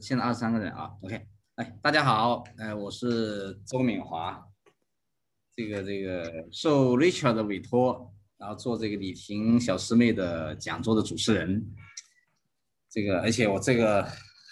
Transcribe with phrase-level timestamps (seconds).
[0.00, 4.44] 现在二十三个人啊，OK，哎，大家好，呃，我是周敏华，
[5.54, 11.64] 这个这个受 Richard 的委托，然后做这个李婷小师妹的讲座的主持人，
[12.90, 14.06] 这个而且我这个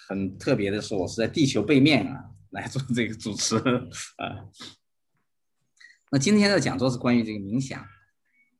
[0.08, 4.48] 很特别的是，我是在地球背面啊来做这个主持啊。
[6.10, 7.84] 那今天的讲座是关于这个冥想，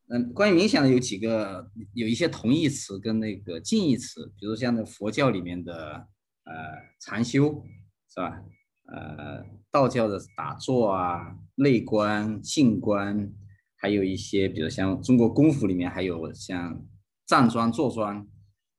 [0.09, 6.09] 嗯，关于冥想的有几个有一些同义词跟那个近义词，比如像那佛教里面的。
[6.45, 6.53] 呃，
[7.01, 7.63] 禅修
[8.09, 8.43] 是吧？
[8.87, 13.33] 呃，道教的打坐啊、内观、静观，
[13.77, 16.85] 还有一些，比如像中国功夫里面还有像
[17.27, 18.29] 站桩、坐桩，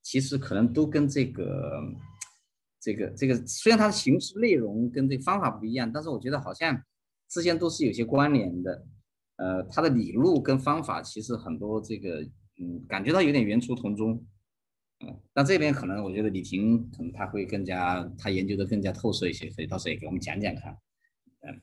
[0.04, 1.82] 其实可能都跟这个、
[2.80, 6.80] 这个、这个，虽然它的形式、内容跟这方法不一样，但是我觉得好像
[7.28, 8.86] 之间都是有些关联的。
[9.38, 12.22] 呃，它的理路跟方法其实很多，这个
[12.62, 14.24] 嗯，感觉到有点源出同宗。
[15.34, 20.78] 那这边可能我觉得李婷可能他会更加，他研究的更加透彻一些，所以到时候也给我们讲讲看。
[21.42, 21.62] 嗯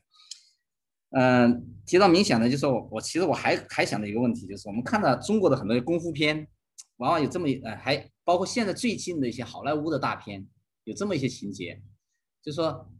[1.15, 6.47] 嗯，提到冥想呢，就是我我其实我还还想的一个问题，就是我们看到中国的很多功夫片，
[6.97, 10.47] 往往有这么呃，还包括现在最近的一些好莱坞的大片，
[10.85, 11.79] 有这么一些情节，
[12.41, 12.91] 就说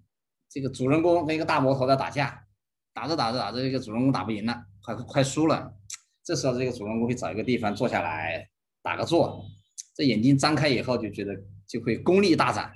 [0.48, 2.46] 这个主人公跟一个大魔头在打架，
[2.94, 5.74] 打着打着打着，这个主人公打不赢了，快快输了，
[6.24, 8.48] 这时候这个主人公会找一个地方坐下来
[8.84, 9.44] 打个坐。
[9.94, 11.36] 这眼睛张开以后，就觉得
[11.68, 12.72] 就会功力大涨，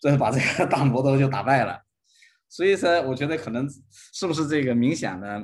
[0.00, 1.82] 最后把这个 大魔头就打败了。
[2.48, 3.68] 所以说，我觉得可能
[4.12, 5.42] 是不是这个冥想呢，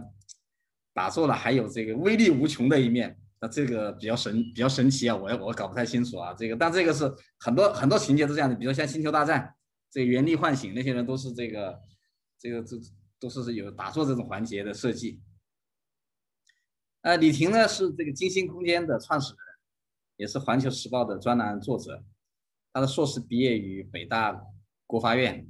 [0.92, 3.18] 打坐了还有这个威力无穷的一面。
[3.40, 5.14] 那这个比较神，比较神奇啊！
[5.14, 6.34] 我我搞不太清楚啊。
[6.34, 9.40] 这个，但这个是很多很多情节都这样的，比如像《星球大战》，
[9.92, 11.78] 这原力唤醒那些人都是这个
[12.36, 12.76] 这个这
[13.20, 15.20] 都是有打坐这种环节的设计。
[17.02, 19.47] 呃，李婷呢是这个金星空间的创始人。
[20.18, 22.04] 也是环球时报的专栏作者，
[22.72, 24.38] 他的硕士毕业于北大
[24.86, 25.48] 国发院，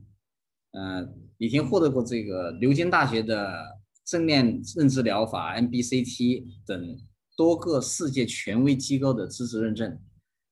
[0.73, 7.01] 嗯，李婷获得过这个牛津大学的正念认知疗法 MBCT 等
[7.35, 9.99] 多个世界权威机构的资质认证。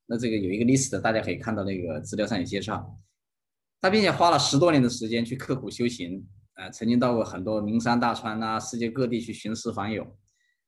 [0.06, 2.98] 那这个有一个 list，大家可以看到那个资料上有介绍。
[3.81, 10.16] 他并且花了十多年的时间去刻苦修行，呃，曾经到过很多名山大川呐，世界各地去寻师访友。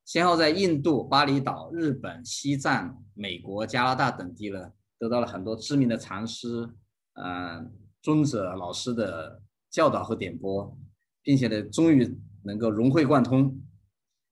[0.09, 6.67] 先后在印度、巴厘岛、日本、西藏、美国、加拿大等地呢，得到了很多知名的禅师、
[7.13, 7.63] 呃
[8.01, 10.75] 尊者、老师的教导和点拨，
[11.21, 13.61] 并且呢，终于能够融会贯通。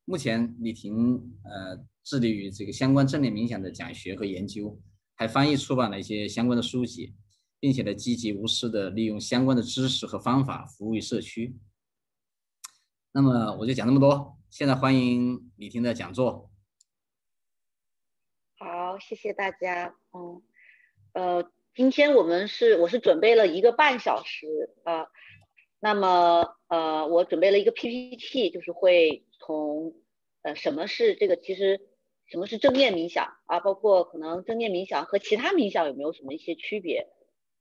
[0.07, 4.81] 目前，李婷呃致力于这个相关正念冥想的讲学和研究，
[5.15, 7.15] 还翻译出版了一些相关的书籍，
[7.61, 11.55] 并且呢，积极无私的利用相关的知识和方法服务于社区。
[13.13, 14.36] 那么，我就讲这么多。
[14.59, 16.51] 现在欢迎李婷的讲座。
[18.59, 19.95] 好，谢谢大家。
[20.15, 20.43] 嗯，
[21.13, 25.09] 呃，今天我们是我是准备了一个半小时啊，
[25.79, 29.95] 那么呃，我准备了一个 PPT，就是会从
[30.41, 31.79] 呃什么是这个，其实
[32.25, 37.07] 什么是正念冥想啊，包括可能正念冥想和其他冥想有没有什么一些区别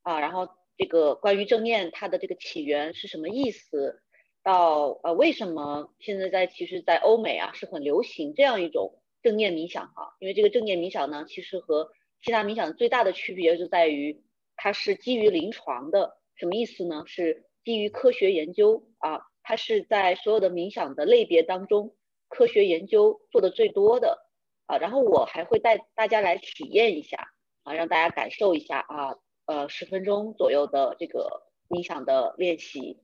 [0.00, 0.48] 啊，然后
[0.78, 4.02] 这个关于正念它的这个起源是什么意思？
[4.46, 10.14] 到呃，为什么现在在其实，在欧美啊是很流行这样一种正念冥想哈？
[10.20, 11.90] 因为这个正念冥想呢，其实和
[12.22, 14.22] 其他冥想最大的区别就在于
[14.54, 17.02] 它是基于临床的，什么意思呢？
[17.06, 21.96] 是基于科学研究啊，它是在所有的冥想的类别当中，
[22.28, 24.28] 科学研究做的最多的
[24.66, 24.78] 啊。
[24.78, 27.32] 然后我还会带大家来体验一下
[27.64, 33.00] 啊，让大家感受一下啊，呃，十分钟左右的这个冥想的练习。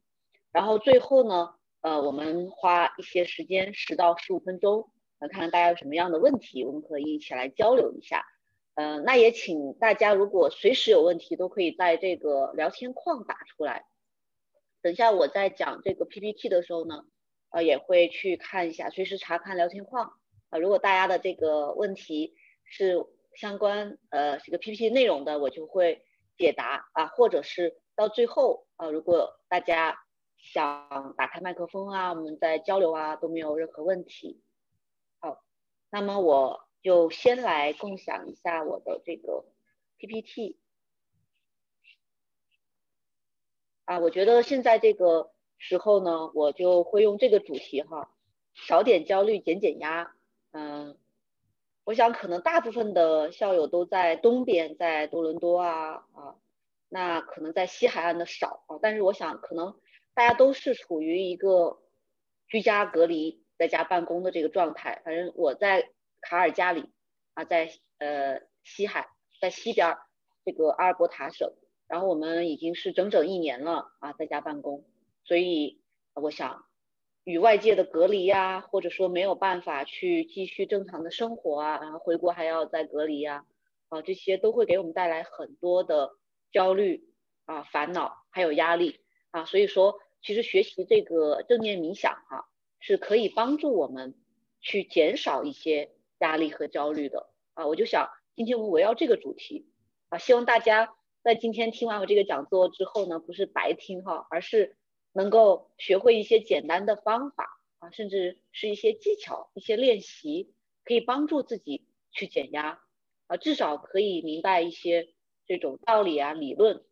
[0.52, 8.26] 然后最后呢，呃，我们花一些时间，十到十五分钟，来看看大家有什么样的问题，我们可以一起来交流一下。
[8.74, 13.86] 嗯，那也请大家如果随时有问题，都可以在这个聊天框打出来。
[14.82, 17.04] 等一下我在讲这个 PPT 的时候呢，
[17.50, 20.12] 呃，也会去看一下，随时查看聊天框。
[20.50, 22.34] 啊，如果大家的这个问题
[22.64, 23.02] 是
[23.34, 26.04] 相关呃这个 PPT 内容的，我就会
[26.36, 29.98] 解答啊，或者是到最后啊，如果大家。
[30.42, 34.42] 想打开麦克风啊，我们在交流啊，都没有任何问题。
[35.20, 35.44] 好，
[35.88, 39.44] 那么我就先来共享一下我的这个
[39.98, 40.58] PPT。
[43.84, 48.10] 啊，我觉得现在这个时候呢，我就会用这个主题哈，
[48.52, 50.12] 少点焦虑，减减压。
[50.50, 50.98] 嗯，
[51.84, 56.36] 我想可能大部分的校友都在东边，在多伦多啊啊，
[56.88, 59.78] 那可能在西海岸的少啊，但是我想可能。
[60.14, 61.82] 大家都是处于一个
[62.48, 65.02] 居家隔离、在家办公的这个状态。
[65.04, 66.90] 反正我在卡尔加里
[67.34, 69.08] 啊，在呃西海，
[69.40, 69.96] 在西边
[70.44, 71.52] 这个阿尔伯塔省。
[71.88, 74.82] 然后我们已经是整整一年了啊，在家办公，
[75.24, 75.82] 所以
[76.14, 76.64] 我想
[77.22, 83.44] 与外界的隔离呀，或者说没有办法去继续正常的生活啊，然后回国还要再隔离呀，
[83.90, 86.12] 啊，这些都会给我们带来很多的
[86.50, 87.04] 焦虑
[87.44, 89.01] 啊、烦恼还有压力
[89.32, 92.48] 啊，所以说其实学习这个正念冥想哈，
[92.78, 94.14] 是可以帮助我们
[94.60, 95.90] 去减少一些
[96.20, 99.66] 压力和焦虑的啊，我就想今天我们围绕这个主题
[100.08, 100.94] 啊，希望大家。
[101.24, 104.76] 在今天听完我这个讲座之后呢，不是白听哈，而是
[105.12, 110.52] 能够学会一些简单的方法啊，甚至是一些技巧、一些练习，
[110.84, 112.80] 可以帮助自己去减压
[113.28, 115.10] 啊，至少可以明白一些
[115.46, 116.82] 这种道理啊、理论，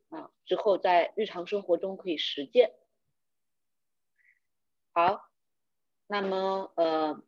[0.50, 2.73] 之后在日常生活中可以实践。
[4.93, 5.23] 好，
[6.08, 7.23] 那么呃，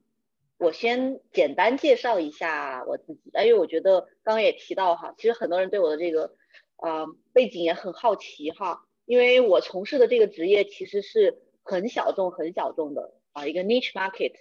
[0.58, 6.34] 我先简单介绍一下我自己，因为我觉得刚刚也提到哈，其实很多人对我的这个。
[6.76, 14.32] 啊，背景也很好奇哈，因为我从事的这个职业其实是很小众、很小众的啊，一个 niche market，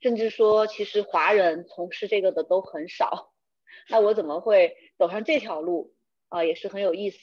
[0.00, 3.32] 甚至说其实华人从事这个的都很少。
[3.88, 5.94] 那我怎么会走上这条路
[6.28, 6.42] 啊？
[6.44, 7.20] 也是很有意思。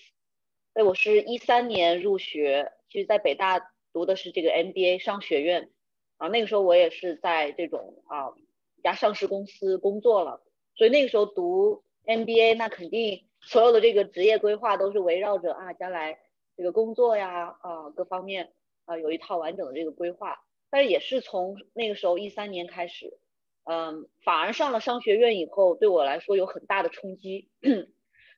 [0.73, 5.69] 哎，我是一三年入学，其实在北大读的是这个 MBA 商学院
[6.17, 8.33] 啊，那个时候我也是在这种啊
[8.75, 10.41] 一家上市公司工作了，
[10.75, 13.27] 所以那个时候读 MBA 那肯定。
[13.45, 16.17] 所有的这个职业规划都是围绕着啊，将来
[16.55, 18.53] 这个工作呀啊各方面
[18.85, 20.39] 啊有一套完整的这个规划。
[20.69, 23.19] 但是也是从那个时候一三年开始，
[23.65, 27.49] 嗯，反而上了商学院以后，对我来说有很大的冲击。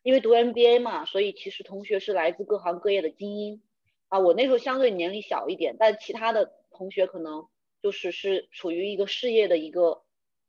[0.05, 3.63] 因为读 MBA 嘛，所以其实同学是来自各行各业的精英
[4.07, 4.19] 啊。
[4.19, 7.47] 我那时候相对年龄小一点，但其他的同学可能
[7.81, 10.03] 就是是处于一个事业的一个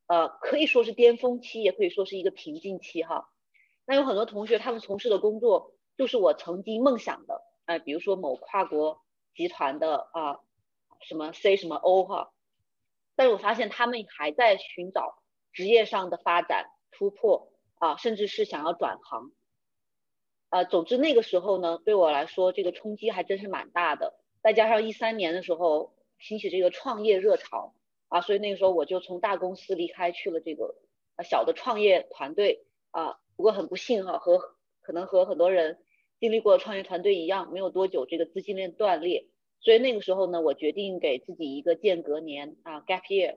[0.08, 3.31] 呃，可以说是巅峰期，也可以说是一个瓶颈期哈。
[3.87, 9.00] 那有很多同学，他们从事的工作就是我曾经梦想的，哎，比如说某跨国
[9.35, 10.38] 集团的啊，
[11.00, 12.31] 什么 C 什么 O 哈，
[13.14, 15.23] 但是我发现他们还在寻找
[15.55, 19.32] 职业上的发展突破啊，甚至是想要转行，
[20.50, 27.75] 呃，总之那个时候呢，对我来说这个冲击还真是蛮大的，再加上一三年的时候兴起这个创业热潮
[28.08, 30.75] 啊，所以那个时候我就从大公司离开去了这个
[31.25, 33.19] 小的创业团队啊。
[33.37, 34.38] 不过很不幸哈，和
[34.81, 35.78] 可能和很多人
[36.19, 39.26] 经历过创业团队一样，没有多久这个资金链断裂，
[39.60, 43.37] 所以那个时候呢，我决定给自己一个间隔年啊，gap year。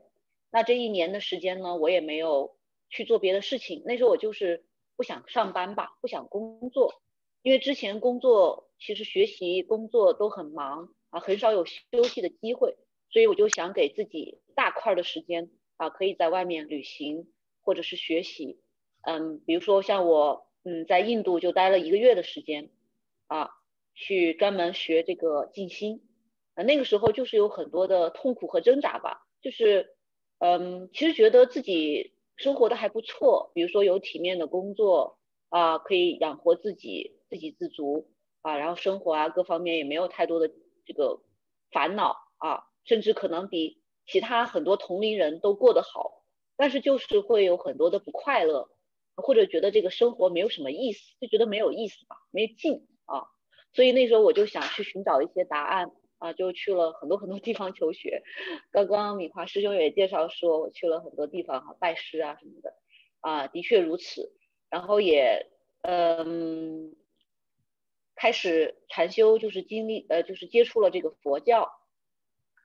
[0.52, 2.56] 那这一年的时间呢，我也没有
[2.90, 3.84] 去做别的事情。
[3.86, 4.64] 那时候我就是
[5.00, 7.02] 不想上班吧，不想工作，
[7.42, 12.76] 因为之前工作其实学习工作都很忙啊，很少有休息的机会，
[13.10, 17.32] 所以我就想给自己大块的时间啊，可以在外面旅行
[17.62, 18.60] 或者是学习。
[19.04, 22.70] 嗯，比如说像我，嗯，在印度就待了一个月的时间，
[23.28, 23.52] 啊，
[23.94, 26.02] 去专门学这个静心，
[26.56, 29.96] 啊，那个时候就是有很多的痛苦和挣扎吧，就是，
[30.40, 35.20] 嗯，其实觉得自己生活的还不错，比如说有体面的工作，
[35.50, 38.10] 啊，可以养活自己，自给自足，
[38.42, 40.50] 啊，然后生活啊各方面也没有太多的
[40.86, 41.22] 这个
[41.72, 46.24] 烦恼，啊，甚至可能比其他很多同龄人都过得好，
[46.56, 48.70] 但是就是会有很多的不快乐。
[49.22, 53.28] 或者觉得这个生活没有什么意思，就觉得没有意思吧，没劲啊，
[53.74, 58.22] 所以那时候我就想去寻找一些答案啊，就去了很多很多地方求学。
[58.72, 62.76] 刚刚米华师兄也介绍说，我去了很多地方哈，拜师啊什么的
[63.22, 64.32] 啊，的确如此。
[64.70, 65.48] 然后也
[65.82, 66.96] 嗯，
[68.16, 71.72] 开始禅修，就是经历呃，就是接触了这个佛教。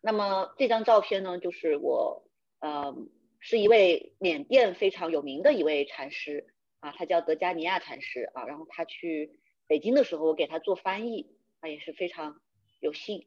[0.02, 2.28] 那么这张照片呢，就是我
[2.60, 3.10] 嗯。
[3.46, 6.46] 是一位缅甸非常有名的一位禅师
[6.80, 8.46] 啊，他叫德加尼亚禅师啊。
[8.46, 12.40] 然后他去北京的时候，我给他做翻译啊，也是非常
[12.80, 13.26] 有幸。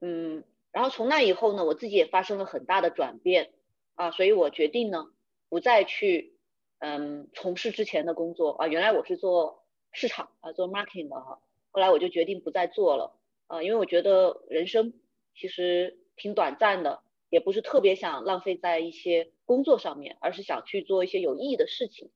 [0.00, 3.52] 嗯，然后从那以后呢，我自己也发生了很大的转变
[3.94, 5.10] 啊，所以我决定呢，
[5.48, 6.34] 不再去
[6.78, 8.68] 嗯从事之前的工作啊。
[8.68, 14.92] 原来我是做市场啊，做 marketing 的哈，后来我就决定不再做了啊，因为我觉得人生
[15.34, 17.00] 其实挺短暂的。
[17.28, 22.08] 也不是特别想浪费在一些工作上面，而是想去做一些有意义的事情。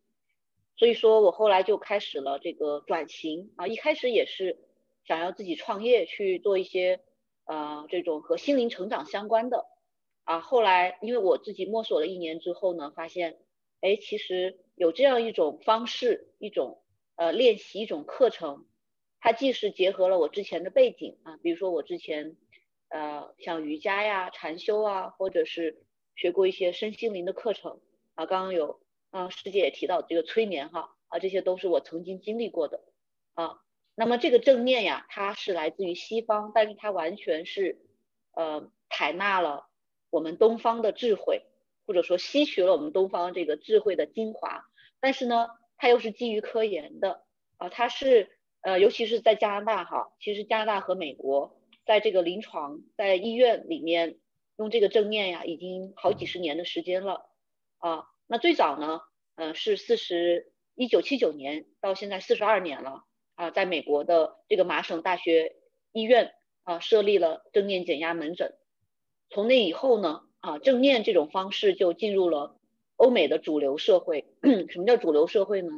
[0.77, 4.57] 所以说我后来就开始了这个转型啊，一开始也是
[5.05, 7.01] 想要自己创业去做一些
[7.51, 9.67] 呃这种和心灵成长相关的
[10.25, 10.41] 啊。
[10.41, 13.39] 后来因为我自己摸索了一年之后呢，发现
[13.81, 16.83] 哎，其实有这样一种方式，一种
[17.17, 18.67] 呃练习，一种课程，
[19.19, 22.37] 它既是结合了我之前的背景啊，比如说我之前。
[22.93, 27.81] 呃，像瑜伽呀、禅修啊，或者是学过一些身心灵的课程
[28.17, 28.81] 啊，刚刚有，
[29.13, 32.83] 嗯，师姐也提到这个催眠哈，啊，这些都是我曾经经历过的
[33.35, 33.61] 啊。
[34.01, 37.79] 那么这个正念呀，它是来自于西方，但是它完全是
[38.33, 39.67] 呃采纳了
[40.09, 41.43] 我们东方的智慧，
[41.87, 44.65] 或者说吸取了我们东方这个智慧的精华。
[45.01, 47.25] 但是呢，它又是基于科研的
[47.59, 48.31] 啊，它是
[48.63, 54.19] 呃，尤其是在加拿大哈，其实加拿大和美国在这个临床在医院里面
[54.57, 57.29] 用这个正念呀，已经好几十年的时间了
[57.77, 58.07] 啊。
[58.27, 59.03] 那最早呢，
[59.35, 63.05] 嗯，是四十一九七九年到现在四十二年了。
[63.41, 65.57] 啊，在美国的这个麻省大学
[65.93, 68.53] 医院啊，设立了正念减压门诊。
[69.31, 72.59] 从那以后呢，啊，正念这种方式就进入了
[72.97, 74.27] 欧美的主流社会。
[74.69, 75.71] 什么叫主流社会呢？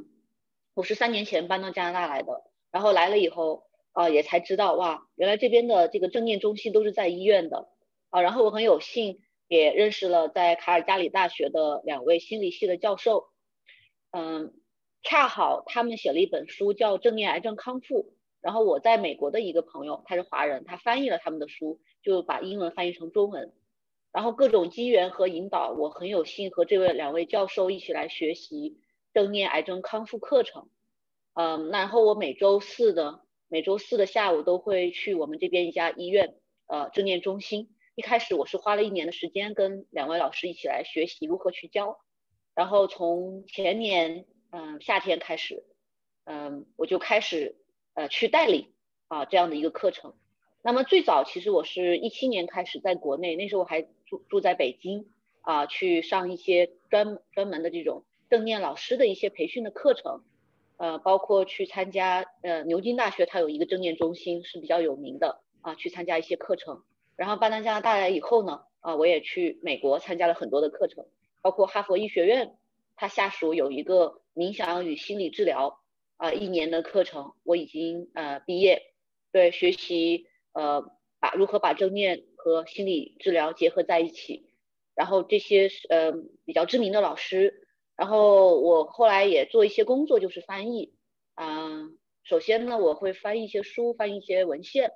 [0.75, 2.43] 我是三年前搬到加拿大来的，
[2.73, 7.69] 然后来了以后啊，也才知道哇，原来这边的这个正念中心都是在医院的
[8.11, 8.23] 啊。
[8.23, 13.29] 然后我很有幸也认识了在卡尔加里大学的两位心理系的教授，
[14.11, 14.53] 嗯。
[15.03, 18.05] 恰好他们写了一本书叫《正念癌症康复》，
[18.41, 23.53] 然后我在美国的一个朋友，他是华人，他翻译了他们的书，就把英文翻译成中文。
[24.13, 28.79] 然后各种机缘和引导，我很有幸和这位两位教授一起来学习
[29.13, 30.69] 正念癌症康复课程。
[31.35, 37.71] 嗯，然后我每周四的每周四的下午都会去我们这边一家医院，呃，正念中心。
[37.95, 41.99] 一开始我是花了一年的时间跟两位老师一起来学习如何去教，
[42.55, 44.27] 然后从前年。
[44.53, 45.65] 嗯，夏天开始，
[46.25, 47.57] 嗯，我就开始
[47.95, 48.69] 呃去代理
[49.09, 50.13] 啊这样的一个课程。
[50.63, 55.07] 那么最早其实我是一七年开始在国内，那时候我还住住在北京
[55.41, 60.23] 啊，去上一些专专门的这种正念老师的一些培训的课程，
[60.77, 66.83] 呃，包括去参加呃牛津大学它有一个正念中心是比较有名的啊，去参加一些课程。
[67.17, 71.07] 然后搬到加拿大来以后呢，啊，我也去美国参加了很多的课程，
[71.41, 72.55] 包括哈佛医学院。
[72.97, 75.81] 他下属有一个冥想与心理治疗
[76.17, 78.83] 啊一年的课程，我已经呃毕业，
[79.33, 80.83] 对学习呃
[81.19, 84.53] 把如何把正念和心理治疗结合在一起，
[84.95, 86.13] 然后这些是呃
[86.45, 90.95] 比较知名的老师，然后我后来也做一些工作，就是翻译，
[91.35, 94.93] 嗯，首先呢我会翻译一些书，翻译一些文献，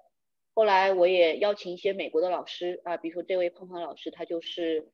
[0.54, 4.92] 后来我也邀请一些美国的老师啊，比如说这位胖胖老师，他就是。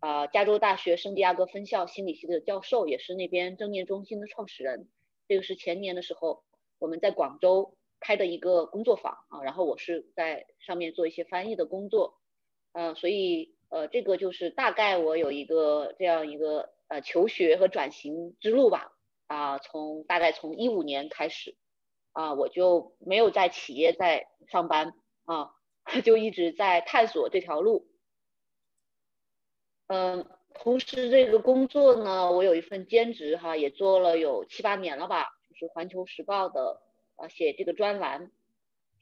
[0.00, 4.88] 啊，加州大学圣地亚哥分校心理系的教授，也是那边正念中心的创始人。
[5.28, 6.42] 这个是前年的时候，
[6.78, 12.18] 我们在广州开的一个工作坊啊，然后我是在上面做一些翻译的工作。
[12.72, 18.92] 嗯，所以呃，这个就是大概我有一个这样一个呃求学和转型之路吧。
[19.26, 21.54] 啊，从大概从一五年开始
[22.12, 24.94] 啊，我就没有在企业在上班
[25.26, 25.52] 啊，
[26.02, 27.89] 就一直在探索这条路。
[29.92, 36.80] 嗯，同时这个工作呢，我有一份兼职哈，也做了有七八年了吧，就是环球时报的
[37.16, 38.30] 啊写这个专栏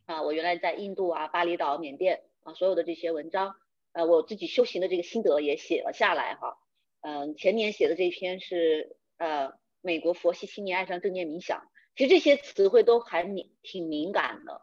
[0.07, 3.55] 啊，我原来在印度啊、巴厘岛、缅甸啊，所有的这些文章，
[3.93, 6.57] 呃，我自己修行的这个心得也写了下来哈。
[7.03, 9.53] 嗯，前年写的这篇是呃
[9.83, 14.63] 美国佛系青年爱上正念冥想，其实这些词汇都还挺挺敏感的，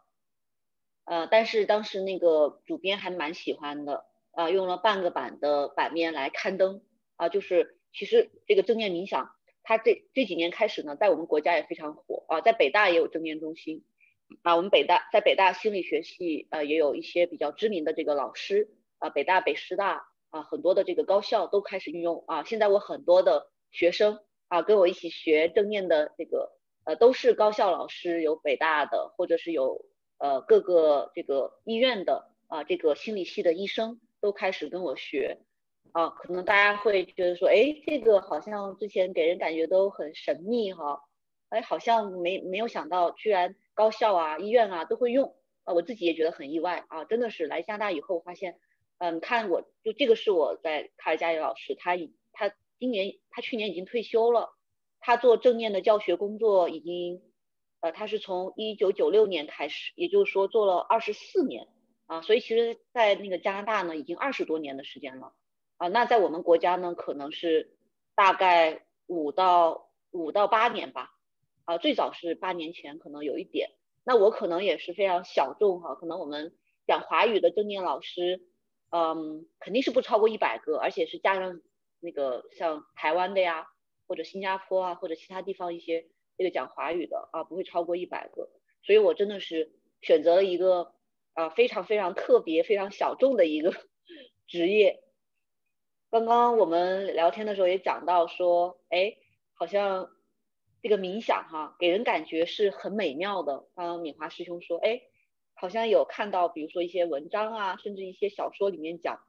[1.04, 4.06] 呃，但是当时那个主编还蛮喜欢的。
[4.36, 6.82] 啊，用了半个版的版面来刊登
[7.16, 9.30] 啊，就是其实这个正念冥想，
[9.62, 13.82] 它这这几年开始呢，在我们国家也非常火啊，在北大也有正念中心
[14.42, 26.52] 啊，我们北大在北大心理学系呃也有一些比较知名的这个老师啊，北大、北师大啊很多的这个高校都开始运用啊，现在我很多的学生啊跟我一起学正念的这个
[26.84, 29.86] 呃都是高校老师，有北大的或者是有
[30.18, 33.98] 呃各个这个医院的啊这个心理系的医生。
[34.26, 35.38] 都开始跟我学
[35.92, 41.00] 啊，可能大家会觉得说，哎，这个好像之前给人感觉都很神秘哈，
[41.48, 48.58] 哎，好像没没有想到，居然高校啊、医院啊都会用啊，我自己也觉得很意外啊，真的是来加拿大以后发现，
[48.98, 54.48] 嗯，看我就这个是我在卡尔加里老师，他已他今年他去年已经退休了，
[54.98, 57.22] 他做正念的教学工作已经，
[57.78, 61.68] 呃，他是从一九九六年开始，也就是说做了二十四年。
[62.06, 65.32] 啊，所以其实，在那个加拿大呢，已经二十多年的时间了，
[65.76, 67.76] 啊，那在我们国家呢，可能是
[68.14, 71.10] 大概五到五到八年吧，
[71.64, 73.70] 啊，最早是八年前，可能有一点，
[74.04, 78.40] 那我可能也是非常小众哈，可能我们讲华语的正念老师，
[78.90, 81.60] 嗯，肯定是不超过一百个，而且是加上
[81.98, 83.66] 那个像台湾的呀，
[84.06, 86.06] 或者新加坡啊，或者其他地方一些
[86.38, 88.48] 这个讲华语的啊，不会超过一百个，
[88.84, 89.72] 所以我真的是
[90.02, 90.94] 选择了一个。
[91.36, 93.70] 啊，非常非常特别、非常小众的一个
[94.48, 95.04] 职业。
[96.10, 99.18] 刚刚我们聊天的时候也讲到说，哎，
[99.52, 100.10] 好像
[100.82, 103.68] 这个冥想哈，给人感觉是很美妙的。
[103.74, 105.02] 刚刚敏华师兄说，哎，
[105.52, 109.20] 好像有看到，比如说一些文章啊，甚至一些小说里面讲，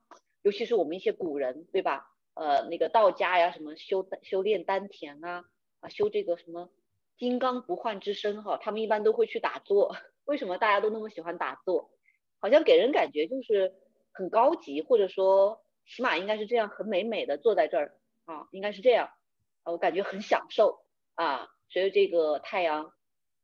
[0.43, 2.07] 尤其是我们一些古人，对吧？
[2.35, 5.43] 呃，那个道家呀，什么修修炼丹田啊，
[5.81, 6.69] 啊，修这个什么
[7.17, 9.93] 金刚不坏之身哈，他们一般都会去打坐。
[10.23, 11.89] 为什么大家都那么喜欢打坐？
[12.39, 13.73] 好像给人感觉就是
[14.11, 19.09] 很高级，或者说起码应该是这样，很美美的坐在这儿啊，应该是这样，
[19.63, 20.79] 我感觉很享受
[21.15, 22.93] 啊，随着这个太阳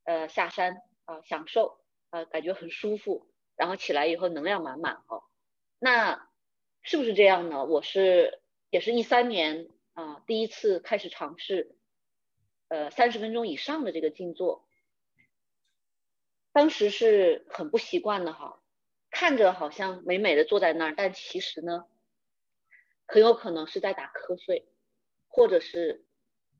[0.03, 5.23] 呃下山啊，享受啊，感觉很舒服，然后起来以后能量满满哦。
[5.79, 6.29] 那
[6.81, 7.65] 是不是这样呢？
[7.65, 8.39] 我是。
[8.73, 11.75] 也是一三年啊，第一次开始尝试，
[12.69, 14.67] 呃，三十分钟以上的这个静坐，
[16.51, 18.62] 当时是很不习惯的哈，
[19.23, 21.85] 看着好像美美的坐在那儿，但其实呢，
[23.07, 24.67] 很有可能是在打瞌睡，
[25.29, 26.03] 或者是，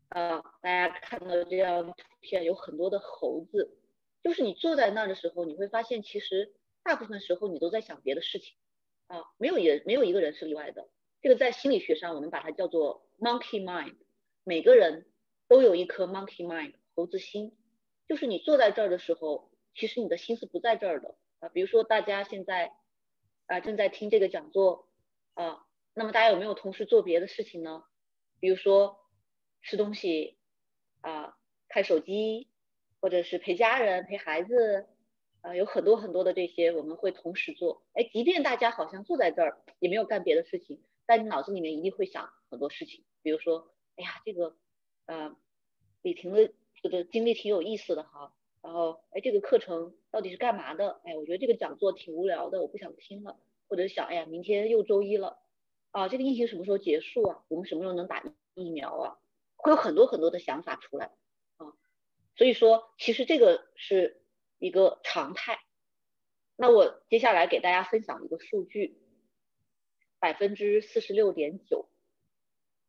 [0.07, 3.77] 呃，大家看到这样图片有很多的猴子，
[4.23, 6.53] 就是你坐在那儿的时候，你会发现其实
[6.83, 8.55] 大部分时候你都在想别的事情，
[9.07, 10.87] 啊，没有也没有一个人是例外的。
[11.21, 13.97] 这个在心理学上，我们把它叫做 monkey mind。
[14.45, 15.11] 每个人
[15.49, 17.57] 都有一颗 monkey mind，猴子心。
[18.07, 21.49] 就是你坐在这儿的时候，其实你的心思不在这儿的啊。
[21.49, 22.71] 比如说大家现在
[23.47, 24.87] 啊正在听这个讲座
[25.33, 27.83] 啊，那么大家有没有同时做别的事情呢？
[28.39, 28.99] 比如说
[29.61, 30.37] 吃东西
[31.01, 32.49] 啊，看手机，
[32.99, 34.87] 或者是陪家人、陪孩子
[35.41, 37.85] 啊，有很多很多的这些我们会同时做。
[37.93, 40.81] 哎，即便大家好像坐在这儿，也没有干别的事情。
[41.05, 44.55] 但你脑子里面一定会想很多事情，比如说，哎呀，这个，
[45.05, 45.35] 呃，
[46.01, 51.01] 李婷的这个经历挺有意思的哈，然后，哎，这个课程到底是干嘛的？
[51.05, 53.39] 哎，我觉得这个讲座挺无聊的，我不想听了。
[53.67, 55.39] 或者想，哎呀，明天又周一了，
[55.89, 57.43] 啊，这个疫情什么时候结束啊？
[57.47, 59.17] 我们什么时候能打疫苗啊？
[59.55, 61.07] 会有很多很多的想法出来，
[61.57, 61.73] 啊，
[62.35, 64.21] 所以说，其实这个是
[64.59, 65.59] 一个常态。
[66.55, 68.99] 那我接下来给大家分享一个数据。
[70.19, 71.89] 百分之四十六点九，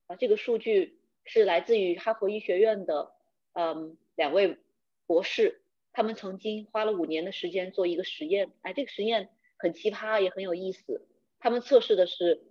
[0.06, 3.12] 啊，这个数据是来自于哈佛医学院的，
[3.54, 4.58] 嗯，两位
[5.06, 5.63] 博士，
[5.94, 11.08] 他们曾经花了五年的时间做一个实验，哎，这个实验很奇葩，也很有意思。
[11.38, 12.42] 他们测试的是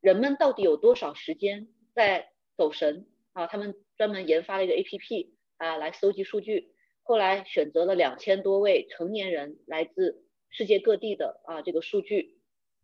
[0.00, 3.46] 人们到底有多少时间在走神啊？
[3.46, 6.74] 他们专门研发了一个 APP 啊，来搜集数据。
[7.04, 12.38] 后来选择了两千多位成年人，来自世界各地的啊，这个数据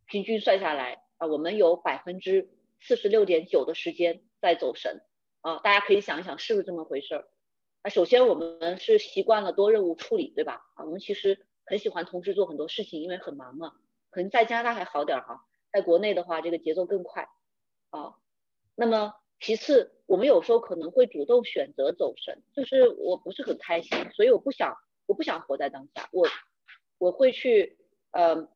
[0.07, 1.03] 平均算下来。
[1.17, 2.49] 啊，我们有百分之
[2.81, 5.03] 四十六点九的时间在走神
[5.41, 7.29] 啊，大家可以想一想是不是这么回事儿？
[7.85, 10.63] 啊，首先我们是习惯了多任务处理，对吧？
[10.75, 13.75] 啊，我们其实很喜欢同时做很多事情，因为很忙嘛。
[14.09, 17.29] 可能在加拿大还好点儿哈，在国内的话，这个节奏更快
[17.91, 18.15] 啊。
[18.75, 24.75] 那么其次，我们有时候可能会主动选择走神，就是我不是很开心，所以我不想，
[25.07, 26.27] 我不想活在当下，我
[26.97, 27.77] 我会去
[28.13, 28.49] 呃，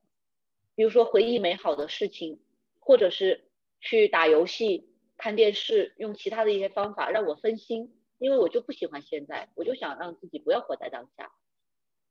[0.75, 2.41] 比如说回忆美好的事情。
[2.81, 11.31] 或者是去打游戏、看电视，用其他的一些方法让我分心，因为我就不喜欢现在，我就想让自己不要活在当下，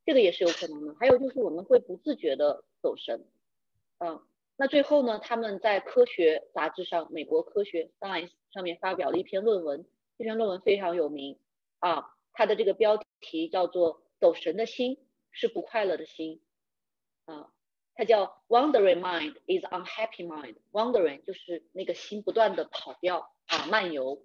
[0.04, 0.96] 这个也是有可能的。
[0.98, 3.24] 还有就是我们会不自觉的走神，
[3.98, 4.20] 嗯，
[4.56, 11.38] 那最后呢，他们在科学杂志上，美国科学 Science 上面发表了一篇论文，这篇论文非常有名
[11.78, 14.98] 啊，它的这个标题叫做“走神的心
[15.30, 16.42] 是不快乐的心”，
[17.26, 17.52] 啊。
[18.00, 20.54] 它叫 wandering mind is unhappy mind。
[20.70, 24.24] wandering 就是那个心不断的跑掉啊，漫游。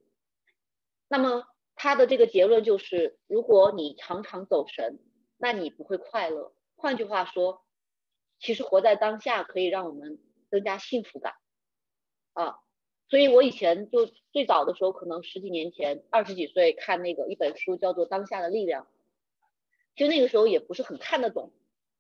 [1.08, 5.00] 那么它的这个结论就是，如果你常常走神，
[5.38, 6.54] 那你不会快乐。
[6.76, 7.64] 换句话说，
[8.40, 11.34] 其实活在当下可以让我们增加幸福感
[12.34, 12.60] 啊。
[13.10, 18.84] 所以我以前就最早的时候，可能十几年前，二十几岁看那个一本书叫做《当下的力量》，
[19.96, 21.52] 其实那个时候也不是很看得懂。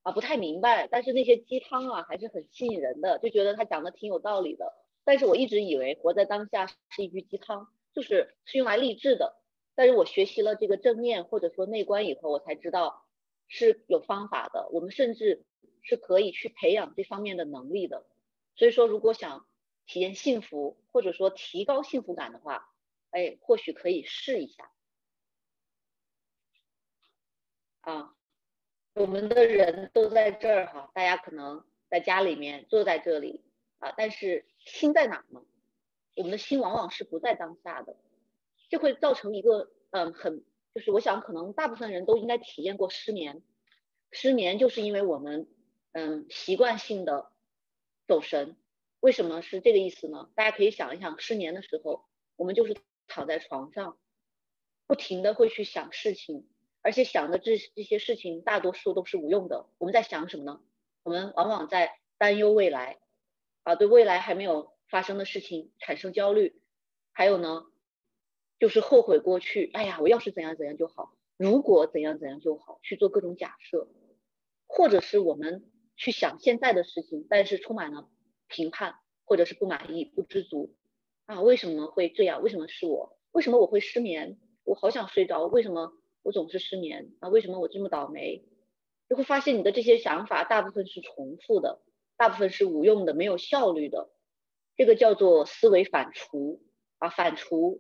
[0.01, 4.73] 啊，不太明白，但是那些鸡汤啊还是很吸引人的，就觉得他讲的挺有道理的。
[5.05, 9.41] 但是我一直以为活在当下是一句鸡汤，就是是用来励志的。
[9.75, 13.05] 但是我学习了这个正念或者说内观以后，我才知道
[13.47, 14.69] 是有方法的。
[14.71, 15.43] 我们甚至
[15.81, 18.05] 是可以去培养这方面的能力的。
[18.55, 19.47] 所以说，如果想
[19.86, 22.71] 体验幸福或者说提高幸福感的话，
[23.09, 24.71] 哎，或许可以试一下
[27.81, 28.15] 啊。
[28.93, 33.43] 我们的人都在这儿哈，大家可能在家里面坐在这里
[33.79, 35.43] 啊，但是心在哪呢？
[36.15, 37.97] 我们的心往往是不在当下的，
[38.73, 43.43] 就会造成一个嗯很就是我想可能大部分人都应该体验过失眠，
[44.12, 45.47] 失眠就是因为我们
[45.91, 47.31] 嗯习惯性的
[48.07, 48.57] 走神，
[48.99, 50.31] 为什么是这个意思呢？
[50.33, 52.03] 大家可以想一想，失眠的时候
[52.36, 53.99] 我们就是躺在床上
[54.88, 56.49] 不停的会去想事情，
[56.81, 59.67] 而且想的这这些事情大多数都是无用的。
[59.77, 60.59] 我们在想什么呢？
[61.03, 62.97] 我们往往在担忧未来，
[63.62, 66.59] 啊，对未来还没有发生的事情产生焦虑，
[67.12, 67.67] 还有呢，
[68.63, 69.69] 就是后悔过去。
[69.73, 73.89] 哎呀，我要是怎样怎样就好，如果怎样怎样就好，去做各种假设，
[74.67, 78.10] 或者是我们去想现在的事情，但是充满了
[78.47, 78.95] 评判，
[79.26, 80.73] 或者是不满意、不知足。
[81.26, 82.41] 啊，为什么会这样？
[82.41, 83.19] 为什么是我？
[83.34, 84.39] 为什么我会失眠？
[84.63, 87.12] 我好想睡着，为什么我总是失眠？
[87.19, 88.45] 啊，为什么我这么倒霉？
[89.10, 91.82] 就会发现你的这些想法大部分是重复的，
[92.15, 94.10] 大部分是无用的，没有效率的。
[94.78, 96.62] 这个叫做思维反刍
[96.99, 97.78] 啊，反刍，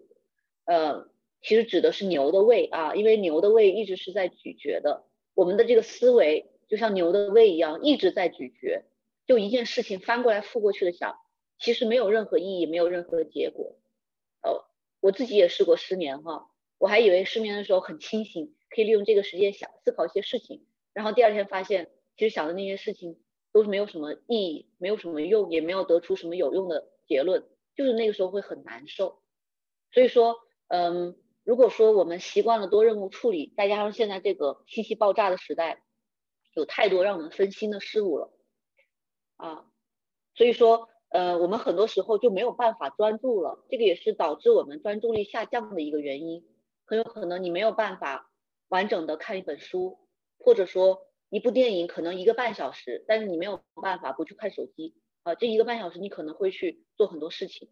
[0.65, 1.09] 呃，
[1.41, 5.05] 其实指的是牛的胃啊，因为牛的胃一直是在咀嚼的。
[5.33, 8.83] 我们的这个思维就像牛的胃一样，一直在咀嚼，
[9.25, 11.17] 就一件事情翻过来覆过去的想。
[11.59, 13.77] 其实没有任何意义，没有任何的结果。
[14.41, 14.65] 哦，
[14.99, 23.17] 我自己也试过失眠哈，我还以为失眠的时候很清醒，可以利用这个时间想思考一些事情，然后第二天发现，其实想的那些事情
[23.53, 27.45] 都是没有什么意义，没有什么用，也没有得出什么有用的结论，
[27.75, 29.21] 就是那个时候会很难受。
[29.91, 30.37] 所以说，
[30.73, 35.83] 嗯，如果说我们习惯了多任务处理，再加上现在这个信息爆炸的时代，
[36.55, 38.33] 有太多让我们分心的事物了
[39.37, 39.65] 啊，
[40.33, 40.89] 所以说。
[41.13, 46.43] 呃，我们很多时候就没有办法专注了，这个也是导致我们专注力下降的一个原因。
[46.85, 48.31] 很有可能你没有办法
[48.67, 49.99] 完整的看一本书，
[50.39, 57.69] 或者说一部电影可能一个半小时，但是你没有办法不去看手机啊，这一个半小时你可能会去做很多事情，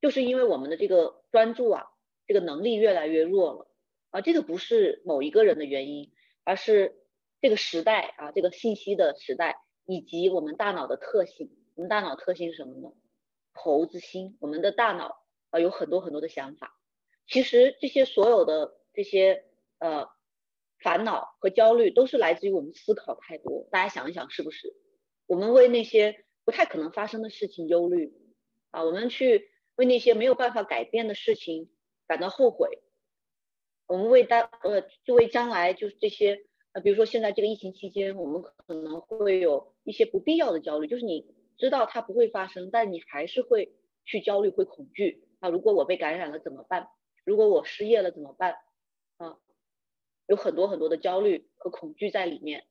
[0.00, 1.86] 就是因为我们的这个专注啊，
[2.26, 3.70] 这个能力越来越弱了
[4.10, 6.12] 啊，这个不是某一个人的原因，
[6.44, 6.96] 而是
[7.40, 11.50] 这个时代啊，这个信息的时代以及我们大脑的特性。
[11.74, 12.92] 我们大脑特性是什么呢？
[13.52, 14.36] 猴子心。
[14.40, 16.78] 我们的大脑啊有很多很多的想法。
[17.26, 19.44] 其实这些所有的这些
[19.78, 20.08] 呃
[20.82, 23.68] 烦恼和焦虑都是来自于我们思考太多。
[23.70, 24.74] 大家想一想，是不是？
[25.26, 28.12] 我们为那些不太可能发生的事情忧虑
[28.70, 29.48] 啊，我们去
[29.80, 31.70] 为那些没有办法改变的事情
[32.06, 32.82] 感到后悔。
[33.86, 41.34] 我们为当呃就为将来就是这些呃，比如说现在这个疫情期间，我们可能会有一些不必要的焦虑，就是你。
[41.60, 43.74] 知道它不会发生，但你还是会
[44.06, 45.50] 去焦虑、会恐惧啊！
[45.50, 46.88] 如果我被感染了怎么办？
[47.22, 48.56] 如果我失业了怎么办？
[49.18, 49.36] 啊，
[50.26, 52.64] 有很多很多的焦虑和恐惧在里面，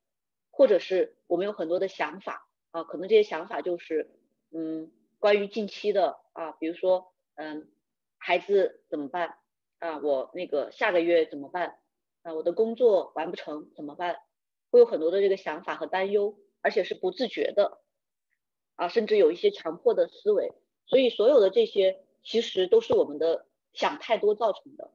[0.49, 4.09] 或者是我们有很多的想法啊，可能这些想法就是
[4.49, 7.69] 嗯，关于近期的啊，比如说嗯，
[8.17, 9.35] 孩子怎么办
[9.79, 9.99] 啊？
[9.99, 11.79] 我那个下个月怎么办
[12.21, 12.33] 啊？
[12.33, 14.15] 我的工作完不成怎么办？
[14.71, 17.81] 会有很多的这个想法和担忧，而且是不自觉的。
[18.75, 20.53] 啊，甚至有一些强迫的思维，
[20.85, 24.93] 所以所有的这些其实都是我们的想太多造成的，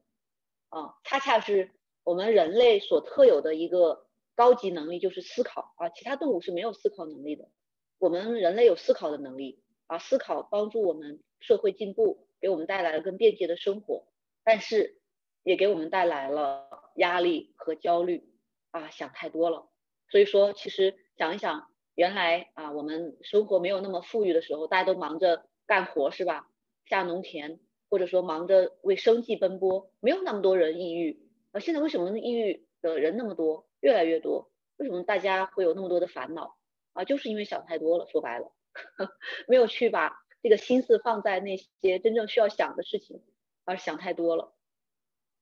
[0.71, 1.73] 啊，恰恰是
[2.05, 7.51] 我们人类所特有的一个高级能力，就是思考啊，其他动物是没有思考能力的，
[7.99, 14.07] 我们人类有思考的能力啊，思考帮助我们社会进步，给我们带来了更便捷的生活，
[14.45, 15.01] 但是
[15.43, 18.29] 也给我们带来了压力和焦虑
[18.71, 19.69] 啊，想太多了，
[20.09, 21.71] 所以说其实想一想。
[21.97, 26.51] 原来啊，我们生活没有那么富裕的时候，大家都忙着干活是吧？
[26.87, 31.23] 下农田，或者说忙着为生计奔波，没有那么多人抑郁。
[31.53, 34.51] 啊，现在为什么抑郁的人那么多，越来越多？
[34.77, 36.57] 为什么大家会有那么多的烦恼？
[36.95, 38.09] 啊，就是因为想太多了。
[38.09, 38.51] 说白了，
[39.49, 43.23] 没有去把这个心思放在那些真正需要想的事情，
[43.65, 44.55] 而想太多了。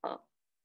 [0.00, 0.20] 啊，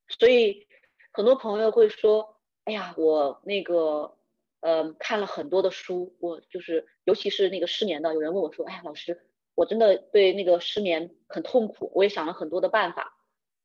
[0.07, 0.67] 所以
[1.11, 4.15] 很多朋友会说，哎呀，我那个。
[4.59, 13.13] 嗯，看了很多的书，我就是，尤其是那个失眠的，有人问我说，哎呀，老师，我真的对那个失眠很痛苦，我也想了很多的办法，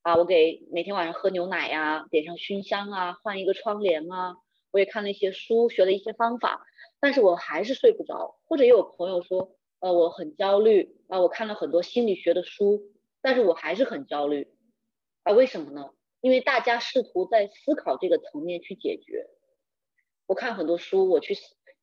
[0.02, 4.36] 啊，我给每天晚上喝牛奶呀，点上熏香啊，换一个窗帘啊，
[4.70, 6.66] 我也看了一些书，学了一些方法，
[7.02, 8.38] 但是我还是睡不着。
[8.46, 14.54] 或者也有朋友说，呃，我很焦虑，啊，我看了很多心理学的书，但是我还是很焦虑，
[15.24, 15.90] 啊，为什么呢？
[16.20, 19.26] 因为大家试图在思考这个层面去解决。
[20.26, 21.36] 我看很多书，我去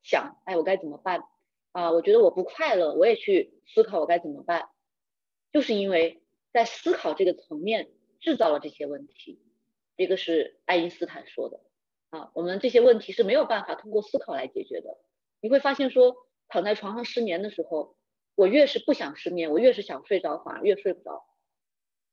[0.04, 1.26] 想，哎，我该怎么办
[1.74, 1.92] 啊？
[1.92, 4.70] 我觉得我不快乐，我也去思考我该怎么办，
[5.52, 9.42] 就是因为在思考这个层面制造了这些问题。
[9.98, 11.60] 这个是爱因斯坦说的
[12.10, 14.98] 啊，我们这些问题是没有办法通过思考来解决的。
[15.42, 16.16] 你会发现说，
[16.48, 17.96] 躺在床上失眠的时候，
[18.36, 21.26] 我越是不想失眠，我越是想睡着，反而越睡不着。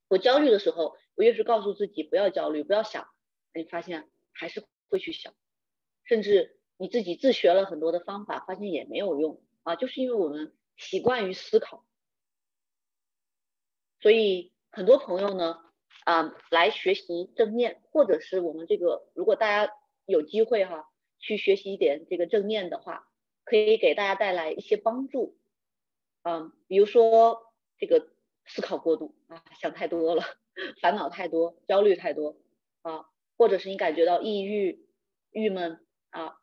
[0.09, 3.09] 我焦虑的时候，我越是告诉自己不要焦虑，不要想，
[3.53, 5.35] 你发现还是会去想。
[6.05, 11.85] 甚至你自己自学了很多的方法，发现也没有用啊，就是因为我们习惯于思考，
[14.01, 15.59] 所以很多朋友呢，
[16.05, 19.73] 啊来学习正念，或者是我们这个如果大家
[20.05, 23.09] 有机会哈去学习一点这个正念的话，
[23.47, 25.39] 可以给大家带来一些帮助。
[26.25, 28.11] 嗯，比如说这个
[28.45, 30.23] 思考过度啊，想太多了，
[30.83, 32.37] 烦恼太多，焦虑太多
[32.83, 33.07] 啊，
[33.39, 34.87] 或者是你感觉到抑郁、
[35.31, 35.81] 郁闷
[36.11, 36.37] 啊，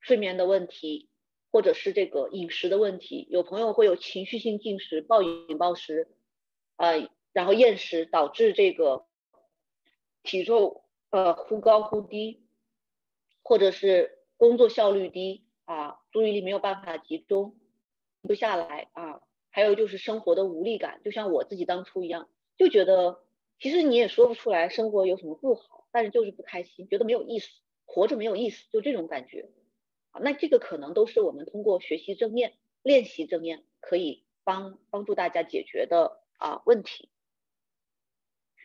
[0.00, 1.08] 睡眠的问题。
[1.50, 6.06] 或者是这个饮食的问题，有朋友会有情绪性进食、暴饮暴食，
[6.76, 9.06] 呃，然后厌食导致这个
[10.22, 12.44] 体重呃忽高忽低，
[13.42, 17.54] 或者是工作效率低啊，注意力没有办法集中，
[18.22, 23.22] 不下来啊，还有就是生活的无力感，就像我自己当初一样，就觉得
[23.60, 27.48] 其实你也说不出来生活有什么不好，但是就是不开心，觉得没有意思，
[27.84, 29.50] 活着没有意思，就这种感觉。
[30.18, 37.10] 那这个可能都是我们通过学习正念、练习正念可以帮帮助大家解决的啊问题。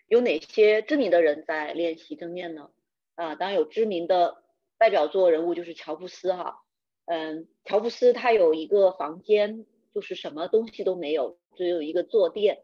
[0.08, 2.72] 有哪些知名的人在练习正念呢？
[3.16, 4.42] 啊，当然有知名的
[4.78, 6.63] 代表作人物就是乔布斯哈。
[7.06, 12.64] 嗯，乔布斯他有一个房间，就是什么东西都没有，只有一个坐垫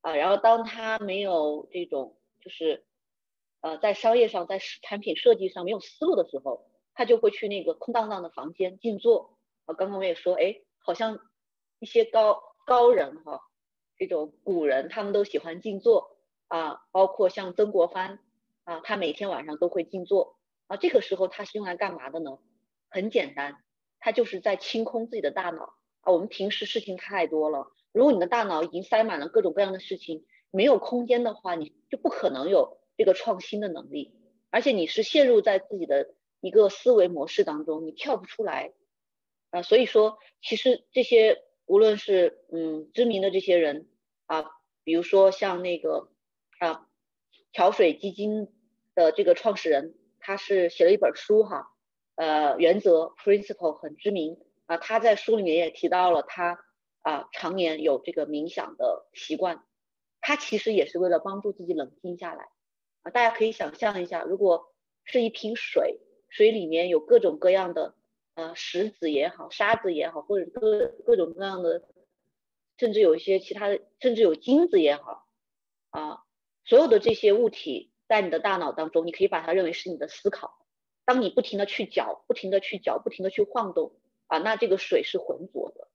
[0.00, 0.14] 啊。
[0.16, 2.84] 然后当他没有这种就是
[3.60, 6.70] 呃在商业上、在产品设计上没有思路的时候。
[6.96, 9.74] 他就会去那个空荡荡的房间静坐啊。
[9.74, 11.18] 刚刚我也说，哎，好像
[11.80, 13.40] 一些高高人哈，
[13.96, 18.20] 这种古人他们都喜欢静坐啊，包括像曾国藩
[18.62, 20.76] 啊，他每天晚上都会静坐啊。
[20.76, 22.38] 这个时候他是用来干嘛的呢？
[22.94, 23.56] 很简单，
[23.98, 26.12] 他就是在清空自己的大脑啊。
[26.12, 34.14] 我们平时事情太多了，如果你的大脑已经塞满了各种各样的事情，没有空间的话，你就不可能有这个创新的能力，
[34.50, 36.14] 而且你是陷入在自己的。
[36.40, 38.74] 一个思维模式当中，你跳不出来
[39.48, 43.88] 啊，所以说，其实这些无论是嗯知名的这些人
[44.26, 44.44] 啊，
[44.82, 46.10] 比如说像那个
[46.58, 46.86] 啊
[47.54, 48.52] 桥水基金
[48.94, 51.73] 的这个创始人，他是写了一本书哈，
[52.16, 56.58] 呃原则 principle 很知名啊，他在书里面也提到了他
[57.02, 59.64] 啊常年有这个冥想的习惯，
[60.20, 62.48] 他其实也是为了帮助自己冷静下来
[63.02, 64.72] 啊，大家可以想象一下，如果
[65.04, 66.00] 是一瓶水。
[66.30, 67.94] 水里面有各种各样的
[68.34, 71.84] 呃石子也好，沙子也好，或者各各种各样的，
[72.76, 75.28] 甚至有一些其他的，甚至有金子也好
[75.90, 76.24] 啊，
[76.64, 80.63] 所有的这些物体在你的大脑当中，你可以把它认为是你的思考。
[81.04, 83.92] 当你不停的去搅，不停的去搅，不停的去晃动
[84.26, 85.88] 啊，那这个水是浑浊的。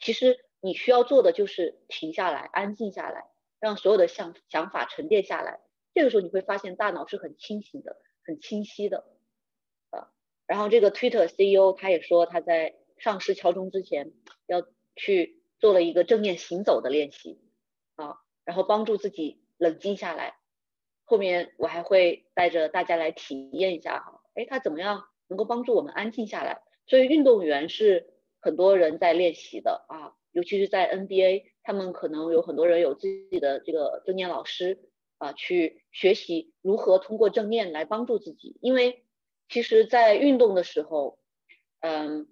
[0.00, 5.60] 其实你需要做的就是停下来，安静下来，让所有的想想法沉淀下来。
[5.92, 9.06] 这个时候你会发现大脑是很清醒的，很清晰的。
[9.90, 10.10] 啊
[10.46, 14.12] 然后这个 Twitter CEO 他也说他在上市敲钟之前
[14.46, 17.40] 要去做了一个正面行走的练习
[17.96, 20.36] 啊，然后帮助自己冷静下来。
[21.04, 26.62] 后面我还会带着大家来体验一下哈，哎，他怎么样能够帮助我们安静下来？
[26.86, 34.78] 所以运动员是很多人在练习的啊，尤其是在 NBA，他们可能有很多人有自己的这个正念老师
[35.18, 39.00] 啊，去学习如何通过正念来帮助自己，因为。
[39.46, 41.18] 其实，在运动的时候，
[41.80, 42.26] 嗯，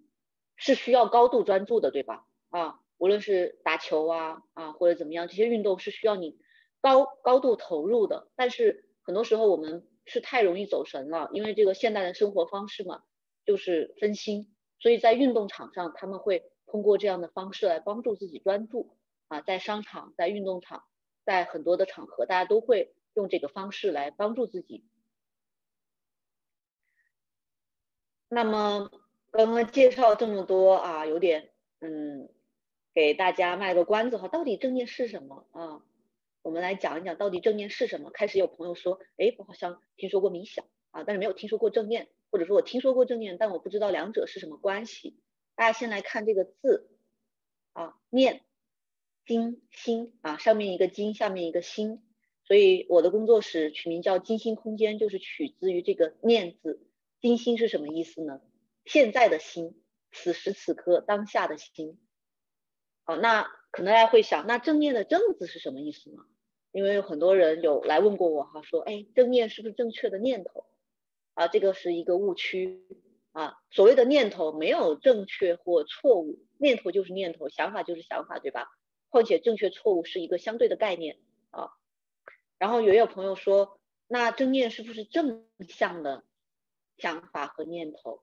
[0.57, 2.25] 是需要高度专注的，对吧？
[2.49, 6.38] 啊，无论是打球啊啊或者怎么样，这些运动是需要你
[6.81, 8.29] 高高度投入的。
[8.35, 13.03] 但是很多时候我们是太容易走神了，因为这个现代的生活方式嘛，
[13.45, 14.55] 就是分心。
[14.79, 18.97] 所以在运动场上，他们会通过这样的方式来帮助自己专注。
[19.29, 20.85] 啊，在商场、在运动场、
[21.25, 24.85] 在很多的场合，大家都会用这个方式来帮助自己。
[28.29, 28.91] 那么
[29.31, 32.29] 刚刚介绍这么多啊，有点嗯，
[32.93, 35.83] 给大家卖个关子哈，到底正念是什么啊？
[36.42, 38.11] 我们来讲一讲到底正念是什么。
[38.11, 45.16] 开始有朋友说，哎，我好像听说过冥想啊，但是没有听说过正念，或者说我听说过正念，但我不知道两者是什么关系。
[45.55, 46.90] 大家先来看这个字
[47.72, 48.42] 啊，念，
[49.24, 52.02] 金心啊，上面一个金，下面一个心，
[52.44, 56.87] 所以我的工作室取名叫金星空间，就是取自于这个念字。
[57.20, 58.40] 金心是什么意思呢？
[58.85, 62.00] 现在的心，此时此刻当下的心。
[63.05, 66.24] 好，那可能大家会想，那正念的正字是什么意思呢？
[66.73, 70.65] 因为有很多人有来问过我哈，说，哎，正念是不是正确的念头？
[71.35, 72.83] 啊，这个是一个误区
[73.31, 73.59] 啊。
[73.71, 78.69] 所谓的念头没有正确或错误，念头就是念头，想法就是想法，对吧？
[79.09, 81.19] 况且正确错误是一个相对的概念
[81.51, 81.71] 啊。
[82.59, 86.25] 然后也有朋友说，那正念是不是正向的？
[86.99, 88.23] 想法和念头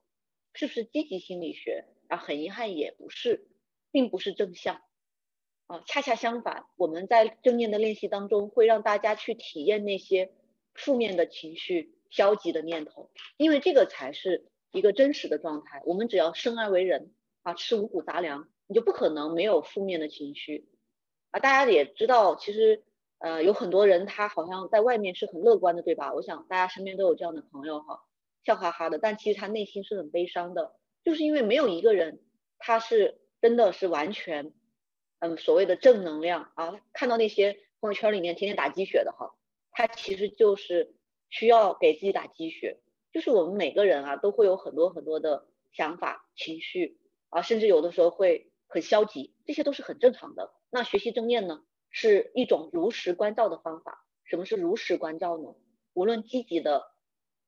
[0.53, 1.85] 是不是积极心理学？
[2.07, 3.47] 啊，很遗憾也不是，
[3.91, 4.81] 并不是正向
[5.69, 10.31] 啊，恰恰相反，我们在正念的练习当中会让大家去体验那些
[10.73, 15.83] 负面的情绪、消极的念头，因为这个才是一个真实的状态。
[15.85, 20.67] 我们只要生而为人啊，吃五谷杂粮，你就不可能没有负面的情绪
[21.29, 21.39] 啊。
[21.39, 22.83] 大家也知道，其实
[23.19, 26.15] 呃有很多人他好像在外面是很乐观的，对吧？
[26.15, 28.01] 我想大家身边都有这样的朋友哈，
[28.43, 32.23] 笑哈哈的，但其实他内心是很悲伤的，就是因为没有一个人
[32.57, 34.51] 他是真的是完全。
[35.19, 39.35] 嗯，所谓的正能量啊，看到那些朋友圈里面天天打鸡血的哈，
[39.71, 40.95] 他其实就是
[41.29, 42.79] 需要给自己打鸡血。
[43.11, 50.53] 就是我们每个人啊，都会有很多很多的想法、情绪啊，甚至有的时候会很消极，这些都是很正常的。
[50.69, 54.05] 那学习正念呢，是一种如实关照的方法。
[54.25, 55.55] 什么是如实关照呢？
[55.93, 56.91] 无论积极的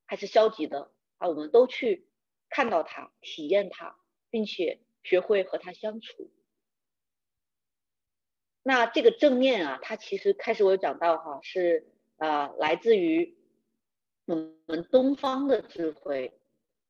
[0.08, 2.10] 还是消极的啊，我们都去
[2.50, 3.96] 看到它、体验它，
[4.32, 6.32] 并且学会和它相处。
[8.64, 13.36] 那这个正念啊，它其实开始我有讲到哈，是呃来自于
[14.26, 16.40] 我们东方的智慧。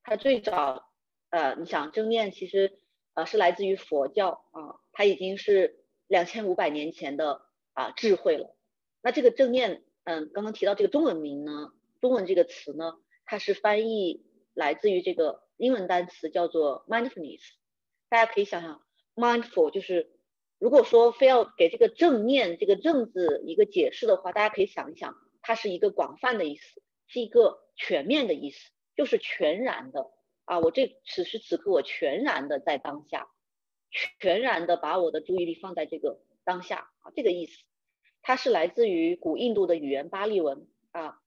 [0.03, 0.91] 它最早
[1.29, 2.77] 呃，你想正念其实
[3.13, 8.53] 呃是来自于佛教啊，它已经是两千五百年前的啊智慧了。
[9.01, 17.41] 那这个正念，嗯，刚刚提到这个中文名呢，中文这个词呢，它是翻译来自于这个英文单词叫做 mindfulness。
[18.09, 18.83] 大家可以想想
[19.15, 20.11] ，mindful 就是。
[20.61, 30.11] 如果说非要给这个正念这个正字一个解释的话，大家可以想一想，它是一个广泛的意思，是一个全面的意思，就是全然的
[30.45, 33.27] 啊，我这此时此刻我全然的在当下，
[34.19, 37.63] 全然的把我的注意力放在这个当下啊，这个意思，
[38.21, 41.19] 它是来自于古印度的语言巴利文啊，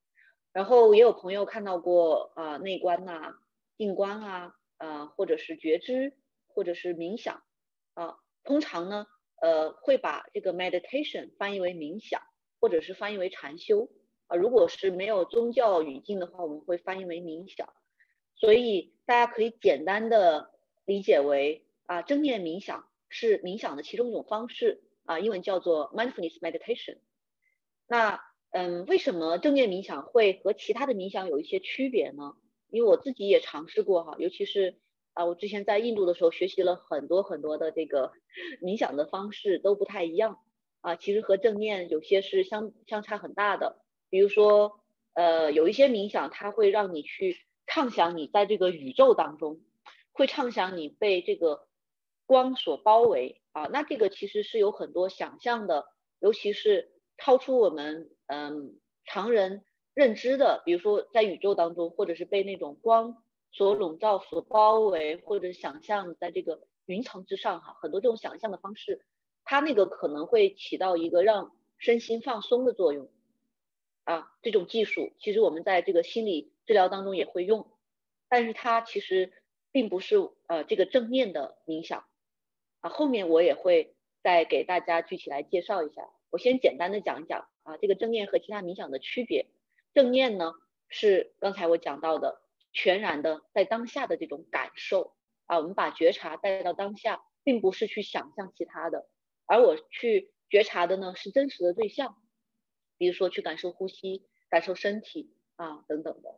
[0.52, 3.34] 然后也有朋友看到过啊内观呐、
[3.76, 6.16] 定观啊，啊或者是觉知，
[6.46, 7.42] 或者是冥想
[7.94, 9.08] 啊，通常呢。
[9.44, 12.22] 呃，会把这个 meditation 翻译为冥想，
[12.60, 13.90] 或者是翻译为禅修
[14.26, 14.38] 啊。
[14.38, 17.68] 如果是没有宗教语境的话，我们会翻译为冥想。
[18.36, 20.50] 所以大家可以简单的
[20.86, 26.96] 理解为啊，正念冥想是冥想的其中一种方式啊，英文叫做 mindfulness meditation。
[27.86, 32.34] 那嗯，为什么正念冥想会和其他的冥想有一些区别呢？
[32.70, 34.80] 因为我自己也尝试过哈，尤其是。
[35.14, 38.12] 啊，我之前在印度的时候学习了很多很多的这个
[38.60, 40.40] 冥想的方式都不太一样
[40.80, 43.80] 啊，其实和正念有些是相相差很大的。
[44.10, 44.80] 比如说，
[45.14, 49.60] 呃，有一些冥想它会让你去畅想你在这个宇宙当中，
[50.12, 51.68] 会畅想你被这个
[52.26, 55.86] 光所包围啊，那这个其实是有很多想象的，
[56.18, 63.23] 尤其是超出我们嗯常人认知的，比如说在宇宙当中，或者是被那种光。
[63.56, 69.04] 所笼罩、所包围，或者想象在这个云层之上，哈，很多这种想象的方式，
[69.44, 73.08] 它那个可能会起到一个让身心放松的作用，
[74.02, 77.68] 啊，这种技术其实我们在这个心理治疗当中也会用，
[78.28, 79.32] 但是它其实
[79.70, 80.16] 并不是
[80.48, 82.04] 呃这个正念的冥想，
[82.80, 89.46] 啊，后面我也会再给大家具体来介绍一下，我先简单的讲一讲啊，这个正念和其他冥想的区别，
[89.94, 90.54] 正念呢
[90.88, 92.42] 是刚才我讲到的。
[92.74, 95.14] 全然的在当下的这种感受
[95.46, 99.06] 啊，我们把觉察带到当下，并不是去想象其他的，
[99.46, 102.16] 而我去觉察的呢是真实的对象，
[102.98, 106.34] 比如说去感受呼吸、感受身体啊等等的。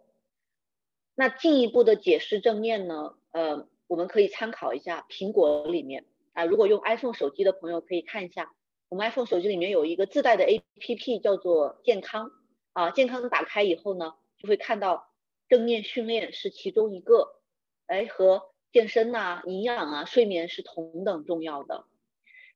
[1.15, 8.55] 那进一步的解释正念呢，呃，我们可以参考一下苹果里面啊，如果用 iPhone 手机的朋友可以看一下，
[8.91, 12.31] 我们 iPhone 手机里面有一个自带的 APP 叫做健康
[12.75, 15.06] 啊，健康打开以后呢，就会看到。
[15.49, 17.41] 正念训练是其中一个，
[17.87, 21.87] 哎，和健身呐、营养啊、睡眠是同等重要的。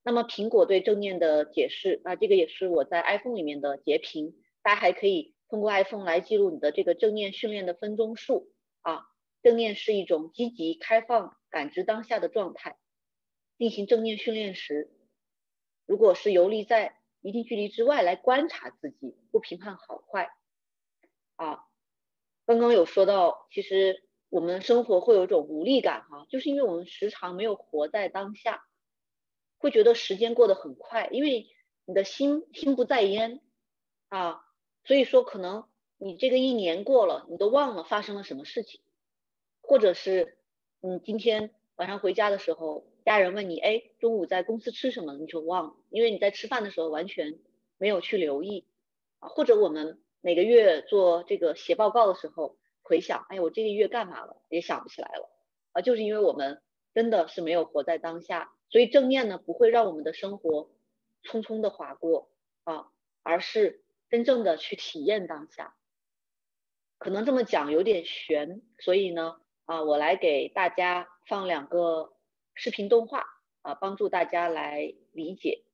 [0.03, 9.07] 那么苹果对正念的解释，那这个也是我在 iPhone 里面的截屏，大家还可以通过 iPhone 来记录你的这个正念训练的分钟数啊。
[9.43, 12.77] 正念是一种积极、开放、感知当下的状态。
[13.57, 14.91] 进行正念训练时，
[15.87, 20.31] 如果是游离在一定距离之外来观察自己，不评判好坏
[21.37, 21.65] 啊。
[22.51, 28.65] 刚刚有说到，其实我们生活会有一种无力感哈，就是因为我们时常没有活在当下，
[29.59, 31.47] 会觉得时间过得很快，因为
[31.85, 33.41] 你的心心不在焉
[34.09, 34.45] 啊，
[34.83, 38.81] 所以说可能你这个一年过了，你都忘了发生了什么事情，
[39.63, 40.37] 或者是
[40.81, 47.39] 你今天晚上回家的时候，家人问你，哎，中午在公司吃什么，你就忘了，因为你在吃饭的时候完全
[47.79, 48.67] 没有去留意
[49.21, 50.03] 啊，或者我们。
[50.23, 55.31] 每个月做这个写报告的时候，回想，哎，我这个月干嘛了，也想不起来了
[55.73, 56.63] 啊，就是因为我们
[56.93, 60.71] 真的是没有活在当下，所以正念呢不会让我们的生活
[61.25, 62.31] 匆匆的划过
[62.65, 62.91] 啊，
[63.23, 65.75] 而是真正的去体验当下。
[66.99, 72.13] 可能这么讲有点悬，所以呢，啊，我来给大家放两个
[72.53, 73.25] 视频动画
[73.63, 75.65] 啊，帮助大家来理解。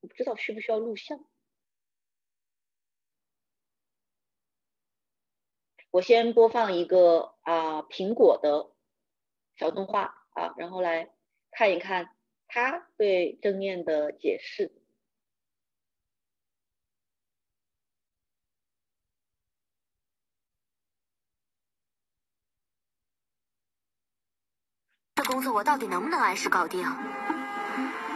[0.00, 1.24] 我不知道需不需要录像。
[5.98, 8.70] 我先播放一个啊苹果的
[9.56, 11.10] 小动画啊，然后来
[11.50, 12.14] 看一看
[12.46, 14.70] 他对正念的解释。
[25.16, 26.84] 这工作我到底能不能按时搞定？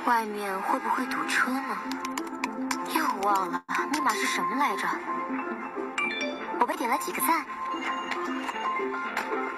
[0.06, 1.76] 外面会不会堵车呢？
[2.94, 5.41] 又忘了密码是什么来着？
[6.62, 7.44] 我被点了几个赞。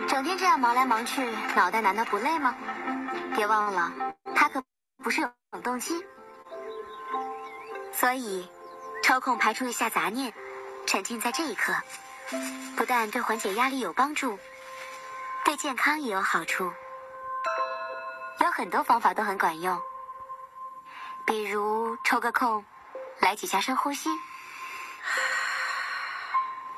[0.08, 1.22] 整天这样忙来忙去，
[1.54, 2.56] 脑袋难道不累吗？
[3.36, 3.92] 别忘了，
[4.34, 4.62] 它可
[5.02, 6.02] 不是有冷动机。
[7.92, 8.48] 所以，
[9.02, 10.32] 抽空排除一下杂念，
[10.86, 11.74] 沉浸在这一刻，
[12.74, 14.38] 不但对缓解压力有帮助，
[15.44, 16.72] 对健康也有好处。
[18.40, 19.78] 有很多方法都很管用，
[21.26, 22.64] 比如抽个空，
[23.20, 24.08] 来几下深呼吸。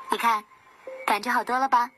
[0.09, 0.43] 你看，
[1.05, 1.91] 感觉好多了吧？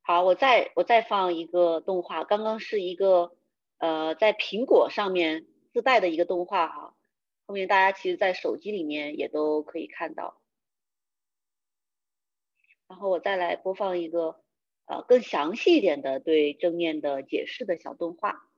[0.00, 3.36] 好，我再我再放一个动画，刚刚是一个
[3.78, 6.94] 呃在苹果上面自带的一个动画哈，
[7.46, 10.40] 后面大家其实在手机里面也都可以看到。
[12.86, 14.40] 然后我再来播放一个
[14.86, 18.48] 呃更详细一点的对正念的解释的小动画。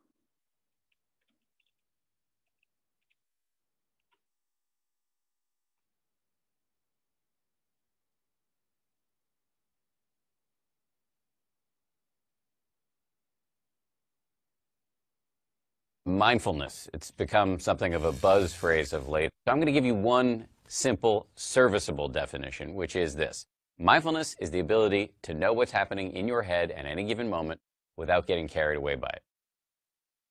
[16.18, 16.88] Mindfulness.
[16.92, 19.30] It's become something of a buzz phrase of late.
[19.46, 23.46] I'm going to give you one simple, serviceable definition, which is this.
[23.78, 27.61] Mindfulness is the ability to know what's happening in your head at any given moment
[27.96, 29.22] without getting carried away by it.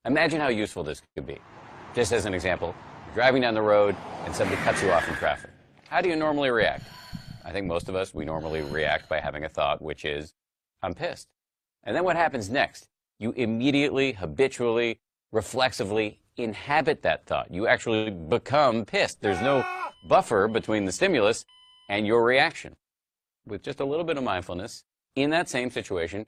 [0.06, 1.38] Imagine how useful this could be.
[1.96, 2.76] Just as an example,
[3.08, 5.50] you're driving down the road and somebody cuts you off in traffic.
[5.88, 6.84] How do you normally react?
[7.44, 10.34] I think most of us, we normally react by having a thought, which is,
[10.84, 11.28] I'm pissed.
[11.84, 12.88] And then what happens next?
[13.18, 15.00] You immediately, habitually,
[15.32, 17.52] reflexively inhabit that thought.
[17.52, 19.22] You actually become pissed.
[19.22, 19.64] There's no
[20.08, 21.46] buffer between the stimulus
[21.90, 22.76] and your reaction.
[23.46, 24.84] With just a little bit of mindfulness,
[25.16, 26.26] in that same situation,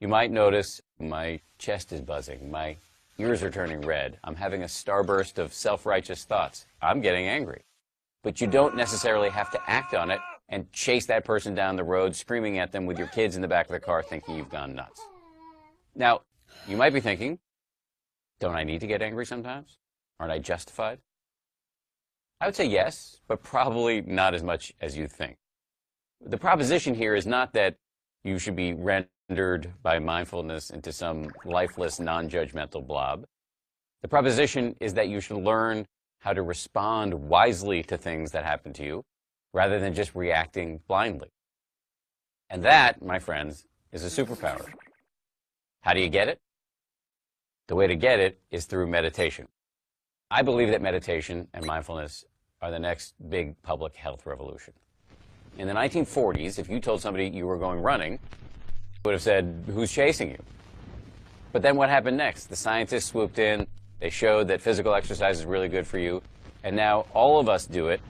[0.00, 2.76] you might notice my chest is buzzing, my
[3.18, 7.64] ears are turning red, I'm having a starburst of self righteous thoughts, I'm getting angry.
[8.22, 11.84] But you don't necessarily have to act on it and chase that person down the
[11.84, 14.50] road, screaming at them with your kids in the back of the car, thinking you've
[14.50, 15.00] gone nuts.
[15.94, 16.22] Now,
[16.66, 17.38] you might be thinking,
[18.40, 19.78] don't I need to get angry sometimes?
[20.18, 20.98] Aren't I justified?
[22.40, 25.36] I would say yes, but probably not as much as you think.
[26.24, 27.76] The proposition here is not that
[28.24, 33.26] you should be rendered by mindfulness into some lifeless, non-judgmental blob.
[34.02, 35.86] The proposition is that you should learn
[36.20, 39.04] how to respond wisely to things that happen to you
[39.52, 41.28] rather than just reacting blindly.
[42.48, 44.66] And that, my friends, is a superpower.
[45.82, 46.40] How do you get it?
[47.70, 49.46] The way to get it is through meditation.
[50.28, 52.24] I believe that meditation and mindfulness
[52.60, 54.74] are the next big public health revolution.
[55.56, 58.18] In the 1940s, if you told somebody you were going running,
[59.04, 60.42] would have said, who's chasing you?
[61.52, 62.46] But then what happened next?
[62.46, 63.68] The scientists swooped in,
[64.00, 66.22] they showed that physical exercise is really good for you,
[66.64, 68.00] and now all of us do it,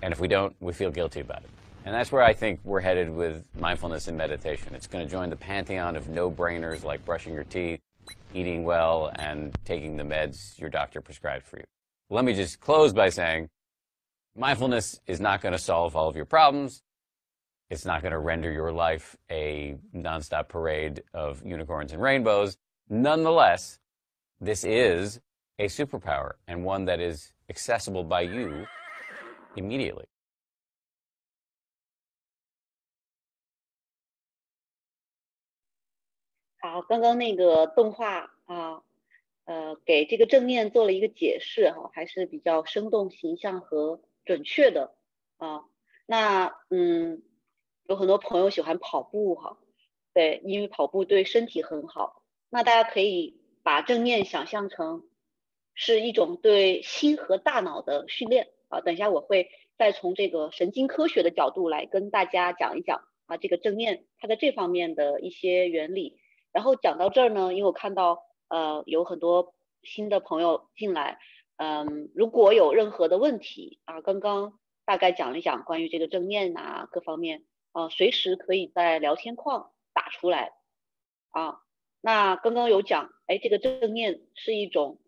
[0.00, 1.50] and if we don't, we feel guilty about it.
[1.84, 4.76] And that's where I think we're headed with mindfulness and meditation.
[4.76, 7.80] It's going to join the pantheon of no-brainers like brushing your teeth,
[8.34, 11.64] eating well, and taking the meds your doctor prescribed for you.
[12.10, 13.48] Let me just close by saying
[14.36, 16.82] mindfulness is not going to solve all of your problems.
[17.70, 22.56] It's not going to render your life a nonstop parade of unicorns and rainbows.
[22.88, 23.78] Nonetheless,
[24.40, 25.20] this is
[25.58, 28.66] a superpower and one that is accessible by you
[29.56, 30.04] immediately.
[36.64, 38.84] 好，刚刚那个动画啊，
[39.46, 44.94] 呃，给这个正念做了一个解释哈，还是比较生动、形象和准确的
[45.38, 45.64] 啊。
[46.06, 47.20] 那嗯，
[47.88, 49.58] 有很多朋友喜欢跑步哈，
[50.14, 52.22] 对，因为跑步对身体很好。
[52.48, 55.02] 那大家可以把正念想象成
[55.74, 58.80] 是一种对心和大脑的训练啊。
[58.80, 66.20] 等一下我会再从这个神经科学的角度来跟大家讲一讲啊，这个正念它在这方面的一些原理。
[66.52, 71.18] 然后讲到这儿呢，因为我看到呃有很多新的朋友进来，
[71.56, 80.52] 嗯，如果有任何的问题啊，刚刚大概讲一讲关于这个正念啊各方面啊，随时可以在聊天框打出来
[81.30, 81.60] 啊。
[82.00, 85.00] 那刚刚有讲，哎，这个正念是一种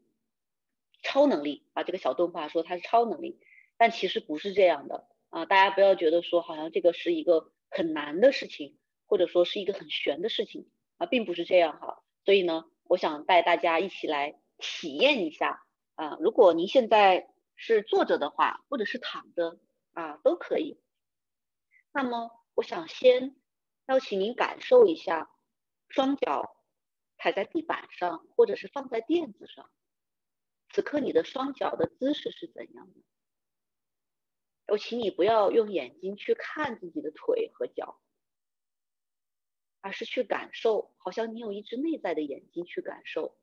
[1.02, 3.38] 超能力啊，这个小动画说它是超能力，
[3.76, 10.68] 但其实不是这样的啊，大家不要觉得说好像这个是一个很难的事情，或者说是一个很玄的事情。
[10.96, 15.64] 啊，并不是这样哈，所以呢，我想带大家一起来体验一下
[15.94, 16.16] 啊。
[16.20, 19.58] 如果您现在是坐着的话，或者是躺着
[19.92, 20.80] 啊，都可以。
[21.92, 23.36] 那么，我想先
[23.86, 25.30] 邀请您感受一下，
[25.88, 26.56] 双脚
[27.18, 29.70] 踩在地板上，或者是放在垫子上，
[30.70, 33.00] 此刻你的双脚的姿势是怎样的？
[34.66, 38.00] 我请你不要用眼睛去看自己的腿和脚。
[39.84, 43.36] 而是去感受，好像你有一只内在的眼睛去感受。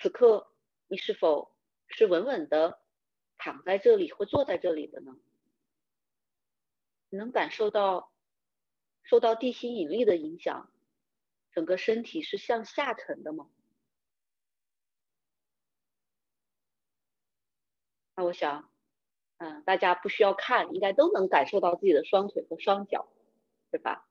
[0.00, 0.52] 此刻
[0.88, 2.82] 你是否是稳稳的
[3.38, 5.16] 躺在这里或坐在这里的呢？
[7.08, 8.10] 你能感受到
[9.04, 10.72] 受到地心引力的影响，
[11.52, 13.48] 整个身体是向下沉的吗？
[18.16, 18.72] 那我想，
[19.36, 23.08] 嗯，大家不需要看，应该都能感受到自己的双腿和双脚，
[23.70, 24.09] 对吧？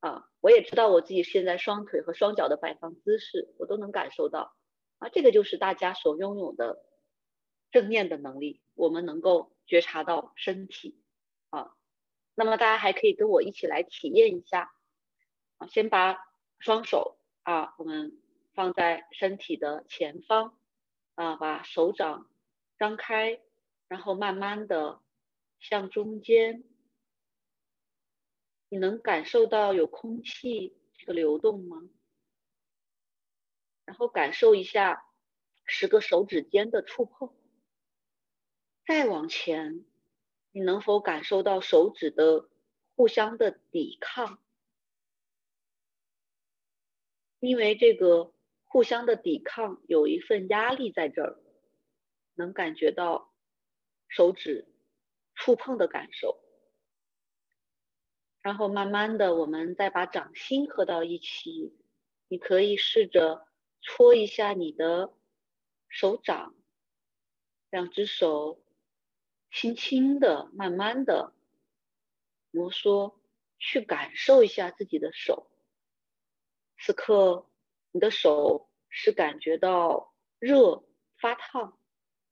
[0.00, 4.54] 啊，我也知道我自己现在双腿和双脚的摆放姿势，我都能感受到。
[4.98, 6.84] 啊，这个就是大家所拥有的
[7.70, 11.02] 正念的能力，我们能够觉察到身体。
[11.50, 11.74] 啊，
[12.34, 14.72] 那么大家还可以跟我一起来体验一下。
[15.58, 16.18] 啊，先把
[16.58, 18.20] 双手啊，我们
[18.54, 20.58] 放在身体的前方，
[21.14, 22.30] 啊，把手掌
[22.78, 23.40] 张开，
[23.88, 25.00] 然后慢慢的
[25.58, 26.64] 向中间。
[28.68, 31.88] 你能感受到有空气这个流动吗？
[33.84, 35.06] 然后感受一下
[35.64, 37.32] 十个手指间的触碰。
[38.84, 39.84] 再往前，
[40.50, 42.48] 你能否感受到手指的
[42.94, 44.42] 互相的抵抗？
[47.38, 48.32] 因为这个
[48.64, 51.38] 互相的抵抗有一份压力在这儿，
[52.34, 53.32] 能感觉到
[54.08, 54.66] 手指
[55.34, 56.40] 触碰的感受。
[58.46, 61.76] 然后慢慢的，我们再把掌心合到一起。
[62.28, 63.48] 你可以试着
[63.82, 65.12] 搓一下你的
[65.88, 66.54] 手掌，
[67.70, 68.62] 两只手
[69.50, 71.34] 轻轻的、慢慢的
[72.52, 73.16] 摩挲，
[73.58, 75.50] 去感受一下自己的手。
[76.78, 77.50] 此刻，
[77.90, 80.84] 你的手是感觉到热、
[81.16, 81.76] 发烫，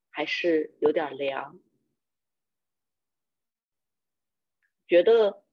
[0.09, 1.59] 还是有点凉？
[4.87, 5.44] 觉得？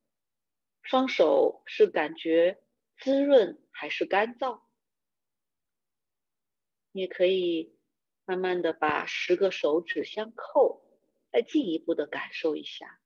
[0.82, 2.60] 双手是感觉
[2.98, 4.60] 滋润还是干燥？
[6.90, 7.74] 你可以
[8.26, 10.82] 慢慢的把十个手指相扣，
[11.30, 13.00] 再进一步的感受一下，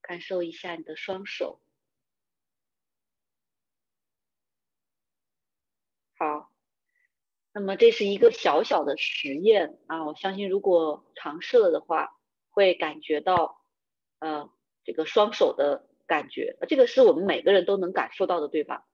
[0.00, 1.60] 感受一下你的双手。
[6.16, 6.52] 好，
[7.52, 13.64] 那么这是一个小小的实验啊，我相信如果尝试了的话，会感觉到，
[14.18, 14.52] 呃。
[14.84, 18.86] 这个双手的感觉，这个是我们每个人都能感受到的，对吧？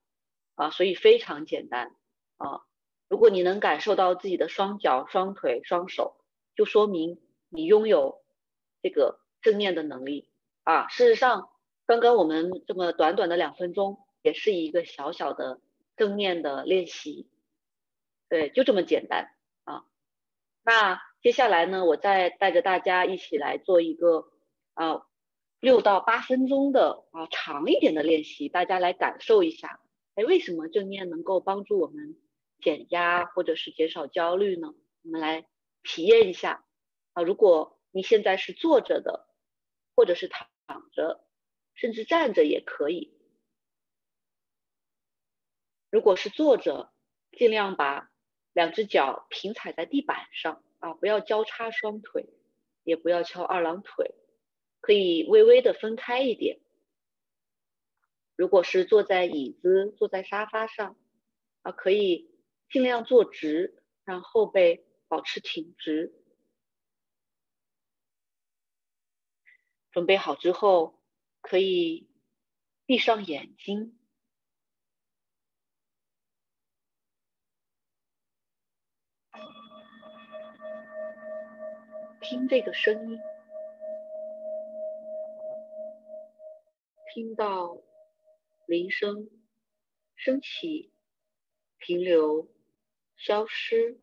[0.54, 1.96] 啊，所以非常简单
[2.36, 2.62] 啊。
[3.08, 6.16] 如果你能感受到自己的双脚、双腿、双手，
[6.54, 8.22] 就说明你拥有
[8.82, 10.28] 这个正念的能力
[10.62, 10.86] 啊。
[10.88, 11.50] 事实上，
[11.86, 15.60] 刚刚我们这么短短的两分钟，也是一个小小的
[15.96, 17.28] 正念的练习，
[18.28, 19.34] 对，就这么简单
[19.64, 19.84] 啊。
[20.62, 24.28] 那接下来呢，我再带着大家一起来做一个
[24.74, 25.06] 啊。
[25.60, 29.78] 六到八分钟的啊，长一点的练习，大家来感受一下。
[30.14, 32.18] 哎，为什么正念能够帮助我们
[32.60, 34.74] 减压或者是减少焦虑呢？
[35.02, 35.46] 我们来
[35.82, 36.64] 体验一下
[37.12, 37.22] 啊。
[37.22, 39.28] 如果你现在是坐着的，
[39.94, 40.48] 或者是躺
[40.92, 41.26] 着，
[41.74, 43.12] 甚至站着也可以。
[45.90, 46.90] 如果是坐着，
[47.32, 48.10] 尽量把
[48.54, 52.30] 两只脚平踩在地板上啊，不要交叉双腿，
[52.82, 54.14] 也不要翘二郎腿。
[54.80, 56.60] 可以微微的分开一点。
[58.36, 60.96] 如果是坐在椅子、坐在沙发上，
[61.62, 62.30] 啊，可以
[62.70, 66.14] 尽量坐直，让后背保持挺直。
[69.90, 71.02] 准备好之后，
[71.42, 72.08] 可以
[72.86, 73.98] 闭上眼睛，
[82.22, 83.18] 听这个声音。
[87.12, 87.76] 听到
[88.68, 89.28] 铃声
[90.14, 90.92] 升起、
[91.80, 92.48] 停留、
[93.16, 93.98] 消失。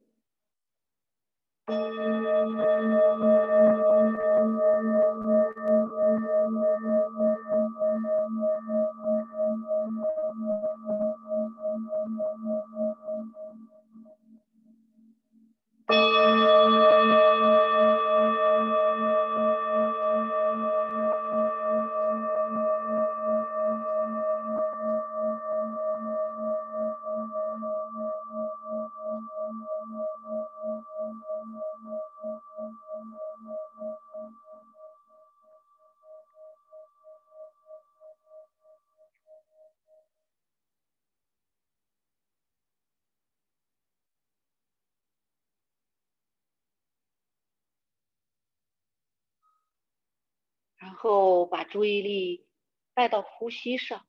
[50.97, 52.47] 后把注意力
[52.95, 54.07] 带到呼吸上，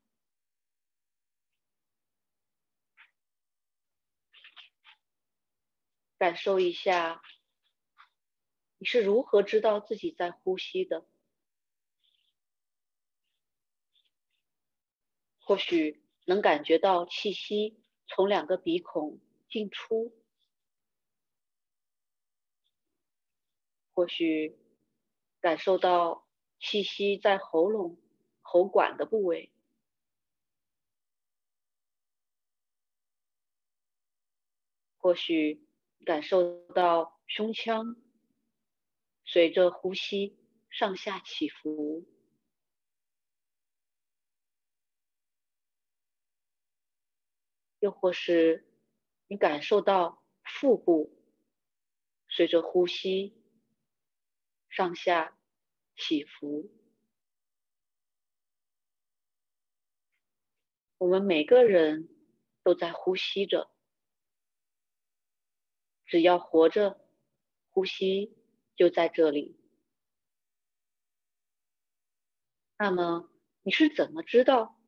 [6.16, 7.22] 感受一下
[8.78, 11.06] 你是如何知道自己在呼吸的。
[15.40, 19.20] 或许能感觉到气息从两个鼻孔
[19.50, 20.16] 进出，
[23.92, 24.58] 或许
[25.40, 26.27] 感受到。
[26.60, 27.96] 气息在喉咙、
[28.40, 29.52] 喉管的部位，
[34.96, 35.66] 或许
[36.04, 37.96] 感受到胸腔
[39.24, 40.36] 随着呼吸
[40.68, 42.06] 上下起伏，
[47.78, 48.66] 又或是
[49.28, 51.16] 你感受到腹部
[52.28, 53.40] 随着呼吸
[54.68, 55.37] 上下。
[55.98, 56.70] 起伏。
[60.98, 62.08] 我们每个人
[62.62, 63.70] 都在呼吸着，
[66.06, 67.04] 只要活着，
[67.68, 68.36] 呼吸
[68.76, 69.60] 就在这里。
[72.78, 73.30] 那么，
[73.62, 74.80] 你是怎么知道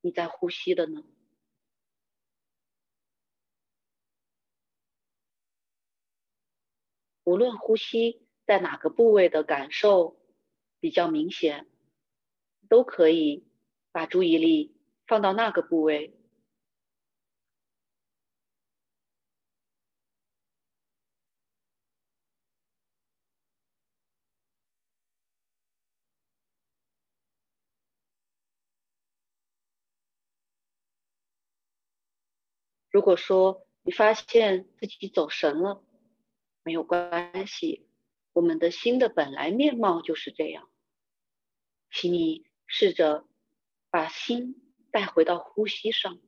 [0.00, 1.04] 你在呼吸的呢？
[7.24, 8.29] 无论呼吸。
[8.50, 10.16] 在哪个部位的感受
[10.80, 11.68] 比较明显，
[12.68, 13.44] 都可以
[13.92, 14.74] 把注意力
[15.06, 16.18] 放到那个部位。
[32.90, 35.84] 如果说你发现自己走神了，
[36.64, 37.89] 没有关系。
[38.32, 40.70] 我们的心的本来面貌就是这样，
[41.90, 43.26] 请你试着
[43.90, 46.18] 把心带回到呼吸上，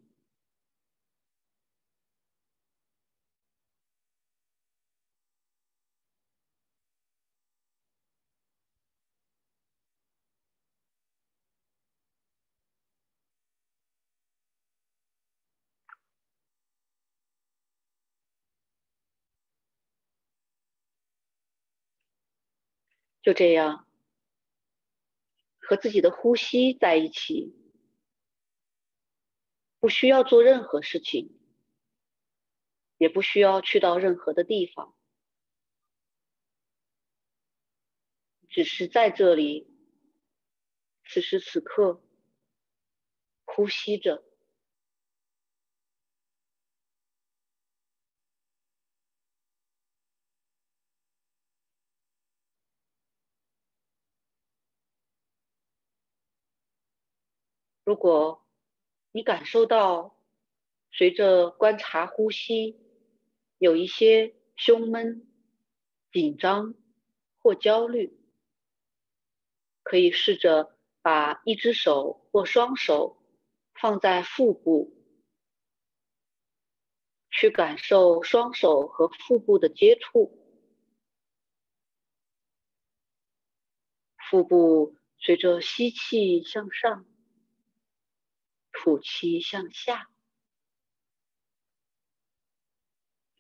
[23.22, 23.86] 就这样，
[25.60, 27.54] 和自己的呼吸在一起，
[29.78, 31.38] 不需要做任何事情，
[32.98, 34.96] 也不需要去到任何的地方，
[38.48, 39.72] 只是在这里，
[41.04, 42.02] 此时此刻，
[43.44, 44.31] 呼吸着。
[57.84, 58.46] 如果
[59.10, 60.16] 你感受到
[60.90, 62.78] 随着观察呼吸
[63.58, 65.26] 有一些胸闷、
[66.12, 66.74] 紧张
[67.38, 68.16] 或焦虑，
[69.82, 73.16] 可以试着把一只手或双手
[73.74, 74.94] 放在腹部，
[77.30, 80.38] 去感受双手和腹部的接触，
[84.30, 87.06] 腹部随着吸气向上。
[88.82, 90.08] 吐气向下，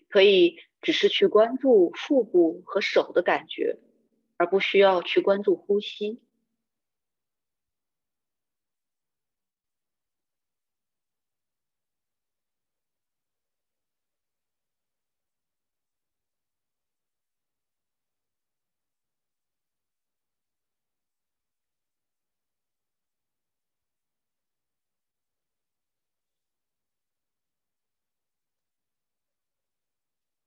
[0.08, 3.80] 可以只是去关注腹部和手的感觉，
[4.36, 6.22] 而不需要去关注呼吸。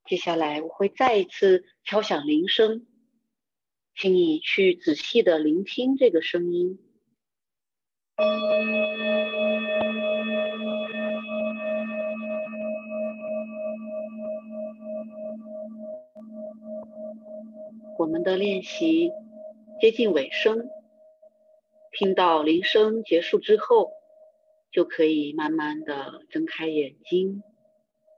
[0.05, 2.85] 接下来我会再一次敲响铃声，
[3.95, 6.77] 请你去仔细的聆听这个声音。
[17.97, 19.09] 我们的练习
[19.81, 20.69] 接近尾声，
[21.91, 23.91] 听到铃声结束之后，
[24.71, 27.41] 就可以慢慢的睁开眼睛。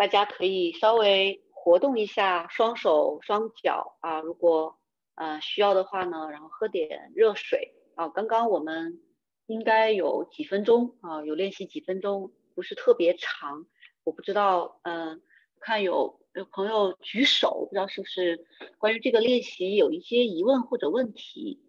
[0.00, 4.78] 大家可以稍微活动一下双手双脚啊，如果
[5.14, 8.08] 呃需要的话呢，然后喝点热水啊。
[8.08, 9.02] 刚刚我们
[9.44, 13.66] 应该有几分钟啊，有练习几分钟，不是特别长。
[14.02, 15.20] 我不知道，嗯，
[15.60, 18.46] 看有有朋友举手，不知道是不是
[18.78, 21.60] 关于这个练习有一些疑问或者问题，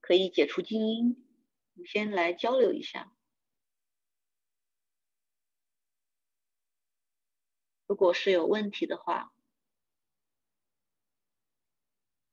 [0.00, 1.22] 可以解除静音，
[1.74, 3.12] 我们先来交流一下。
[7.88, 9.32] 如果是有问题的话，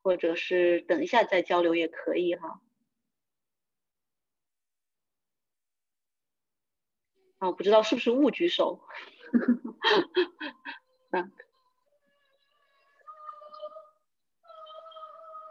[0.03, 2.61] 或者是等一下再交流也可以哈。
[7.37, 8.81] 啊，不知道是不是误举手。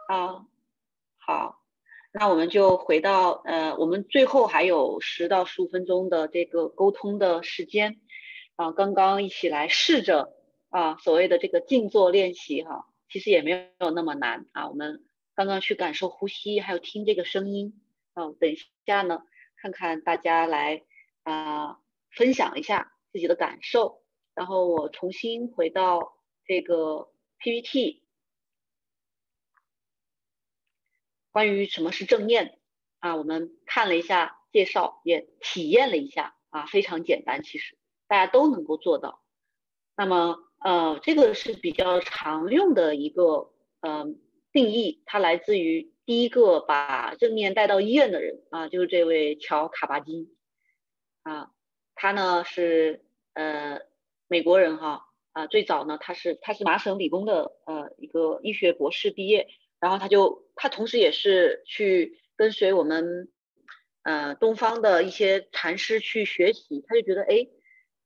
[0.07, 0.45] 啊，
[1.17, 1.63] 好，
[2.11, 7.99] 那我们就回到呃，我们最后还有十到十五分钟的这个沟通的时间。
[8.55, 10.33] 啊，刚刚一起来试着
[10.69, 14.69] 啊，所谓的这个静坐练习哈，其实也没有那么难啊。
[14.69, 17.81] 我们刚刚去感受呼吸，还有听这个声音
[18.13, 18.31] 啊。
[18.39, 19.23] 等一下呢，
[19.57, 20.83] 看看大家来
[21.23, 21.79] 啊，
[22.11, 24.01] 分享一下自己的感受。
[24.33, 28.03] 然后我重新回到这个 PPT，
[31.31, 32.57] 关于什么是正念
[32.99, 37.77] 啊，我们看了一下介绍，也体验了一下啊，非常简单，其实。
[38.07, 39.23] 大家都能够做到，
[39.97, 43.51] 那么呃，这个是比较常用的一个
[43.81, 44.05] 呃
[44.51, 50.35] 定义，它来自于第一个把正面带到医院的人啊，就是这位乔卡巴金
[51.23, 51.49] 啊，
[51.95, 53.79] 他呢是呃
[54.27, 59.47] 美国人哈啊，最早呢他是他是麻省理工的呃一个医学博士毕业，
[59.79, 63.31] 然后他就他同时也是去跟随我们
[64.03, 67.47] 呃东方的一些禅师去学习，他就觉得哎。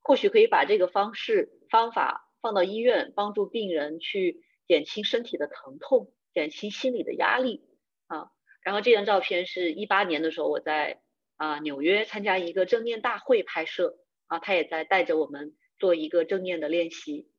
[0.10, 7.64] 或许可以把这个方式方法放到医院，帮助病人去减轻身体的疼痛，减轻心理的压力
[8.08, 8.32] 啊。
[8.64, 11.00] 然后这张照片是一八年的时候，我在
[11.36, 17.30] 啊纽约参加一个正念大会拍摄啊，他也在带着我们做一个正念的练习。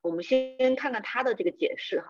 [0.00, 2.06] 我们先看看他的这个解释哈，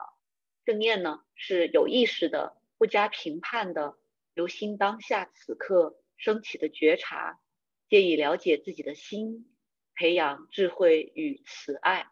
[0.65, 3.97] 正念呢是有意识的、不加评判的，
[4.35, 7.41] 由心当下此刻升起的觉察，
[7.89, 9.51] 借以了解自己的心。
[9.95, 12.07] 培养智慧与慈爱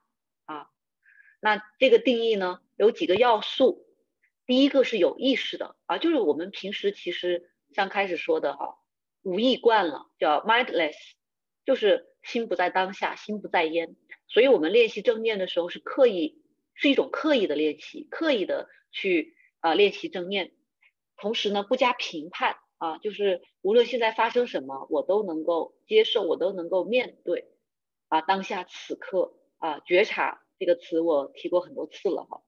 [0.45, 0.68] 啊，
[1.41, 3.87] 那这个定义呢有几个要素，
[4.47, 8.78] 第一个是有意识的啊，就是我们平时其实像开始说的哈，
[9.22, 10.97] 无意惯了叫 mindless，
[11.64, 13.97] 就是心不在当下，心不在焉，
[14.28, 16.43] 所以我们练习正念的时候是刻意，
[16.74, 20.53] 是一种刻意的练习，刻意的去啊练习正念，
[21.16, 27.52] 同时呢不加评判啊，就是无论现在发生什么，我都能够接受，我都能够面对。
[28.13, 32.43] 啊，当下此刻啊，觉察这个词我提过很多次了哈。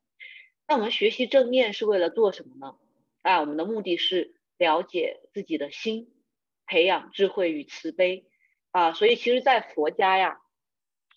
[0.68, 2.76] 那我们学习正念是为了做什么呢？
[3.22, 6.12] 啊，我们的目的是了解自己的心，
[6.66, 8.26] 培养智慧与慈悲
[8.72, 8.92] 啊。
[8.92, 10.42] 所以其实，在佛家呀，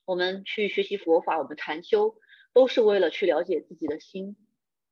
[0.05, 2.15] 我们去学习佛法，我们禅修
[2.53, 4.37] 都是为了去了解自己的心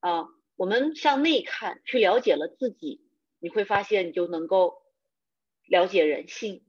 [0.02, 0.26] 啊。
[0.58, 3.08] 我们向内看，去了解了自己，
[3.40, 4.84] 你会发现你就能够
[5.66, 6.66] 了解人性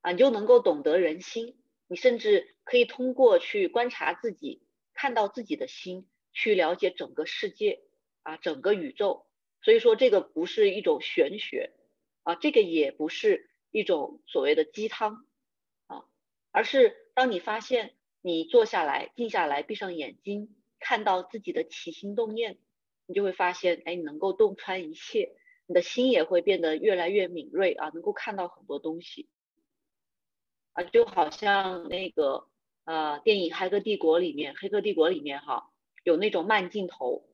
[0.00, 1.56] 啊，你就能够懂得人心。
[1.90, 4.62] 你甚至可以通过去观察自己，
[4.94, 7.82] 看到自己的心，去了解整个世界
[8.22, 9.26] 啊，整个宇宙。
[9.60, 11.72] 所以说，这个不是一种玄学
[12.22, 15.26] 啊，这个也不是一种所谓的鸡汤
[15.88, 16.04] 啊，
[16.52, 22.60] 而是当你发现你坐下来、静下来、闭上眼睛，看到自己的起心动念，
[23.06, 25.34] 你就会发现，哎，你能够洞穿一切，
[25.66, 29.28] 你的心也会变得越来越敏锐啊，能够看到很多东西。
[30.82, 32.46] 就好像那个，
[32.84, 35.70] 呃电影《黑客帝国》里面，《黑客帝国》里面哈
[36.04, 37.24] 有那种慢镜头，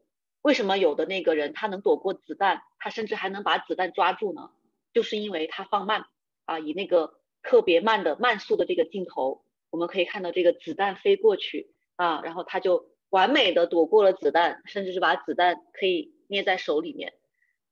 [0.43, 4.51] 为什么有的那个人他能躲过子弹，他甚至还能把子弹抓住呢？
[4.93, 6.07] 就是因为他放慢
[6.45, 17.13] 啊，以那个特别慢的慢速的这个镜头，我们可以看到这个子弹飞过去啊，然后他就完美的躲过了子弹，甚至是把子弹可以捏在手里面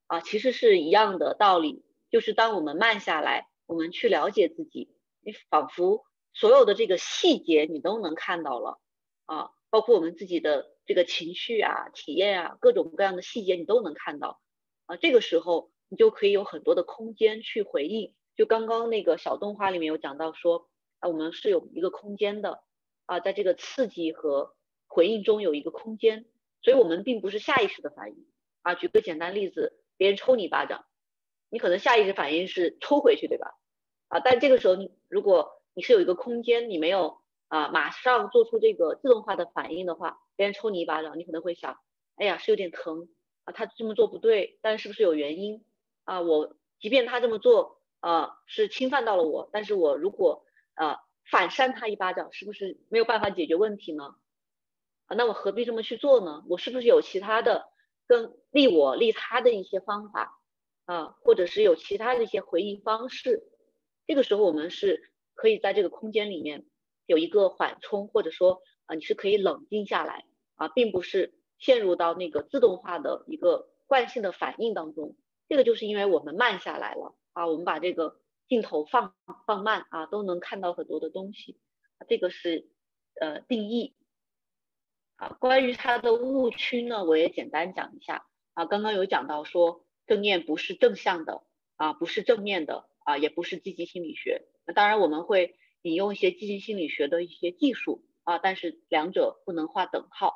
[0.07, 4.94] 啊，其实是一样的道理，就是当我们慢下来，我们去了解自己，
[5.25, 8.81] 你仿佛所有的这个细节你都能看到了
[9.27, 14.41] 啊，包括我们自己的这个情绪啊、体验啊，各种各样的细节你都能看到
[14.87, 18.15] 啊，这个时候你就可以有很多的空间去回应。
[18.37, 20.69] 就刚刚那个小动画里面有讲到说，
[20.99, 22.65] 啊，我们是有一个空间的
[23.07, 24.57] 啊，在这个刺激和
[24.89, 26.27] 回应中有一个空间，
[26.61, 28.27] 所以我们并不是下意识的反应
[28.63, 28.75] 啊。
[28.75, 30.85] 举个简单例子，别人抽你一巴掌，
[31.49, 33.55] 你可能下意识反应是抽回去，对吧？
[34.09, 41.79] 啊，但这个时候你如果你是有一个空间，你没有啊马上做出这个自动化的反应的话，别人抽你一巴掌，你可能会想，
[42.17, 43.09] 哎呀是有点疼
[43.45, 45.65] 啊，他这么做不对，但是不是有原因
[46.05, 46.21] 啊？
[46.21, 47.81] 我即便他这么做。
[48.05, 50.45] 啊，是侵犯到了我，但是我如果
[50.75, 54.15] 啊反扇他一巴掌，是不是没有办法解决问题呢？
[55.07, 56.45] 啊，那我何必这么去做呢？
[56.51, 57.65] 我是不是有其他的
[58.07, 60.39] 更利我利他的一些方法
[60.85, 63.43] 啊，或者是有其他的一些回应方式？
[64.07, 66.65] 这个时候我们是可以在这个空间里面
[67.07, 70.25] 有一个缓冲，或者说啊你是可以冷静下来
[70.57, 75.17] 啊，并不是陷入到那个自动化的一个惯性的反应当中。
[75.49, 77.15] 这个就是因为我们慢下来了。
[77.33, 79.13] 啊，我们把这个镜头放
[79.45, 81.59] 放慢啊，都能看到很多的东西。
[82.09, 82.69] 这个是
[83.21, 83.97] 呃定义
[85.17, 85.31] 啊。
[85.41, 88.67] 关于它的误区呢，我也简单讲一下啊。
[88.67, 91.43] 刚刚有讲到说正念不是正向的
[91.75, 94.43] 啊，不是正面的啊，也不是积极心理学。
[94.67, 100.35] 那当然我们会引用一些积极心理学的一些技术啊，但是两者不能划等号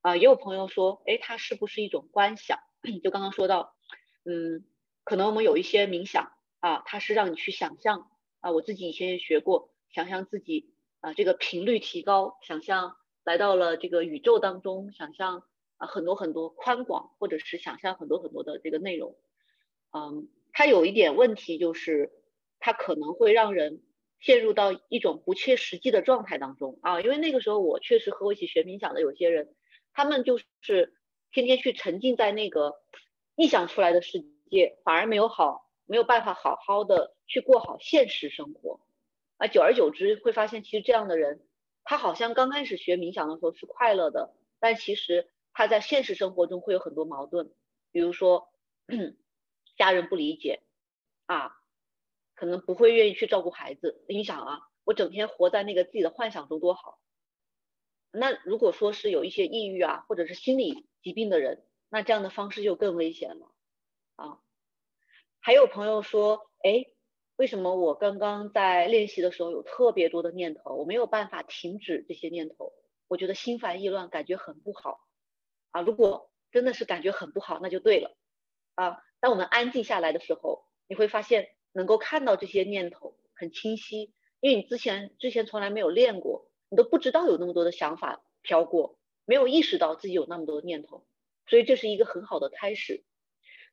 [0.00, 0.16] 啊。
[0.16, 2.58] 也有朋友说，哎，它是不是一种观想？
[3.04, 3.76] 就刚刚说到，
[4.24, 4.64] 嗯。
[5.08, 15.44] 可能我们有一些冥想啊，它是让你去想象啊，我自己以前也学过，想象自己啊这个频率提高，想象来到了这个宇宙当中，想象
[15.76, 19.16] 啊很多很多宽广，或者是想象很多很多的这个内容，
[19.92, 20.28] 嗯，
[20.58, 22.10] 它有一点问题就是，
[22.60, 23.82] 它可能会让人
[24.20, 29.54] 陷入到一种不切实际的状态当中啊，因为那个时候我确实和我一起学冥想的有些人，
[29.92, 30.94] 他们就是
[31.30, 32.72] 天天去沉浸在那个
[33.36, 34.78] 臆想出来的世界。
[34.82, 38.80] 反而没有好，没有办法好好的去过好现实生活，
[39.36, 41.46] 啊，久而久之会发现，其实这样的人，
[41.84, 47.52] 他好像刚开始学冥想的时候是快乐的，但其实他在现实生活中会有很多矛盾，
[47.92, 48.48] 比如说
[49.76, 50.62] 家人不理解，
[51.26, 51.52] 啊，
[52.34, 54.04] 可能不会愿意去照顾孩子。
[54.08, 56.98] 你想啊，我整天活在那个自己的幻想中多好。
[58.10, 63.52] 那如果说是有一些抑郁啊，或者是心理疾病的人，那这样的方式就更危险了。
[64.14, 64.40] 啊，
[65.40, 66.86] 还有朋友说，哎，
[67.36, 72.72] 为什么我刚刚在练习的时候有特别多的念头，我没有办法停止这些念头，
[73.08, 75.06] 我觉得心烦意乱，感觉很不好。
[75.72, 78.16] 啊，如果真的是感觉很不好，那就对了。
[78.76, 91.04] 啊，当我们安静下来的时候，你会发现能够看到这些念头很清晰，因为你之前之前从来没有练过，你都不知道有那么多的想法飘过，没有意识到自己有那么多念头，
[91.46, 93.04] 所以这是一个很好的开始。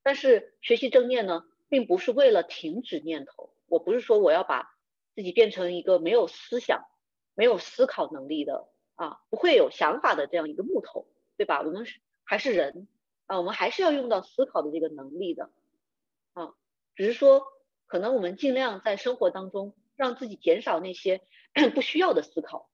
[0.02, 3.54] 但是学习正念呢，并不是为了停止念头。
[3.68, 4.76] 我不是说我要把
[5.16, 6.86] 自己变成一个没有思想、
[7.36, 11.62] 没有思考能力的啊，不会有想法的这样一个木头，对吧？
[11.62, 12.88] 我们是还是人
[13.26, 15.50] 啊，我们还是要用到思考的这个能力的
[16.34, 16.54] 啊。
[16.96, 17.46] 只是说，
[17.86, 21.22] 可能我们尽量在生活当中让自己减少那些
[21.74, 22.70] 不需要的思考、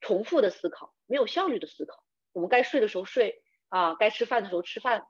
[0.00, 2.04] 重复的思考、没有效率的思考。
[2.32, 5.06] 我们该睡的时候睡啊，该吃饭的时候吃饭。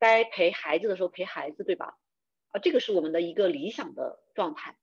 [0.00, 1.96] 该陪孩子的时候陪孩子，对吧？
[2.50, 4.76] 啊，这个是我们的一个理想的状态。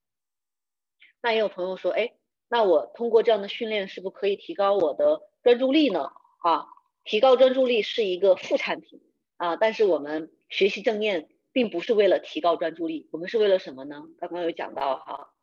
[1.22, 2.16] 那也有朋友说，哎，
[2.48, 6.12] 那我通过这样的训练，是不是可以提高我的专注力呢？
[6.40, 6.66] 啊，
[7.04, 9.00] 提高专注力是一个副产品
[9.42, 14.04] 啊，但是我们学习正念并不是为了提高专注力，我们是为了什么呢？
[14.20, 15.34] 刚刚有讲到哈，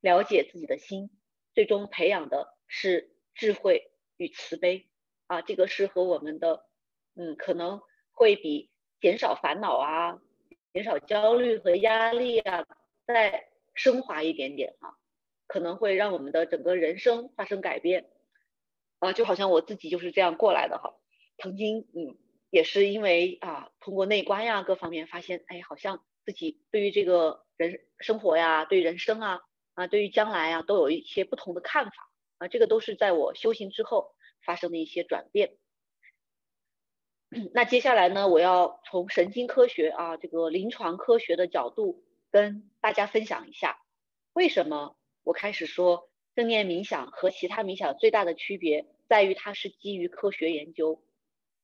[0.00, 1.10] 了解自己的心，
[1.52, 4.86] 最终培养的是智慧与慈悲
[5.26, 6.64] 啊，这个是和我们的
[7.16, 7.80] 嗯，可能
[8.12, 8.70] 会比。
[9.00, 10.20] 减少烦恼啊，
[10.72, 12.66] 减少焦虑和压力啊，
[13.06, 14.98] 再升华一点点啊，
[15.46, 18.10] 可能会让我们的整个人生发生改变
[18.98, 20.96] 啊，就好像我自己就是这样过来的哈。
[21.36, 22.18] 曾经嗯，
[22.50, 29.40] 也是因为啊，通过内观呀，各方面发现，哎，好像自己对于这个人生活呀，对人生啊
[29.74, 31.92] 啊，对于将来啊，都有一些不同的看法。
[32.38, 35.56] 啊，这个都是在我修行之后发生的一些转变。
[37.52, 43.82] 那接下来呢，我要从神经科学啊这个临床科学的角度跟大家分享一下，
[44.32, 51.02] 为什么我开始说正念冥想和其他冥想最大的区别在于它是基于科学研究。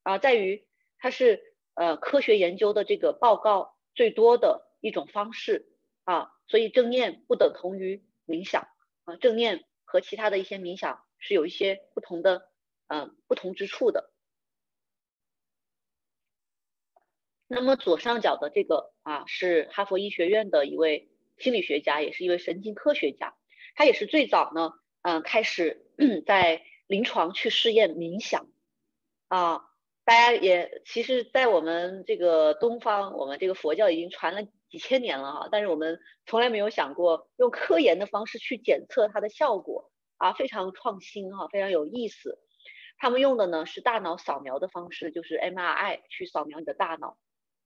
[0.03, 0.66] 啊，在于
[1.05, 5.68] 它是呃科学研究的这个报告最多的一种方式
[6.05, 8.68] 啊，所以正念不等同于冥想
[9.05, 12.48] 啊，正念和其他的一些冥想是有一些不同的
[12.86, 14.11] 嗯不同之处的。
[17.48, 23.36] 那么左上角的这个啊，是哈佛医学院的一位心理学家，也是一位神经科学家。
[23.74, 25.84] 他也是最早呢，嗯，开始
[26.24, 28.48] 在临床去试验冥想
[29.28, 29.68] 啊。
[30.05, 42.38] 大家也其实，在我们这个东方，我们这个佛教已经传了几千年了哈，但是我们从来没有想过用科研的方式去检测它的效果啊，非常创新哈，非常有意思。
[42.98, 47.16] 他们用的呢是大脑扫描的方式，就是 MRI 去扫描你的大脑。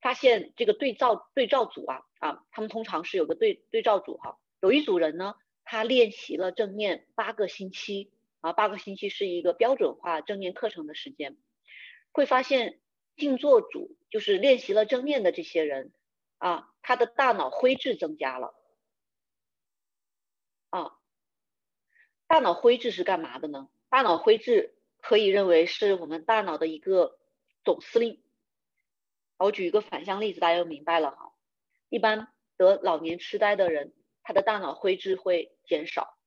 [0.01, 5.35] 发现这个对照对照组啊啊，他们通常是有个对对照组哈，有一组人呢，
[5.65, 11.37] 他练习了正念八个星期啊，八个星期是一个标准化正念课程的时间，
[12.13, 12.81] 会发现
[13.17, 15.93] 静坐组就是练习了正念的这些人
[16.39, 18.55] 啊，他的大脑灰质增加了
[20.71, 20.99] 啊，
[22.27, 23.69] 大脑灰质是干嘛的呢？
[23.89, 27.19] 大脑灰质可以认为是我们大脑的一个
[27.65, 28.23] 总司令。
[29.39, 31.33] 我举一个反向例子，大家就明白了哈。
[31.89, 36.19] 一般得老年痴呆的人，他的大脑灰质会减少，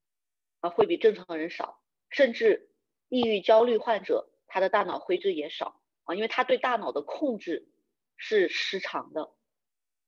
[0.62, 1.84] 啊，会比正常人少。
[2.10, 2.72] 甚至
[3.10, 7.70] 抑郁焦虑患者，他的大脑灰质也少啊，因为他对大脑的控制
[8.18, 9.32] 是失常的，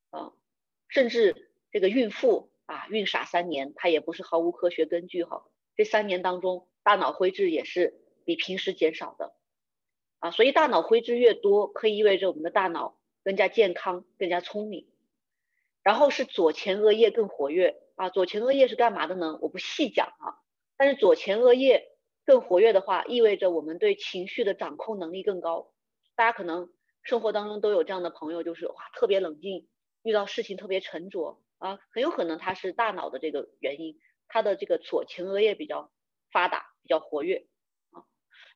[0.09, 0.33] 啊，
[0.89, 5.45] 甚至这个孕妇啊，孕傻三年，她也不是毫无科学根据哈。
[5.75, 9.33] 这三年当中，大脑灰质也是比平时减少的。
[10.19, 14.87] 啊，所以大脑灰质越多，可以意味着我们的大脑更加健康、更加聪明。
[15.83, 19.39] 然后是左前额叶更活跃啊，左前额叶是干嘛的呢？
[19.41, 20.43] 我不细讲啊。
[20.75, 21.92] 但是左前额叶
[22.25, 25.71] 更活跃的话，意味着我们对情绪的掌控能力更高。
[26.15, 26.69] 大家可能
[27.01, 29.67] 生活当中都有这样的朋友，就是哇特别冷静，
[30.03, 35.91] 遇到事情特别沉着啊，很有可能他是大脑的这个原因，他的这个左前额叶比较
[36.31, 37.47] 发达、比较活跃
[37.91, 38.03] 啊。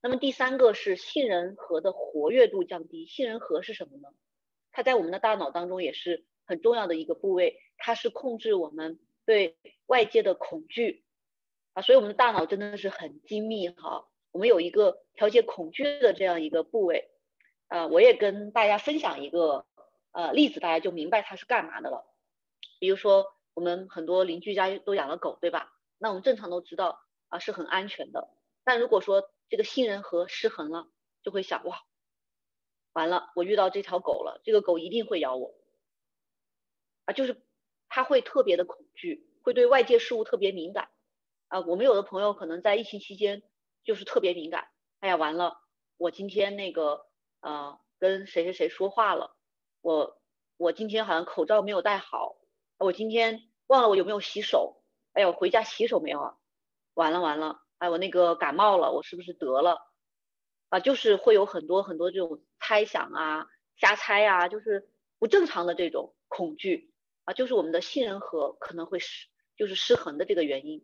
[0.02, 3.06] 那么第三个是杏仁核的活跃度降低。
[3.06, 4.10] 杏仁核是什么呢？
[4.72, 9.58] 它在我们的大脑当中也是很重要的一个部位，它是控制我们对
[9.88, 11.04] 外界的恐惧
[11.78, 11.82] 啊。
[11.84, 14.08] 所以我们的大脑真的是很精密哈。
[14.32, 17.12] 我们有一个调节恐惧的这样一个部位
[17.68, 17.86] 啊。
[17.86, 19.68] 我也跟大家分享一个
[20.12, 22.04] 呃例子，大家就明白它是干嘛的了。
[22.80, 25.74] 比如说我们很多邻居家都养了狗，对吧？
[26.00, 28.30] 那我们正常都知道啊是很安全的。
[28.64, 30.88] 但如果说这个杏仁核失衡了，
[31.24, 31.84] 就会想哇，
[32.94, 35.56] 完了，我遇到这条狗了，这个狗一定会咬我，
[37.06, 37.42] 啊，就是
[37.88, 40.90] 他会特别的恐惧，会对外界事物特别敏感，
[41.48, 43.44] 啊，我们有的朋友可能在疫情期间
[43.84, 44.68] 就是特别敏感，
[45.00, 45.58] 哎呀，完了，
[45.98, 47.06] 我今天那个
[47.42, 49.36] 呃跟谁谁谁说话了，
[49.82, 50.22] 我
[50.58, 52.38] 我今天好像口罩没有戴好，
[52.78, 54.84] 我今天忘了我有没有洗手，
[55.14, 56.38] 哎呀，我回家洗手没有啊？
[56.94, 57.62] 完了完了。
[57.78, 59.78] 哎，我那个感冒了，我是不是得了？
[60.70, 63.46] 啊，就是会有很多很多这种猜想啊、
[63.76, 64.90] 瞎猜啊，就是
[65.20, 66.92] 不正常的这种恐惧
[67.24, 70.84] 啊，就是我们的杏仁核可能会失，就是失衡的这个原因。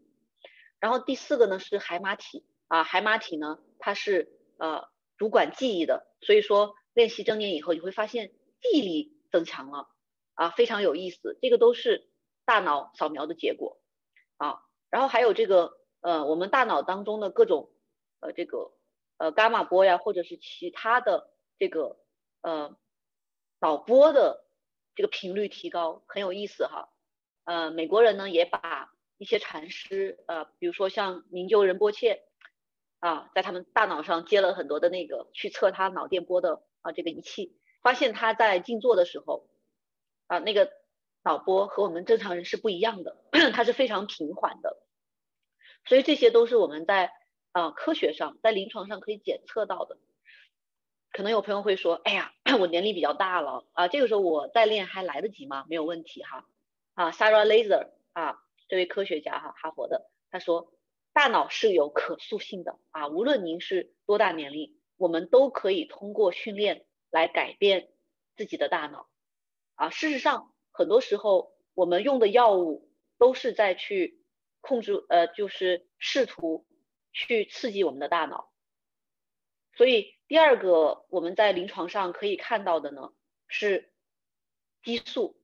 [0.83, 9.87] 然后第四个呢是海马体啊，海马体呢它是呃主管记忆的，所以说练习正念以后，你会发现记忆力增强了
[10.33, 11.39] 啊，非常有意思。
[11.41, 12.09] 这个都是
[12.43, 13.79] 大脑扫描的结果
[14.35, 14.59] 啊，
[14.89, 15.79] 然后还有这个。
[16.05, 17.71] 呃，我们大脑当中的各种
[18.19, 18.73] 呃这个
[19.15, 21.97] 呃伽马波呀，或者是其他的这个
[22.41, 22.75] 呃
[23.61, 24.43] 脑波的
[24.95, 26.89] 这个频率提高，很有意思哈。
[27.45, 32.23] 呃，美国人呢也把一些禅师呃，比如说像明就仁波切
[32.99, 39.47] 啊，在他们大脑上接了很多的那个去测他脑电波的啊这个仪器，发现他在静坐的时候
[40.27, 40.71] 啊那个
[41.23, 43.17] 脑波和我们正常人是不一样的，
[43.53, 44.77] 它是非常平缓的。
[45.85, 47.11] 所以这些都是我们在
[47.51, 49.97] 啊科学上，在临床上可以检测到的。
[51.11, 56.45] 可能有朋友会说：“哎呀， 我年龄比较大了啊，这个时候我再练还来得及吗？”没有问题哈。
[56.95, 60.73] 啊，Sarah Laser 啊，这位科学家哈，哈佛的，他说
[61.13, 67.89] 大脑是有可塑性的啊，无论您是多大年龄，我们都可以通过训练来改变
[68.35, 69.09] 自己的大脑
[69.75, 69.89] 啊。
[69.89, 74.19] 事实上，很多时候我们用的药物都是在去。
[74.65, 76.65] 控制呃，就是试图
[77.11, 78.49] 去刺激我们的大脑。
[79.75, 83.11] 所以第二个我们在临床上可以看到的呢
[83.49, 83.91] 是
[84.81, 85.42] 激素。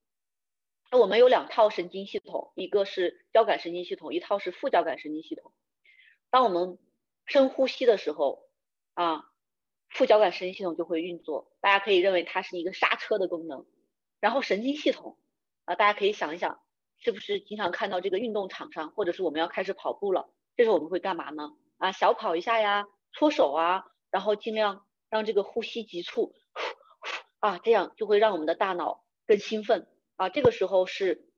[0.92, 5.54] 那我们有两套神经系统，一个是交感神经系统，一套是副交感神经系统。
[6.32, 6.80] 当我们
[7.26, 8.50] 深呼吸的时候，
[8.96, 9.26] 啊，
[9.90, 13.66] 副交感神经系统就会运作，大家可以认为它是一个刹车的功能。
[14.20, 15.18] 然后神经系统，
[15.66, 16.60] 啊，大家可以想一想，
[16.98, 21.56] 是不是经常看到这个运动场上，或者是我们要开始跑步了，这时候我们会干嘛呢？
[21.78, 26.34] 啊，小跑一下呀，搓手啊，然后尽量让这个呼吸急促，
[27.40, 29.88] 啊，这样就会让我们的大脑更兴奋。
[30.20, 31.30] 啊，这个时候是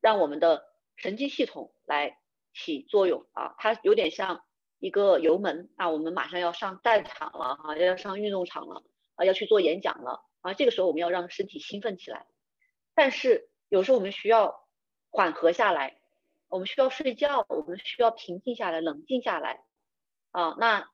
[0.00, 0.64] 让我们的
[0.94, 2.16] 神经系统来
[2.54, 4.44] 起作用啊，它有点像
[4.78, 8.84] 一个油门啊，我们马上要上战场了啊，要上运动场了
[9.16, 12.28] 啊，要去做演讲了啊，这个时候我们要让身体兴奋起来。
[12.94, 14.68] 但是有时候我们需要
[15.10, 15.98] 缓和下来，
[16.48, 19.64] 我们需要睡觉，我们需要平静下来、冷静下来
[20.30, 20.88] 啊，那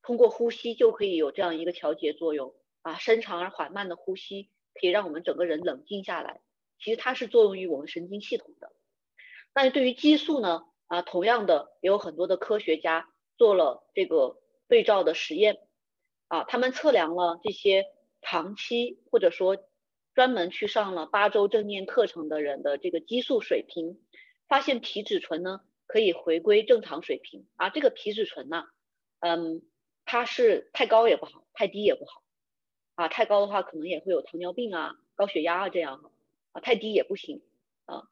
[0.00, 6.40] 通过呼吸就可以有这样一个调节作用啊，深长而缓慢的呼吸可以让我们整个人冷静下来。
[6.82, 8.72] 其实它是作用于我们神经系统的。
[9.54, 10.64] 那对于激素呢？
[10.88, 13.08] 啊，同样的也有很多的科学家
[13.38, 14.36] 做了这个
[14.68, 15.58] 对照的实验，
[16.28, 17.86] 啊，他们测量了这些
[18.20, 19.56] 长期或者说
[20.14, 24.02] 专门去上了八周正念课程的人的这个激素水平，
[24.48, 27.46] 发现皮质醇呢可以回归正常水平。
[27.56, 28.66] 啊，这个皮质醇呢，
[29.20, 29.62] 嗯，
[30.04, 32.22] 它是太高也不好，太低也不好。
[32.96, 36.11] 啊，太高的话可能也会有糖尿病啊、高血压啊这样。
[36.52, 37.42] 啊，太低也不行
[37.86, 38.08] 啊。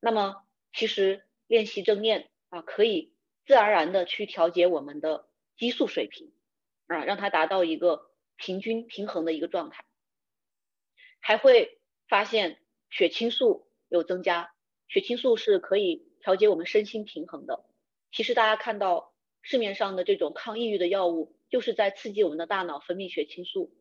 [0.00, 3.12] 那么其实练习正念啊，可以
[3.44, 6.32] 自然而然的去调节我们的激素水平
[6.86, 9.84] 啊，让它达到一个平均平衡的一个状态。
[11.20, 14.54] 还会发现血清素有增加，
[14.86, 17.64] 血清素是可以调节我们身心平衡的。
[18.12, 19.12] 其实大家看到
[19.42, 23.74] 市面上的这种抗抑郁的药物，就是在刺激我们的大脑分泌血清素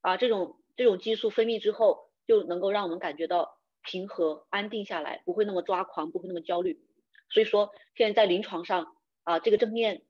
[0.00, 2.11] 啊，这种这种激素分泌之后。
[2.26, 6.80] 就能够让我们感觉到平和、安定下来，不会那么抓狂，不会那么焦虑。
[7.30, 10.02] 所以说，现在在临床上啊，这个正念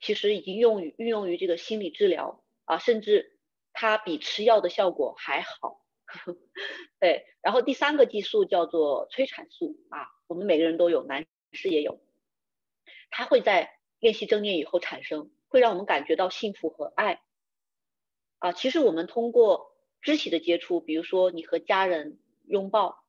[0.00, 3.38] 其实已经用于运用于这个心理治疗啊，甚至
[3.72, 5.84] 它比吃药的效果还好。
[7.00, 12.00] 对，然后第三个激素叫做催产素啊，我们每个人都有，男士也有，
[13.10, 17.22] 它会在练习正念以后产生，会让我们感觉到幸福和爱
[18.38, 18.52] 啊。
[18.52, 19.68] 其实我们通过。
[20.02, 23.04] 肢体的接触，比如说你和家人拥抱，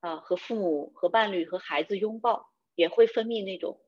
[0.00, 3.80] 啊，和父母、和伴侣、和孩子拥抱，也会分泌那种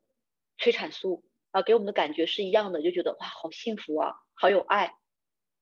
[0.59, 4.97] 催产素啊，给我们的感觉是一样的，就觉得哇，好幸福啊，好有爱，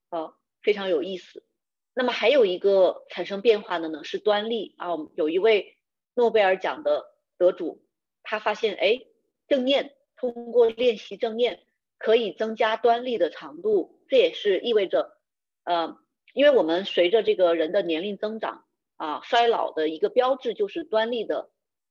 [0.08, 1.44] 啊，非常有意思。
[1.92, 5.76] 那么还有一个产生变化的呢，是端粒啊，有一位
[6.14, 7.04] 诺贝尔奖的
[7.36, 7.84] 得主，
[8.22, 9.02] 他发现哎，
[9.48, 11.66] 正念通过练习正念
[11.98, 15.20] 可以增加端粒的长度，这也是意味着，
[15.64, 16.02] 呃。
[16.34, 18.66] 因为我们随着这个人的年龄增长
[18.96, 21.50] 啊，衰老的一个标志就是端粒的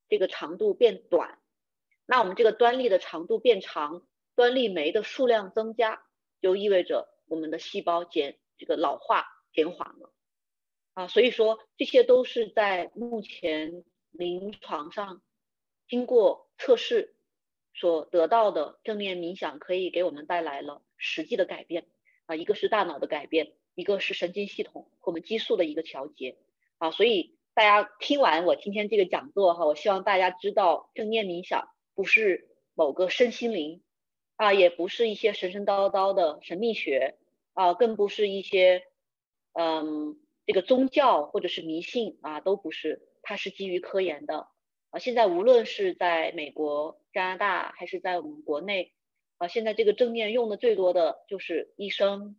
[0.09, 1.39] 这个长度变短。
[2.05, 6.03] 那我们这个端粒的长度变长，端粒酶的数量增加，
[6.41, 10.11] 就意味着我们的细胞减这个老化减缓了
[10.93, 11.07] 啊。
[11.07, 15.21] 所以说这些都是在目前临床上
[15.87, 17.15] 经过测试
[17.73, 21.87] 所得到的正念冥想，可以给我们带来了实际的改变
[22.25, 22.35] 啊。
[22.35, 23.53] 一个是大脑的改变。
[23.75, 26.37] 一个是神经系统和我们激素的一个调节
[26.77, 33.81] 啊，所以大家听完我今天这个讲座哈，我希望大家知道正念冥想不是某个身心灵
[34.35, 37.17] 啊，也不是一些神神叨叨的神秘学
[37.53, 38.83] 啊，更不是一些
[39.53, 44.47] 嗯这个宗教或者是迷信啊，都不是，它是基于科研的
[44.89, 44.99] 啊。
[44.99, 48.93] 现在无论是在美国、加拿大还是在我们国内
[49.37, 52.35] 啊，现在这个正念用的最多的就是医生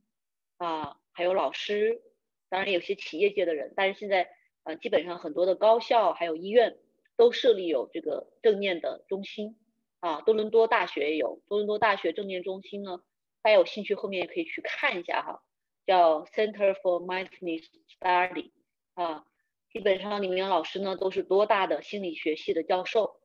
[0.59, 0.97] 啊。
[1.15, 2.03] 还有老师，
[2.51, 4.29] 当然有些企业界的人，但是现在
[4.65, 6.77] 呃，基本上很多的高校还有医院
[7.17, 9.57] 都设立有这个正念的中心
[10.01, 10.21] 啊。
[10.23, 13.03] 多伦多大学也有多伦多大学正念中心呢，
[13.43, 15.43] 大家有兴趣后面也可以去看一下哈，
[15.87, 17.67] 叫 Center for Mindfulness
[17.99, 18.51] Study
[18.95, 19.25] 啊。
[19.71, 23.21] 基本上里面老师呢都是多大的心理学系的教授，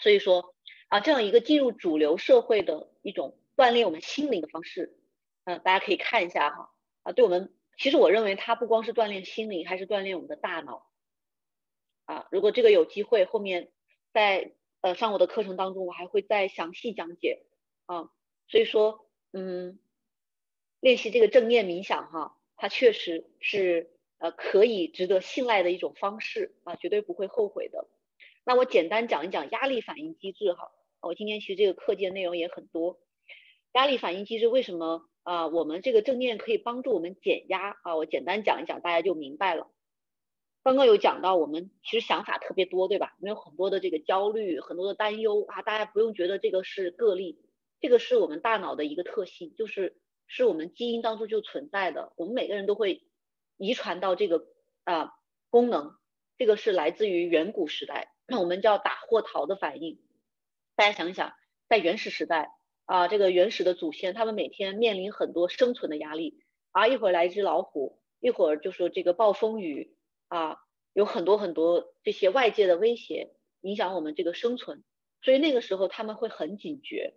[0.00, 0.54] 所以说
[0.88, 4.98] 啊，这样一个进入主流社会的一种锻炼我们心灵的方式，
[5.44, 6.70] 嗯，大家可以看一下哈。
[7.12, 10.86] 对我们，其实我认为它不光是锻炼心灵，还是锻炼我们的大脑。
[12.04, 13.70] 啊，如果这个有机会，后面
[14.12, 17.44] 在呃上我的课程当中，我还会再详细讲解。
[17.86, 18.10] 啊，
[18.48, 19.78] 所以说，嗯，
[20.80, 27.88] 练习这个正念冥想哈，它确实是呃可以值得信赖的一种方式啊，绝对不会后悔的。
[28.44, 30.70] 那我简单讲一讲压力反应机制哈，
[31.00, 32.98] 我今天其实这个课件内容也很多。
[33.72, 35.46] 压力反应机制为什么啊？
[35.48, 37.96] 我们这个正念可以帮助我们减压啊？
[37.96, 39.70] 我简单讲一讲，大家就明白了。
[40.62, 43.14] 刚刚有讲到，我们其实想法特别多，对吧？
[43.20, 45.60] 我们有很多的这个焦虑，很多的担忧啊。
[45.60, 47.38] 大家不用觉得这个是个例，
[47.78, 52.14] 这个是我们大脑的一个特性，就是是我们基因当中就存在的。
[52.16, 53.06] 我们每个人都会
[53.58, 54.46] 遗传到这个
[54.84, 55.12] 啊
[55.50, 55.94] 功能，
[56.38, 60.00] 这个是来自于远古时代，那我们叫打或逃的反应。
[60.74, 61.34] 大家想想，
[61.68, 62.57] 在原始时代
[62.88, 66.42] 啊，这个原始的祖先，他们每天面临很多生存的压力。
[66.72, 69.94] 啊，一会儿来一只老虎，一会儿就说这个暴风雨。
[70.28, 70.56] 啊，
[70.94, 74.82] 有很多很多这些外界的威胁影响我们这个生存，
[75.20, 77.12] 所以那个时候他们会很警觉，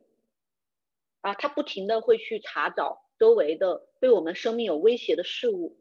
[1.22, 5.80] 啊，他不停的会去查找周围的对我们生命有威胁的事物，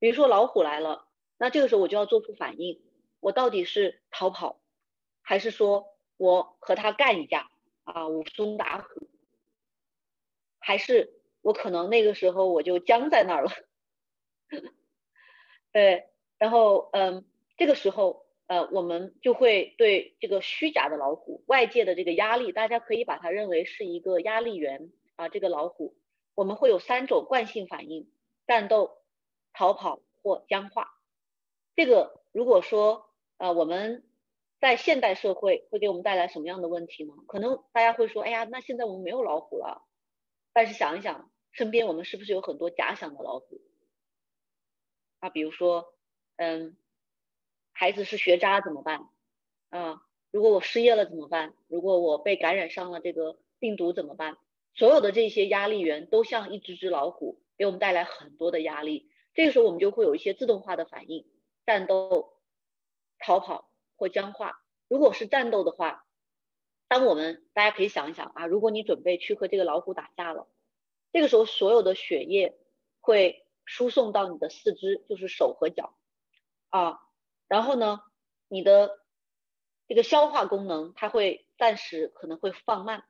[0.00, 1.06] 比如说老虎来了，
[1.38, 2.82] 那这个时候我就要做出反应，
[3.20, 4.60] 我到底是逃跑，
[5.20, 5.86] 还是说
[6.16, 7.48] 我和他干一架？
[7.84, 9.08] 啊，武松打虎，
[10.62, 11.12] 还是
[11.42, 13.50] 我可能那个时候我就僵在那儿了，
[15.72, 16.06] 对。
[16.38, 17.24] 然后，嗯，
[17.56, 25.28] 这个时候，呃，我们就会对这个虚假的老虎外界的这个压力，大家可以把它认为是一个压力源啊。
[25.28, 25.96] 这个老虎，
[26.34, 28.10] 我们会有三种惯性反应：
[28.46, 28.98] 战斗、
[29.52, 30.88] 逃跑或僵化。
[31.76, 33.06] 这个如果说，
[33.38, 34.04] 呃，我们
[34.60, 37.14] 在现代社会会给我们带来什么样的问题呢？
[37.28, 39.84] 可能大家会说，哎呀，那现在我们没有老虎了。
[40.52, 43.60] 但是想一想，身边我们是不是有很多假想的老虎？
[45.20, 45.94] 啊，比如说。
[46.36, 46.76] 嗯，
[47.72, 49.08] 孩子是学渣怎么办？
[49.68, 50.02] 啊，
[50.32, 51.54] 如果我失业了怎么办？
[51.68, 54.38] 如果我被感染上了这个病毒怎么办？
[54.74, 59.10] 所有的这些压力源都像一只只老虎，给我们带来很多的压力。
[59.34, 61.30] 这个时候我们就会有一些自动化的反应：
[61.64, 62.32] 战斗、
[63.18, 64.64] 逃跑或僵化。
[64.88, 66.04] 如果是战斗的话，
[66.92, 70.46] 当我们大家可以想一想啊，如果你准备去和这个老虎打架了，
[71.10, 72.58] 这个时候所有的血液
[73.00, 75.96] 会输送到你的四肢，就是手和脚。
[76.68, 77.00] 啊，
[77.48, 78.02] 然后呢，
[78.46, 78.90] 你的
[79.88, 83.04] 这个消化功能它会暂时可能会放慢，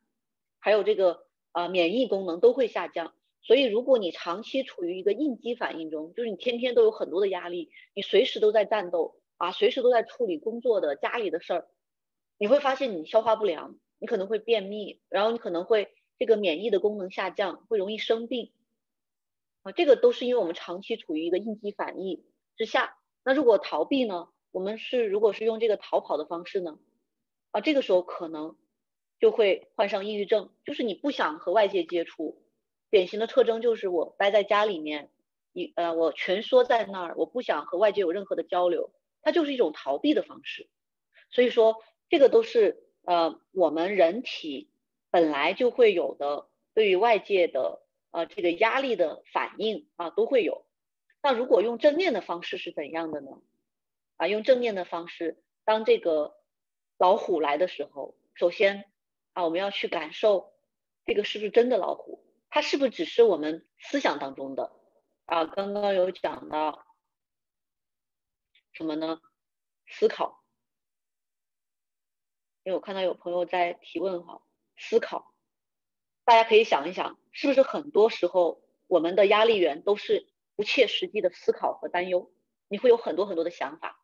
[0.60, 3.12] 还有这个啊免疫功能都会下降。
[3.40, 11.68] 所以如果你长期处于一个应激反应中，就是你天天都有很多的压力，你随时都在战斗啊，随时都在处理工作的、家里的事儿，
[12.42, 18.50] 你会发现你消化不良，你可能会便秘，然后你可能会这个免疫的功能下降，会容易生病
[19.62, 19.70] 啊。
[19.70, 22.24] 这个都是因为我们长期处于一个应激反应
[22.56, 22.98] 之下。
[23.22, 24.26] 那如果逃避呢？
[24.50, 26.80] 我们是如果是用这个逃跑的方式呢？
[27.52, 28.56] 啊，这个时候可能
[29.20, 32.42] 就会患上抑郁症，就是你不想和外界接触，
[32.90, 35.12] 典型的特征就是我待在家里面，
[35.52, 38.90] 一呃我蜷缩在那儿，我不想和外界有任何的交流，
[39.22, 40.68] 它就是一种逃避的方式。
[41.30, 41.76] 所以说
[42.12, 44.70] 这个都是呃我们人体
[45.10, 47.80] 本来就会有的对于外界的
[48.10, 50.66] 呃这个压力的反应啊都会有。
[51.22, 53.40] 那如果用正念的方式是怎样的呢？
[54.18, 56.36] 啊，用正念的方式，当这个
[56.98, 58.84] 老虎来的时候，首先
[59.32, 60.52] 啊，我们要去感受
[61.06, 64.70] 这个是不是真的老虎，它是不是只是我们思想当中的
[65.24, 65.46] 啊？
[65.46, 66.84] 刚刚有讲到
[68.74, 69.22] 什么呢？
[69.86, 70.41] 思考，
[72.64, 74.42] 因为我看到有朋友在提问哈，
[74.76, 75.34] 思考，
[76.24, 80.28] 大家可以想一想，是不是很多时候我们的压力源都是。
[80.54, 82.30] 不切实际的思考和担忧，
[82.68, 83.98] 你会有很多很多的想法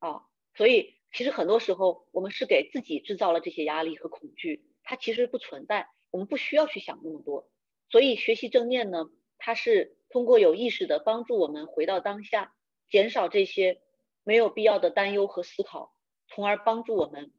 [0.00, 7.48] 啊，所以其实很多时候我们是给自己制造了这些压力和恐惧，它其实不存在，我们不需要去想那么多。
[7.88, 9.08] 所以学习正念呢，
[9.38, 12.52] 它是通过有意识的帮助我们回到当下，
[12.90, 13.80] 减少这些
[14.24, 15.94] 没有必要的担忧和思考，
[16.26, 17.32] 从而帮助我们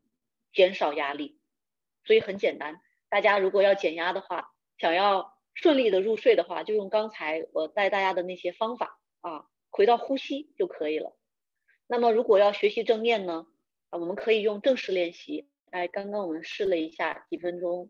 [0.55, 1.39] 减少压力。
[2.03, 5.35] 所以很简单，大家如果要减压的话，想要。
[5.57, 11.15] 顺利的入睡的话，就用刚才我带大家的那些方法啊，回到呼吸就可以了。
[11.87, 13.47] 那么如果要学习正念呢，
[13.89, 15.47] 啊，我们可以用正式练习。
[15.71, 17.89] 哎，刚刚我们试了一下几分钟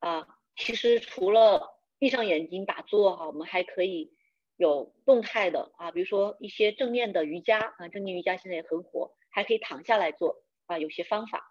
[0.00, 4.12] 啊，其实除了闭上眼睛打坐哈，我们还可以
[4.58, 11.49] 有动态的啊，比如说一些正念的瑜伽啊，正念瑜伽现在也很火，还可以躺下来做啊，有些方法。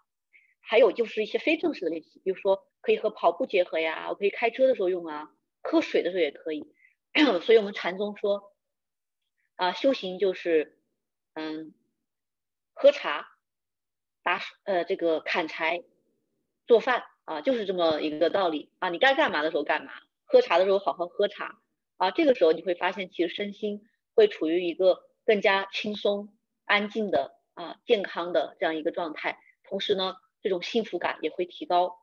[0.70, 5.28] 还有就是一些非正式的练习，比如说可以和跑步结合呀，我可以开车的时候用啊。
[5.62, 6.64] 喝水的时候也可以，
[7.42, 8.54] 所以我们禅宗说
[9.56, 10.78] 啊，修行就是
[11.34, 11.74] 嗯，
[12.72, 13.28] 喝茶、
[14.22, 15.82] 打呃这个砍柴、
[16.68, 18.90] 做饭啊，就是这么一个道理啊。
[18.90, 19.92] 你该干嘛的时候干嘛，
[20.24, 21.60] 喝茶的时候好好喝茶
[21.96, 22.12] 啊。
[22.12, 23.82] 这个时候你会发现，其实身心
[24.14, 26.32] 会处于一个更加轻松、
[26.64, 31.98] 安静的啊、健康的这样一个状态，同时呢，这种幸福感也会提高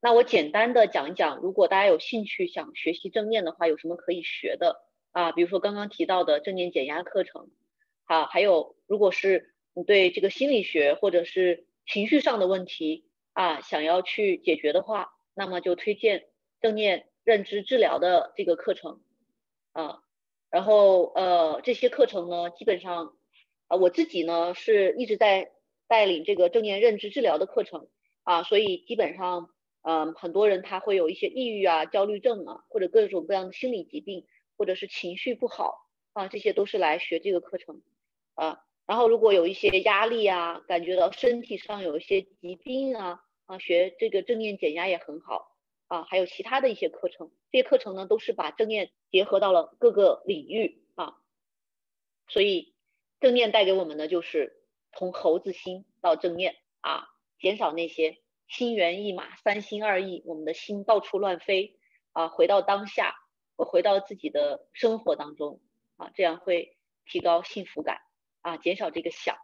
[0.00, 5.32] 那我简单的讲一讲，如果大家有兴趣想学习正念的话，有什么可以学的啊？
[5.32, 7.50] 比如说刚刚提到的正念减压课程，
[8.04, 16.28] 好，还有如果是你对这个心理学或者是情绪上的问题啊，想要去解决的话，那么就推荐
[16.60, 19.00] 正念认知治疗的这个课程
[19.72, 20.00] 啊。
[20.48, 23.16] 然后呃，这些课程呢，基本上
[23.66, 25.50] 啊，我自己呢是一直在
[25.88, 27.88] 带领这个正念认知治疗的课程
[28.22, 29.50] 啊，所以基本上。
[29.82, 37.80] 嗯，很多人他会有一些抑郁啊、焦虑症啊，或者各种各样的心理疾病，或者是情绪不好啊，这些都是来学这个课程
[38.34, 38.60] 啊。
[38.86, 45.56] 然后如果有一些压力啊，感觉到身体上有一些疾病啊啊，学这个正念减压也很好
[45.86, 46.02] 啊。
[46.02, 51.14] 还有其他的一些课程，这些课程呢都是把正念结合到了各个领域啊。
[52.26, 52.74] 所以
[53.20, 54.60] 正念带给我们的就是
[54.92, 57.08] 从猴子心到正念啊，
[57.38, 58.18] 减少那些。
[58.50, 61.76] 心猿意马、三心二意，我们的心到处乱飞
[62.14, 62.28] 啊！
[62.28, 63.14] 回到当下，
[63.56, 65.60] 我回到自己的生活当中
[65.98, 67.98] 啊，这样会提高幸福感
[68.40, 69.36] 啊，减少这个想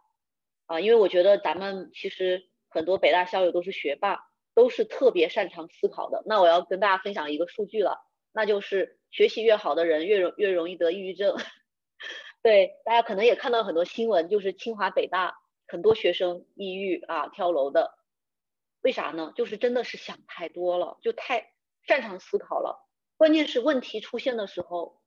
[0.65, 0.79] 啊。
[0.79, 6.23] 因为我觉得咱们其实很多北大校友都是学霸，都是特别擅长思考的。
[6.25, 7.99] 那我要跟大家分享一个数据了，
[8.33, 11.37] 那就是学习越好的人越容越容易得抑郁症。
[12.45, 17.97] 对，大家可能也看到很多新闻，就是清华、北大很多学生抑郁啊、跳楼的。
[18.81, 19.33] 为啥呢？
[19.35, 21.51] 就是真的是想太多了，就太
[21.87, 22.87] 擅长思考了。
[23.17, 25.01] 关键是问题出现的时候，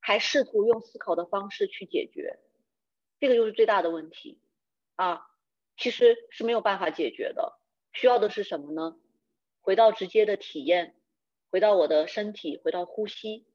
[0.00, 2.40] 还试图用思考的方式去解决，
[3.20, 4.40] 这个就是最大的问题
[4.96, 5.28] 啊！
[5.76, 7.60] 其实是没有办法解决的。
[7.92, 8.96] 需要的是什么呢？
[9.60, 10.96] 回到直接的体验，
[11.48, 13.46] 回到我的身体，回到呼吸，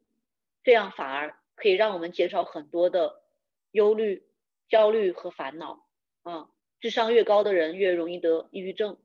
[0.64, 3.24] 这样反而可以让我们减少很多的
[3.72, 4.26] 忧虑、
[4.70, 5.86] 焦虑和烦恼
[6.24, 6.50] 啊！
[6.80, 8.98] 智商越高的人越容易得抑郁症。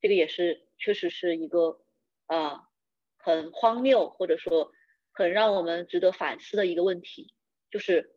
[0.00, 1.82] 这个也是确实是一个
[2.26, 2.68] 啊
[3.18, 4.72] 很荒谬或者说
[5.12, 7.34] 很让我们值得反思的一个问题，
[7.70, 8.16] 就是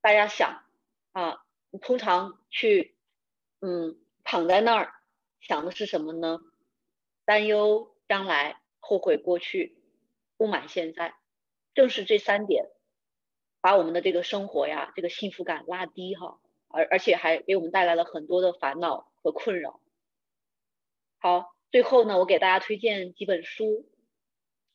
[0.00, 0.64] 大家想
[1.12, 2.96] 啊，你通常去
[3.60, 4.94] 嗯躺在那儿
[5.40, 6.40] 想的是什么呢？
[7.26, 9.76] 担忧将来，后悔过去，
[10.36, 11.14] 不满现在，
[11.74, 12.70] 正是这三点
[13.60, 19.80] 把我们的这个生活呀，这个幸福感拉低哈，而而且还给我们带来了很多的烦恼和困扰。
[21.18, 23.86] 好，最后呢，我给大家推荐几本书，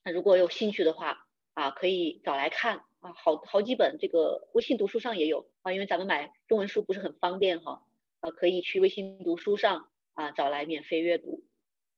[0.03, 7.84] 那如果有兴趣的话啊，可以找来看啊，好好几本，这个微信读书上也有啊，因为咱们买中文书不是很方便哈，
[8.20, 11.44] 啊，可以去微信读书上啊找来免费阅读。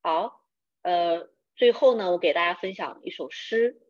[0.00, 0.40] 好，
[0.82, 3.80] 呃，最后呢，我给大家分享一首诗，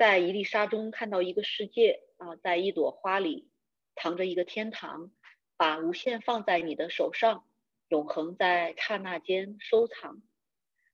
[0.00, 3.50] 在一粒沙中看到一个世界啊，在一朵花里
[3.94, 5.12] 藏着一个天堂，
[5.58, 7.44] 把无限放在你的手上。
[7.88, 10.22] 永恒在刹那间收藏。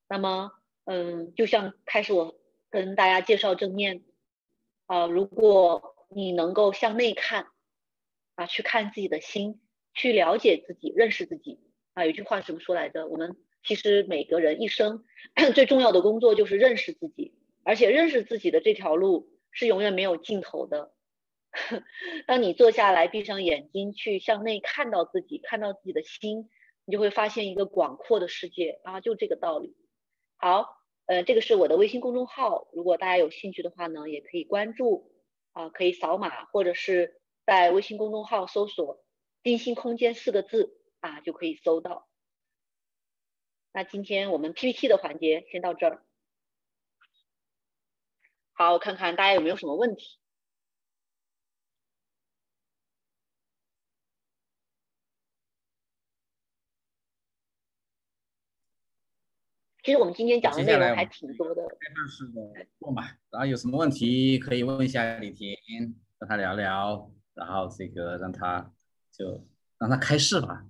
[0.08, 0.50] 那么，
[0.86, 2.36] 嗯，就像开始我
[2.68, 4.02] 跟大家介绍正念
[4.86, 7.46] 啊，如果你能够向内看
[8.34, 9.60] 啊，去看自己的心，
[9.94, 11.60] 去了解自己，认识自己
[11.94, 12.04] 啊。
[12.04, 13.06] 有句话怎么说来着？
[13.06, 15.04] 我们其实每个人一生
[15.54, 20.94] 最重要的工作就是认识自己，而且认识自己的这条路是永远没有尽头的。
[22.28, 26.48] 当你坐下来，闭上眼睛，去向内看到自己，看到自己的心。
[26.84, 29.74] 你就会发现一个广阔的世界啊，就这个道理。
[30.36, 30.68] 好，
[31.06, 35.10] 呃，这个是我的微信公众号，如果大家有兴趣的话呢，也可以关注
[35.52, 39.04] 啊，可以扫码或者是在微信公众号搜索
[39.42, 42.06] “定心空间”四个字啊，就可以搜到。
[43.72, 46.05] 那今天我们 PPT 的环节先到这儿。
[48.58, 50.18] 好，我看看大家有没有什么问题。
[59.82, 61.60] 其实我们今天讲的内容还挺多的。
[61.68, 62.40] 开放式的
[63.30, 65.54] 然后有什么问题可以问一下李婷，
[66.18, 68.72] 跟他聊聊，然后这个让他
[69.12, 69.46] 就
[69.76, 70.64] 让他开示吧。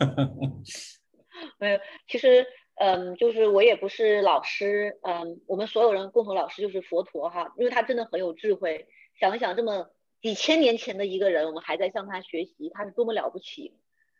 [1.60, 2.44] 没有，其实
[2.82, 8.88] 嗯，就是我也不是老师，嗯，我们所有人共同老师就是佛陀哈，因为他真的很有智慧。
[9.18, 9.90] 想一想，这么
[10.22, 13.76] 几千年前的一个人，我们还在向他学习，他是多么了不起。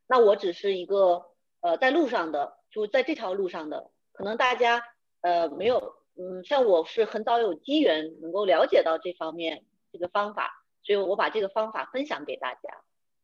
[0.07, 1.25] 那我只是一个
[1.63, 3.91] 呃，在路上的，就在这条路上的。
[4.13, 4.83] 可能大家
[5.23, 12.61] 呃没有，嗯，像我是很早有机缘能够了解到这方面这个方法，所以我把这个方法分享给大家。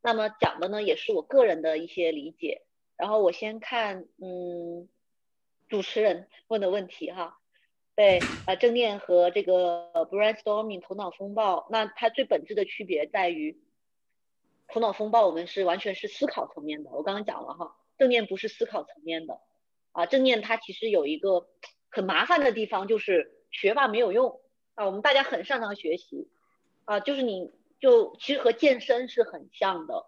[0.01, 2.63] 那么讲的呢也是我个人的一些理解。
[2.97, 4.89] 然后我先看，嗯，
[5.69, 7.39] 主持人问的问题哈，
[7.95, 13.61] 对，啊，正念和这个 brainstorming 头脑风暴，那它最本质的区别在于，
[14.69, 19.41] 头脑风暴我们是完全是思考层面的，我刚刚讲了哈，正念不是思考层面的。
[19.93, 21.49] 啊，正念它其实有一个
[21.89, 24.43] 很麻烦的地方就是学吧没有用
[24.75, 26.29] 啊，我们大家很擅长学习
[26.85, 30.05] 啊，就是你就其实和健身是很像的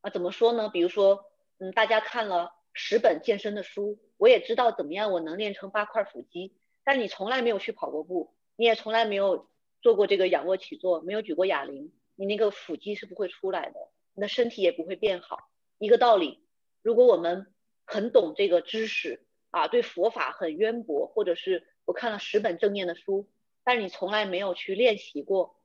[0.00, 0.70] 啊，怎么说呢？
[0.70, 1.26] 比如说，
[1.58, 9.50] 嗯，大家看了十本健身的书，我也知道怎么样我能练成八块腹肌，但你从来没有去跑过步，你也从来没有
[9.82, 13.80] 做过这个仰卧起坐，没有举过哑铃，你那个腹肌是不会出来的，
[14.14, 15.50] 你的身体也不会变好。
[15.78, 16.42] 一个道理，
[16.80, 17.52] 如果我们
[17.84, 19.24] 很懂这个知识。
[19.50, 23.30] 啊，对佛法很渊博，或者是我看了十本正念的书，
[23.64, 25.56] 但是你从来没有去练习过，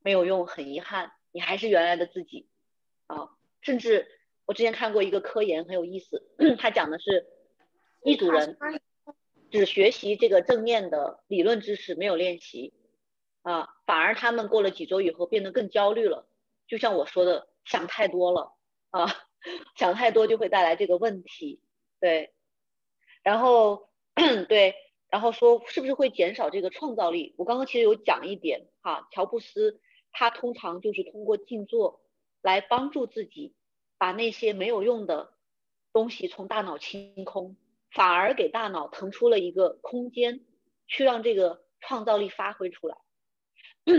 [0.00, 2.48] 没有用，很遗憾，你还是原来的自己
[3.06, 3.30] 啊。
[3.60, 4.08] 甚至
[4.50, 6.24] 我之前看过一个科研很有意思，
[6.58, 7.24] 他讲的是
[8.02, 8.58] 一组人
[9.48, 12.74] 只学习这个正念的理论知识，没有练习
[13.42, 16.26] 啊，反而他们过了几周以后变得更焦虑了。
[16.66, 18.52] 就像我说的，想太多了
[18.90, 19.06] 啊，
[19.78, 21.60] 想太多就会带来这个问题，
[22.00, 22.34] 对。
[23.22, 23.88] 然后
[24.48, 24.74] 对，
[25.10, 27.36] 然后说是不是会减少这个创造力？
[27.38, 32.00] 我刚刚其实有讲一点哈，乔布斯他通常就是通过静坐
[32.42, 33.54] 来帮助自己
[34.00, 35.34] 把那些没有用的
[35.92, 37.54] 东西从大脑清空，
[37.90, 40.40] 反而给大脑腾出了一个空间，
[40.86, 42.96] 去让这个创造力发挥出来。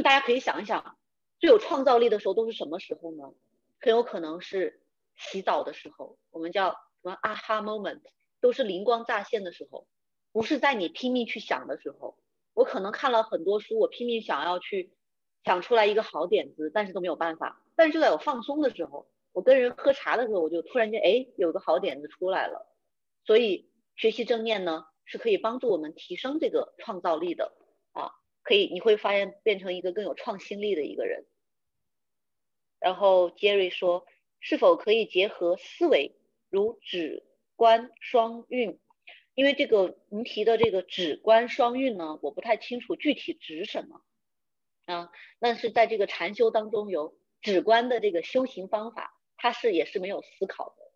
[0.04, 0.98] 大家可以想一想，
[1.38, 3.32] 最有创造力的时候都是什么时候呢？
[3.80, 4.82] 很有可能是
[5.16, 8.02] 洗澡的时候，我们叫什么 aha moment。
[8.40, 9.86] 都是灵光乍现的时候，
[10.32, 12.18] 不是在你拼命去想的时候。
[12.56, 14.92] 我可能看了很多书，我拼命想要去
[15.44, 17.62] 想出来一个好点子，但是都没有办法。
[17.76, 22.68] 但是就在我放松的时候，我跟人喝茶的时候，我就突然间哎，有个好点子出来了。
[23.24, 27.54] 所以学习正念呢，是可以帮助我们提升这个创造力的
[27.94, 28.12] 啊，
[28.44, 31.26] 可以你会发现变成一个更有创新力的一个人。
[32.80, 34.06] 然后 Jerry 说，
[34.40, 36.16] 是否可以结合思维，
[36.50, 37.24] 如指？
[37.58, 38.80] 观双运，
[39.36, 44.02] 因为这个您提的这个止观双运呢，我不太清楚具体指什么
[44.88, 45.12] 啊。
[45.38, 50.92] 那是在这个禅修当中有止观的这个修行方法，它是也是没有思考的，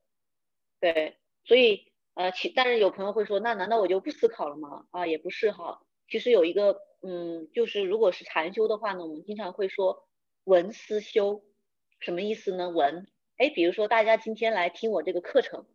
[0.79, 1.17] 对。
[1.45, 4.85] 所以呃，其但是有朋友会说，那难道我就不思考了吗？
[4.91, 5.81] 啊，也不是哈。
[6.07, 10.07] 其实有一个嗯，就是如果是禅修的话呢，我们经常会说
[10.43, 11.43] 闻思修，
[11.99, 12.69] 什么意思呢？
[12.69, 13.07] 闻，
[13.37, 15.65] 哎，比如说大家今天来听我这个课程。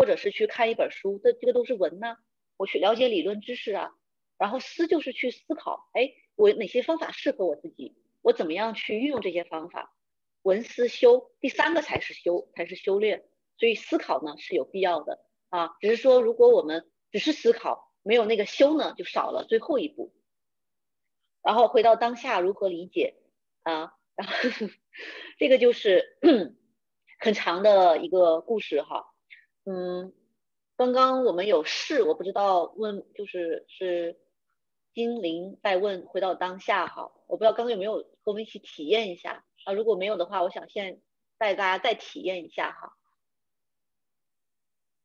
[0.00, 2.18] 或者是去看一本书，这这个都是文呢。
[2.56, 3.90] 我去了解理论知识啊，
[4.38, 9.92] 然后思就是去思考，哎，我哪些方法适合我自己，我怎么样去运用这些方法。
[10.42, 13.24] 文思修，第三个才是修，才是修炼。
[13.58, 20.14] 所以思考呢是有必要的啊，只是说如果我们只是思考，没有那个修呢，就少了最后一步。
[21.42, 23.16] 然后回到当下，如何理解
[23.62, 23.94] 啊？
[24.14, 24.34] 然后
[25.38, 26.18] 这个就是
[27.18, 29.12] 很长的一个故事哈。
[29.64, 30.12] 嗯，
[30.76, 34.20] 刚刚我们有事，我不知道问就是是
[34.94, 39.72] 精灵在问，回到当下哈，我不知道刚刚有没有和我们一起体验一下啊？
[39.74, 41.02] 如果没有的话，我想现
[41.36, 42.96] 带大家再体验一下哈。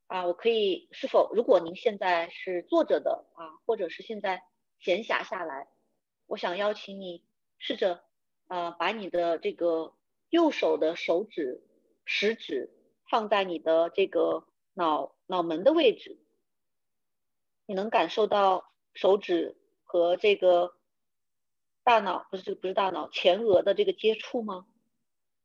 [0.08, 4.44] 啊，我可以是否如果您现在是坐着的啊，或者是现在
[4.80, 5.68] 闲暇下来，
[6.28, 7.24] 我想邀请你
[7.58, 8.04] 试着
[8.48, 9.94] 啊，把你的这个
[10.30, 11.64] 右手的手指
[12.06, 12.72] 食指
[13.10, 14.48] 放在你的这个。
[14.76, 16.18] 脑脑门的位置，
[17.68, 20.74] 你能感受到手指和这个
[21.84, 24.66] 大脑不是这个不是大脑前额的这个接触吗？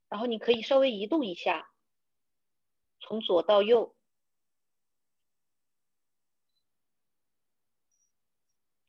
[0.09, 1.69] 然后你可以稍微移动一下，
[2.99, 3.95] 从左到右，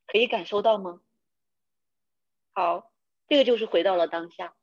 [0.06, 1.02] 可以感受到吗？
[2.54, 2.90] 好，
[3.28, 4.56] 这个就是回到了当下。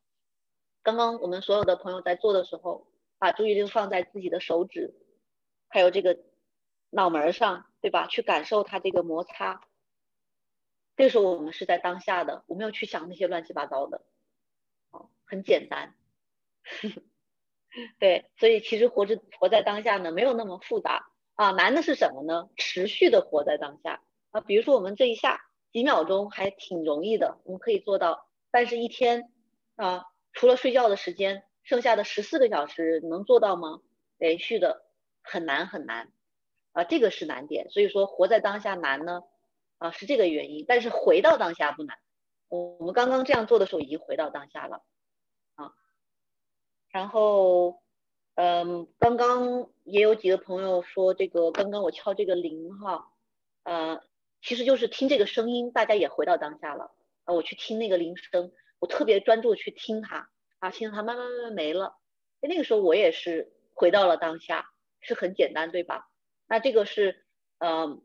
[0.82, 2.86] 刚刚我们所有的朋友在做的时候，
[3.18, 4.94] 把注意力放在自己的手指。
[5.68, 6.18] 还有这个
[6.90, 8.06] 脑门上，对吧？
[8.06, 9.67] 去感受它这个摩擦。
[10.98, 14.02] 这个时候我们是在当下的，我没有去想那些乱七八糟的，
[14.90, 15.94] 哦，很简单。
[18.00, 21.52] 对，所以其实活着活在当下呢，没有那么复杂啊。
[21.52, 22.50] 难的是什么呢？
[22.56, 24.02] 持续的活在当下
[24.32, 24.40] 啊。
[24.40, 25.40] 比如说我们这一下
[25.72, 28.28] 几秒钟还挺容易的，我们可以做到。
[28.50, 29.32] 但是一天
[29.76, 33.80] 啊，除了睡觉的时间，剩下的十四个小时能做到吗？
[34.18, 34.84] 连续的。
[35.22, 36.10] 很难很难
[36.72, 39.22] 啊，这个是难点，所以说活在当下难呢
[39.78, 40.64] 啊，是这个原因。
[40.68, 41.96] 但是回到当下不难，
[42.48, 44.82] 我我们刚刚这样做的时候已经回到当下了
[45.54, 45.72] 啊。
[46.90, 47.82] 然后
[48.34, 53.10] 嗯，刚刚也有几个朋友说这个，刚刚我敲这个铃哈，
[53.64, 54.02] 呃，
[54.42, 56.92] 其实就是听这个声音，大家也回到当下了
[57.24, 57.34] 啊。
[57.34, 61.96] 我去听那个铃声，我特别专注去听它啊，听它慢慢慢慢没了，
[62.40, 64.70] 那个时候我也是回到了当下。
[65.00, 66.10] 是很简单，对吧？
[66.48, 67.24] 那这个是，
[67.58, 68.02] 嗯，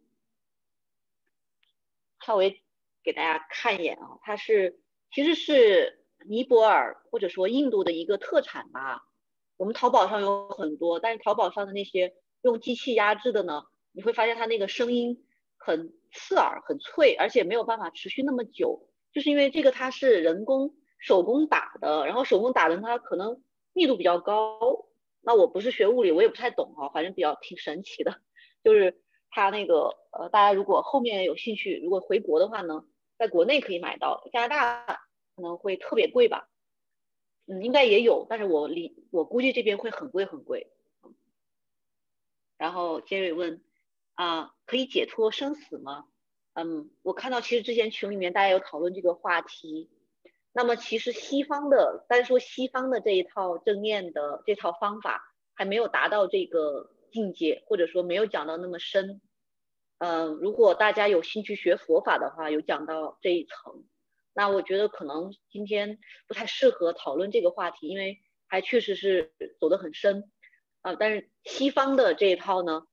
[2.26, 2.64] 稍微
[3.04, 4.80] 给大家看一眼啊，它是
[5.14, 9.02] 其实是尼泊尔或者说印度的一个特产吧。
[9.58, 15.26] 我们淘宝上有很多，但是淘宝上的那些用机器压制的呢，你会发现它那个声音
[15.58, 23.44] 很刺耳、很脆，而且没有办法持续那么久，就是因为这个它是人工手工打的，然后手工打的它可能
[23.74, 24.60] 密度比较高。
[25.22, 28.20] 那我不是学物理，我也不太懂哈，反正比较挺神奇的，
[28.64, 29.00] 就是
[29.36, 32.86] 它那个呃，大家如果后面有兴趣，如果回国的话呢，
[33.18, 35.02] 在国内可以买到，加拿大
[35.36, 36.48] 可能会特别贵吧。
[37.48, 40.72] 嗯，应该也有，但是我理我估计这边会很贵很贵。
[42.58, 43.64] 然后杰瑞问
[44.14, 46.06] 啊，可以解脱生死吗？
[46.54, 49.90] 嗯，我看到其实之前群里面大家有讨论这个话题。
[50.54, 59.22] 那么其实西方的，单说西方的这一套正念的这套方法还没有达到这个境界，或者说没有讲到那么深。
[60.00, 63.86] 嗯，如果大家有兴趣学佛法的话，有讲到这一层。
[64.34, 69.32] 那我觉得可能今天不太适合讨论这个话题，因为还确实是
[69.62, 70.30] 走得很深
[70.82, 70.96] 啊。
[70.96, 72.88] 但是西方的这一套呢，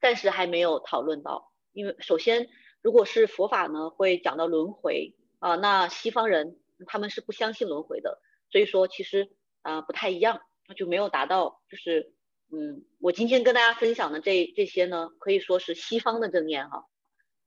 [0.00, 2.48] 暂时还没有讨论到，因为首先
[2.82, 8.20] 如果是佛法呢，会讲到轮回啊，那西方人他们是不相信轮回的，
[8.50, 12.12] 所以说其实啊不太一样，那就没有达到，就是
[12.52, 16.88] 嗯，我今天跟大家分享的这这些呢，可以说是西方的正念哈，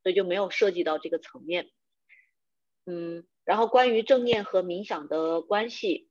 [0.02, 1.70] 所以就没有涉及到这个层面。
[2.86, 6.10] 嗯，然后关于正念和冥想的关系，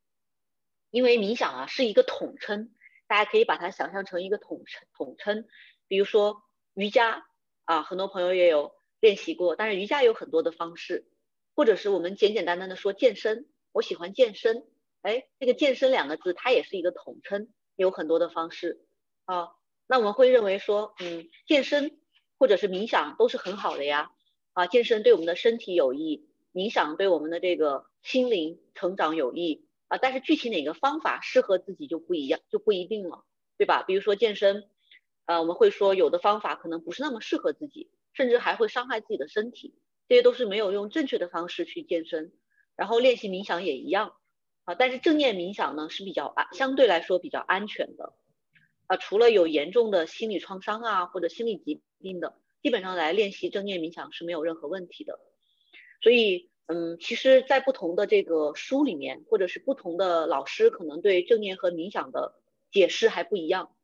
[0.90, 2.74] 因为冥想啊是一个统称，
[3.06, 5.46] 大家可以把它想象成一个统称统称。
[5.88, 6.42] 比如说
[6.74, 7.24] 瑜伽
[7.64, 11.08] 啊，很多朋友也有练习过，但是瑜伽有很多的方式，
[11.54, 14.66] 或者是我们简简单单的说健身，我喜欢健身，
[15.00, 18.84] 哎，这个健身两个字它也是一个统称，有很多的方式
[19.24, 19.50] 啊。
[19.86, 21.98] 那我们会认为说，嗯，健身
[22.38, 24.10] 或者是冥想都是很好的呀，
[24.52, 26.28] 啊，健身对我们的身体有益。
[26.54, 33.24] 冥想对我们的这个心灵成长有益啊，但是具体哪个方法适合自己就不一样，就不一定了，
[33.56, 33.82] 对吧？
[33.82, 34.68] 比如说健身，
[35.24, 39.74] 呃，我们会说有的方法可能不是那么适合自己，甚至还会伤害自己的身体，
[40.08, 42.34] 这些都是没有用正确的方式去健身。
[42.76, 44.14] 然后练习冥想也一样
[44.64, 48.12] 啊，但是正念冥想呢是比较安，相对来说比较安全的
[48.86, 55.18] 啊，除了有严重的心理创伤啊或者心理疾病的，基本上来练习正念冥想是没有任何问题的。
[56.00, 62.34] 所以，嗯，其实，在不同的这个书里面，或者是不同的老师，可能对正念和冥想的
[62.70, 63.74] 解释还不一样，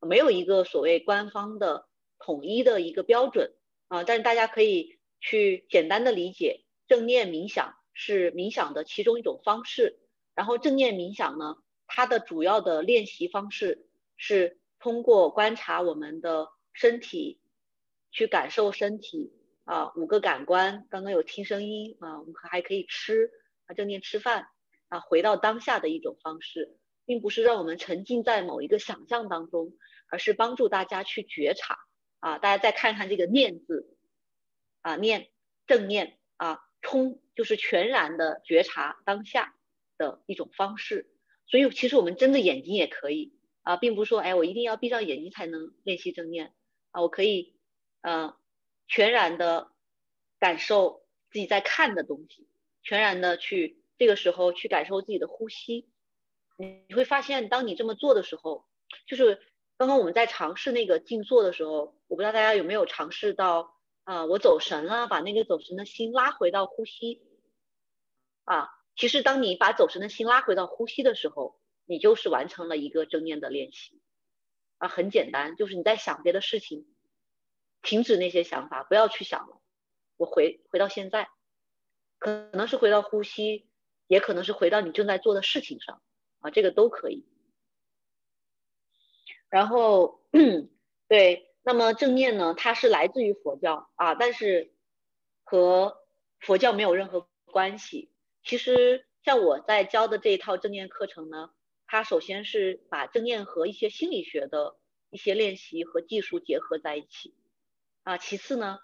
[0.00, 1.86] 没有一个所谓官方的
[2.18, 3.54] 统一的一个标准
[3.88, 4.04] 啊。
[4.04, 9.98] 但是大家可以去简单的理解，正念冥想是冥想的其中一种方式。
[10.36, 11.56] 然后，正念冥想呢，
[11.88, 17.40] 它的主要的练习方式是通过观察我们的身体，
[18.12, 19.32] 去感受身体。
[19.68, 23.32] 啊，五个感官，刚刚有听声音啊，我们还可以吃
[23.64, 24.46] 啊，正念吃饭
[24.86, 29.72] 啊，回到当下的一种方式，并不是让我们沉浸在某一个想象当中，
[30.08, 31.80] 而是帮助大家去觉察
[32.20, 32.38] 啊。
[32.38, 33.96] 大家再看看这个念字
[34.82, 35.32] 啊，念
[35.66, 39.55] 正念啊，充就是全然的觉察当下
[39.98, 41.10] 的一种方式。
[41.46, 46.54] 所以其实我们睁着眼睛也可以啊，并不是说哎，我一定要闭上眼睛才能练习正念
[46.90, 47.56] 啊，我可以
[48.02, 48.34] 嗯。
[48.88, 49.72] 全然的
[50.38, 51.02] 感受
[51.32, 52.46] 自己在看的东西，
[52.84, 55.90] 全然的去这个时候去感受自己的呼吸，
[56.86, 58.64] 你会发现，当你这么做的时候，
[59.08, 59.40] 就是
[59.76, 63.74] 刚刚我们在尝试那个静坐的时候，我不知道大家有没有尝试到
[64.04, 67.20] 啊，我走神了，把那个走神的心拉回到呼吸
[68.44, 74.00] 啊，其实当你把走神的心拉回到呼吸的时候，你就是完成了一个正念的练习
[74.78, 76.86] 啊，很简单，就是你在想别的事情。
[77.82, 79.60] 停止那些想法，不要去想了。
[80.16, 81.28] 我回回到现在，
[82.18, 83.68] 可能是回到呼吸，
[84.08, 86.02] 也可能是回到你正在做的事情上
[86.40, 87.28] 啊，这个都可以。
[89.48, 90.20] 然后，
[91.06, 94.74] 对，那么正念呢，它是来自于佛教啊，但是
[95.44, 95.98] 和
[96.40, 98.10] 佛教没有任何关系。
[98.46, 101.50] 其实像我在教的这一套正念课程呢，
[101.84, 104.76] 它首先是把正念和一些心理学的
[105.10, 107.34] 一些练习和技术结合在一起。
[108.04, 108.78] 啊，其次呢，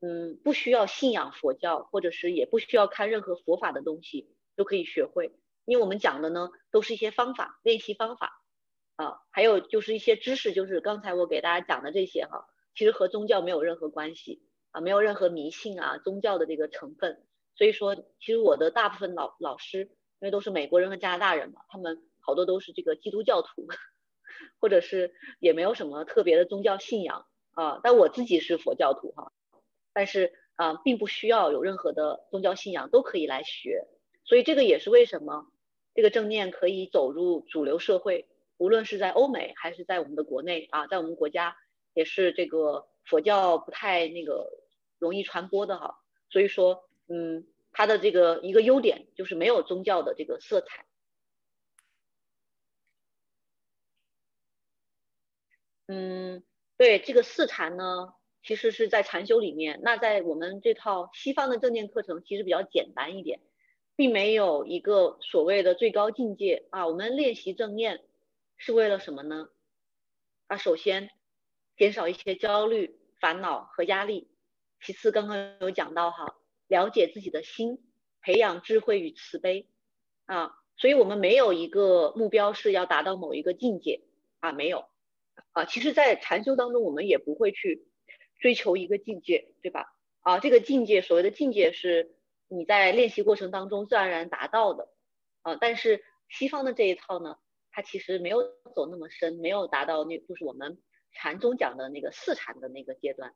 [0.00, 5.32] 嗯，不需要信仰佛教，或者是也不需要看任何佛法的东西都可以学会，
[5.64, 8.44] 因为我们讲的呢都是一些方法、练习方法
[8.94, 12.46] 啊，还有就是一些知识，就是刚才我给大家讲的这些哈，
[12.76, 17.24] 其实和宗教没有任何关系啊，没有任何迷信啊、宗教的这个成分。
[17.58, 19.88] 所以说，其实我的大部分老老师，因
[20.20, 23.66] 为都是美国人和加拿大人嘛，他们好多都是这个基督教徒，
[24.60, 27.26] 或者是也没有什么特别的宗教信仰。
[27.50, 29.32] 啊，但我自己是佛教徒哈，
[29.92, 33.84] 但是啊，并不需要有任何的宗教信仰，都可以来学。
[34.24, 35.48] 所以这个也是为什么
[35.96, 38.28] 这个正念可以走入主流社会，
[38.58, 41.56] 无论是在欧美还是在我们的国内啊，在我们国家
[41.94, 44.48] 也是这个佛教不太那个
[45.00, 45.98] 容易传播的哈。
[46.30, 50.86] 所以说，嗯，它的这个一个优点就是没有宗教的这个色彩。
[55.86, 56.44] 嗯，
[56.76, 58.14] 对这个四禅呢。
[58.40, 63.40] 其实是在禅修里面，那在我们这套西方的正念课程其实比较简单一点，
[63.94, 66.86] 并没有一个所谓的最高境界啊。
[66.86, 68.00] 我们练习正念
[68.56, 69.50] 是为了什么呢？
[70.46, 71.10] 啊，首先
[71.76, 74.30] 减少一些焦虑、烦恼和压力。
[74.80, 76.36] 其次，刚刚有讲到哈，
[76.68, 77.82] 了解自己的心，
[78.22, 79.66] 培养智慧与慈悲
[80.26, 80.52] 啊。
[80.76, 84.02] 所以我们没有一个目标是要达到某一个境界
[84.38, 84.84] 啊，没有
[85.50, 85.64] 啊。
[85.64, 87.84] 其实，在禅修当中，我们也不会去。
[88.40, 89.96] 追求一个境界，对吧？
[90.20, 92.14] 啊，这个境界，所谓的境界是
[92.46, 94.88] 你在练习过程当中自然而然达到的，
[95.42, 97.36] 啊，但是西方的这一套呢，
[97.72, 98.44] 它其实没有
[98.76, 100.80] 走那么深，没有达到那，就是我们
[101.10, 103.34] 禅宗讲的那个四禅的那个阶段，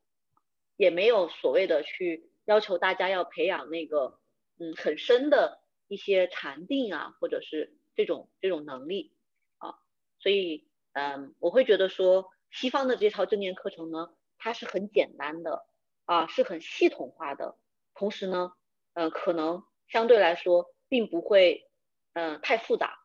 [0.77, 4.19] 也没有所谓的去要求大家要培养那个
[4.59, 9.15] 嗯很深的一些禅定啊，或者是这种这种能力
[9.59, 9.75] 啊，
[10.19, 14.15] 所以嗯，我会觉得说西方的这套正念课程呢。
[14.45, 15.65] 它是很简单的
[16.05, 17.57] 啊，是很系统化的，
[17.95, 18.51] 同时呢，
[18.93, 21.71] 呃，可能相对来说并不会，
[22.15, 22.99] 嗯，太复杂，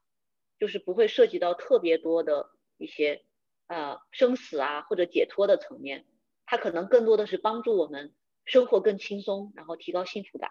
[0.57, 3.23] 就是不会涉及到特别多的一些
[3.67, 6.07] 呃生死啊或者解脱的层面，
[6.47, 8.15] 它可能更多的是帮助我们
[8.47, 10.49] 生活更轻松，然后提高幸福感。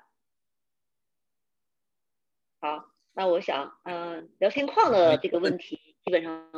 [2.61, 6.49] 好，那我想，嗯，聊天框的这个问题基本上，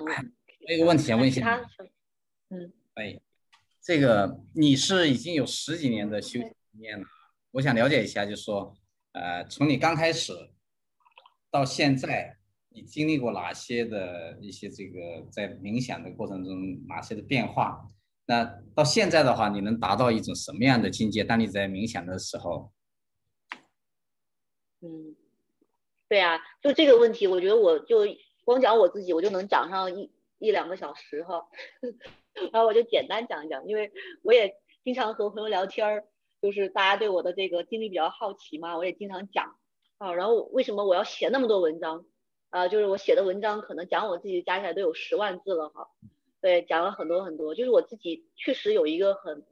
[0.67, 1.67] 这个问题想问一下，
[2.51, 3.19] 嗯，哎。
[3.81, 7.07] 这个你是已经有十几年的修行经验了，
[7.53, 8.77] 我想了解一下，就是说，
[9.13, 10.35] 呃，从你刚开始
[11.51, 12.37] 到现在，
[12.69, 17.89] 你经历过哪些的一些这个在冥想的过程中哪些的变化？
[18.31, 18.45] 那
[18.75, 21.25] 到现在的话，你能达到一种什么样的境界？
[21.25, 22.71] 当你在冥想的时候，
[24.83, 25.17] 嗯，
[26.11, 28.01] 对啊，就这个问题，我觉得我就
[28.45, 31.49] 光讲我自己，我就能讲上一一两个小时哈。
[32.53, 33.91] 然后我就简单讲一讲，因为
[34.23, 36.05] 我也经常和朋友聊天儿，
[36.43, 39.57] 就是大家对我的这个经历比较好奇嘛，我也经常讲
[39.97, 40.13] 啊。
[40.13, 42.05] 然后为什么我要写那么多文章
[42.51, 42.69] 啊？
[42.69, 45.89] 就是我写的文章可能讲我自己加起来都有十万字了哈。
[46.41, 49.47] 对，讲了很多很多，就是我自己确实有一个很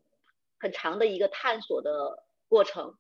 [0.59, 2.97] 很长的一个探索的过程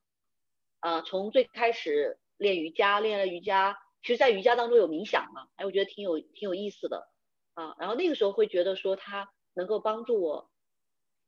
[0.80, 1.02] 啊。
[1.02, 7.08] 从最开始练瑜伽，练了瑜伽，其实在瑜伽当中有冥想嘛，哎，我觉得挺有挺有意思的
[7.54, 7.76] 啊。
[7.78, 9.32] 然后那个时候会觉得说它。
[9.58, 10.50] 能够帮助我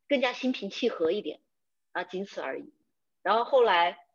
[0.06, 1.40] 更加心平气和一点
[1.92, 2.74] 啊，仅此而已。
[3.22, 4.06] 然后后来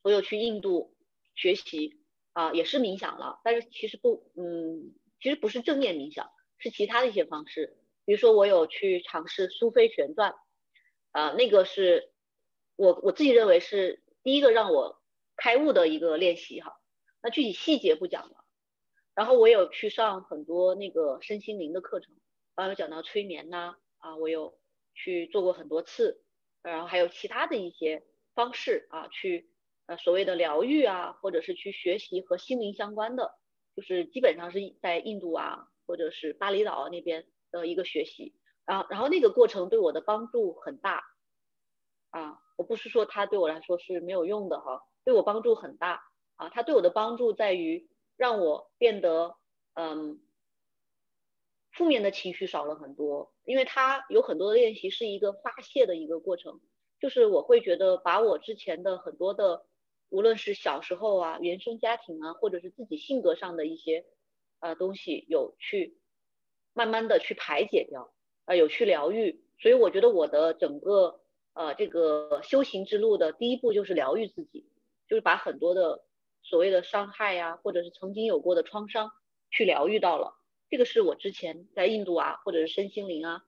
[0.00, 0.96] 我有去印度
[1.34, 2.00] 学习
[2.32, 6.32] 啊，也是冥想了，但是其实不，嗯，其实不是正念冥想，
[6.62, 7.76] 是其他的一些方式。
[8.04, 10.34] 比如说我有去尝试苏菲旋转
[11.10, 12.12] 啊，那个是
[12.76, 15.02] 我我自己认为是第一个让我
[15.36, 16.80] 开悟的一个练习哈。
[17.20, 18.44] 那具体细节不讲了。
[19.14, 22.14] 然后我有去上很多那个身心灵的课程。
[22.54, 24.58] 刚有讲到催眠呐，啊，我有
[24.94, 26.22] 去做过很多次，
[26.62, 29.50] 然后还有其他的一些方式啊，去
[29.86, 33.34] 呃所谓的疗愈啊，或者是去学习和心灵相关的，
[33.74, 38.34] 就是基本上是在印度啊，或者是巴厘岛那边的一个学习，
[38.64, 41.02] 啊，然后那个过程对我的帮助很大，
[42.10, 46.02] 啊，我不是说它对我来说是没有用的哈，对我帮助很大，
[46.36, 49.36] 啊，它对我的帮助在于让我变得
[49.74, 50.20] 嗯。
[51.74, 56.60] 负面的情绪少了很多，因为它有很多的练习是一个发泄的一个过程，
[57.00, 59.64] 就是我会觉得把我之前的很多的，
[60.10, 64.04] 无论是小时候啊、原生家庭啊，或者是自己性格上的一些
[64.62, 65.98] 呃东西，有去
[66.72, 68.14] 慢慢的去排解掉，
[68.44, 71.20] 啊，有去疗愈，所以我觉得我的整个
[71.52, 74.70] 呃这个修行之路的第一步就是疗愈自己，
[75.08, 76.04] 就是把很多的
[76.42, 79.10] 所谓的伤害呀，或者是曾经有过的创伤
[79.50, 80.38] 去疗愈到了。
[80.70, 83.44] 这个是我之前在印度啊，或者是身心灵啊，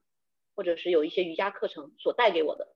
[0.56, 2.74] 或者是有一些瑜伽课程所带给我的。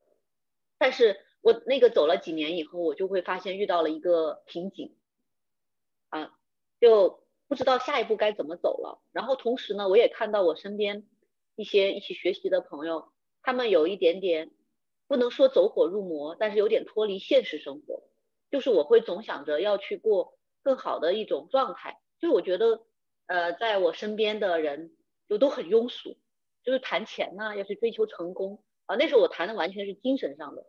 [0.77, 4.95] 但是我那个走了几年以后，我就会发现遇到了一个瓶颈，
[6.07, 6.33] 啊，
[6.79, 9.01] 就不知道下一步该怎么走了。
[9.11, 11.05] 然后同时呢，我也看到我身边
[11.57, 13.11] 一些一起学习的朋友，
[13.41, 14.51] 他们有一点点
[15.07, 18.03] 不能说走火入魔，但是有点脱离现实生活。
[18.49, 22.85] 就是我会总想着要去过更好的一种状态，就是我觉得。
[23.31, 24.97] 呃，在我身边的人
[25.27, 26.17] 就都很庸俗，
[26.63, 28.95] 就是谈钱呐，要去追求成功啊。
[28.95, 30.65] 那时候我谈的完全是精神上的，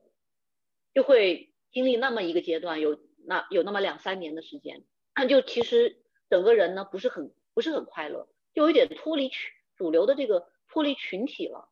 [0.93, 4.85] 就会经历那么一个阶段，有那有那么两三年的时间，
[5.27, 6.00] 就其实
[6.31, 11.69] 整个人呢不是很不是很快乐，就有点脱离群主流的这个脱离群体了。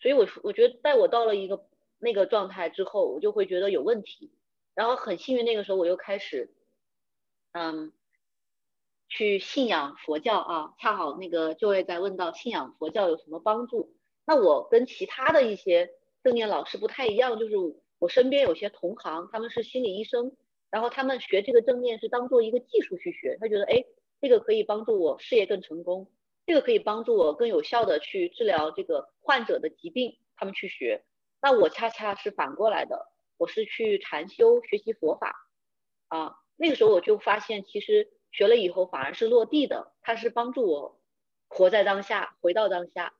[0.00, 1.66] 所以，我我觉得带我到了一个
[1.98, 4.30] 那个状态之后，我就会觉得有问题。
[4.74, 6.54] 然后很幸运，那个时候我又开始，
[7.52, 7.92] 嗯，
[9.08, 10.74] 去信仰佛教啊。
[10.78, 13.96] 恰好那个就会在问到信仰佛教有什么帮助。
[14.26, 15.90] 那我跟其他的一些
[16.22, 17.56] 正念老师不太一样，就是
[17.98, 20.36] 我身边有些同行，他们是心理医生，
[20.70, 23.84] 然后他们学这个正念是当做一个技术去学，他觉得哎，
[24.20, 26.10] 这个可以帮助我事业更成功。
[26.44, 31.04] 这个可以帮助我更有效的去治疗这个患者的疾病，他们去学。
[31.42, 35.34] 那我恰恰是反过来的，我是去禅修学习佛法
[36.06, 36.36] 啊。
[36.54, 41.00] 那个时候我就发现，其实学了以后反而是落地的，它是帮助我
[41.48, 43.12] 活在当下，回到当下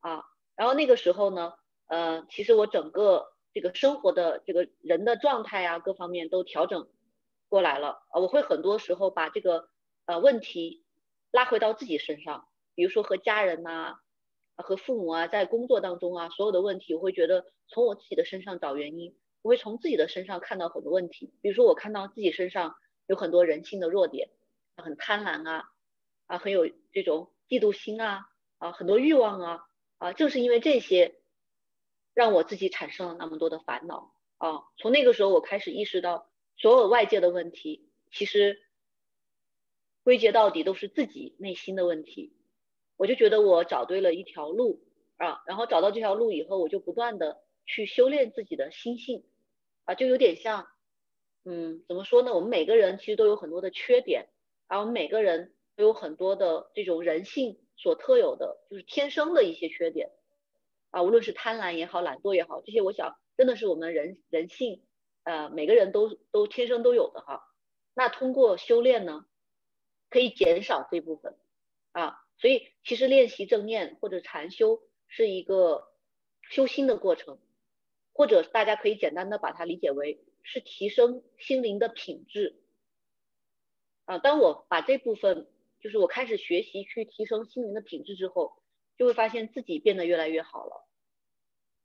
[0.00, 0.24] 啊。
[0.56, 1.52] 然后那个时候呢，
[1.86, 6.88] 呃，其实我整个这个生活的这个人的状态啊，各方面都调整
[7.48, 8.20] 过来了啊。
[8.20, 9.70] 我会很多时候把这个
[10.04, 10.84] 呃问题
[11.30, 12.48] 拉回到自己身上。
[12.74, 13.94] 比如说和家人呐，
[14.56, 21.32] 和父母啊，在工作当中啊，所有的问题，我会觉得从我自己的身上找原因，我会从自己的身上看到很多问题。
[21.40, 22.74] 比如说我看到自己身上
[23.06, 24.30] 有很多人性的弱点，
[24.76, 25.66] 很贪婪啊，
[26.26, 28.26] 啊，很有这种嫉妒心啊，
[28.58, 29.60] 啊，很多欲望啊，
[29.98, 31.14] 啊，正是因为这些，
[32.14, 34.62] 让我自己产生了那么多的烦恼啊。
[34.78, 38.62] 从那个时候，我开始意识到，所有外界的问题，其实
[40.02, 42.32] 归结到底都是自己内心的问题。
[42.96, 44.80] 我就觉得我找对了一条路
[45.16, 49.24] 啊，然后找到这条路以后，我就不断的去修炼自己的心性
[49.84, 50.68] 啊，就有点像，
[51.44, 52.32] 嗯，怎么说呢？
[52.34, 54.28] 我们每个人其实都有很多的缺点，
[54.68, 60.10] 而我们每个人都有很多的这种人性所特有的，就是天生的一些缺点
[60.94, 64.86] 啊，无论是贪婪也好，懒惰也好，这些我想真的是我们人人性，
[65.24, 67.42] 呃，每个人都都天生都有的哈。
[67.94, 69.26] 那通过修炼呢，
[70.08, 71.36] 可以减少这部分
[71.90, 72.20] 啊。
[72.38, 75.88] 所以，其实练习正念或者禅修是一个
[76.48, 77.40] 修心的过程，
[78.12, 82.62] 或者大家可以简单的把它理解为是提升心灵的品质。
[84.04, 85.48] 啊，当我把这部分，
[85.80, 88.62] 就是我开始学习去提升心灵的品质之后，
[88.98, 90.86] 就会发现自己变得越来越好了。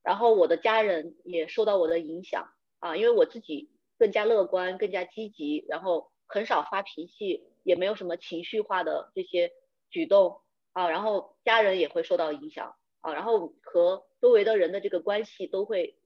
[0.03, 2.49] 然后我的家人也受到我的影响
[2.79, 9.51] 啊，因为我自己更加乐观、更加积极，然后很少发脾气，也没有什么情绪化的这些。
[9.91, 10.41] 举动
[10.71, 15.97] 啊，然后家人也会受到影响啊，然后和周围的人的这个关系都会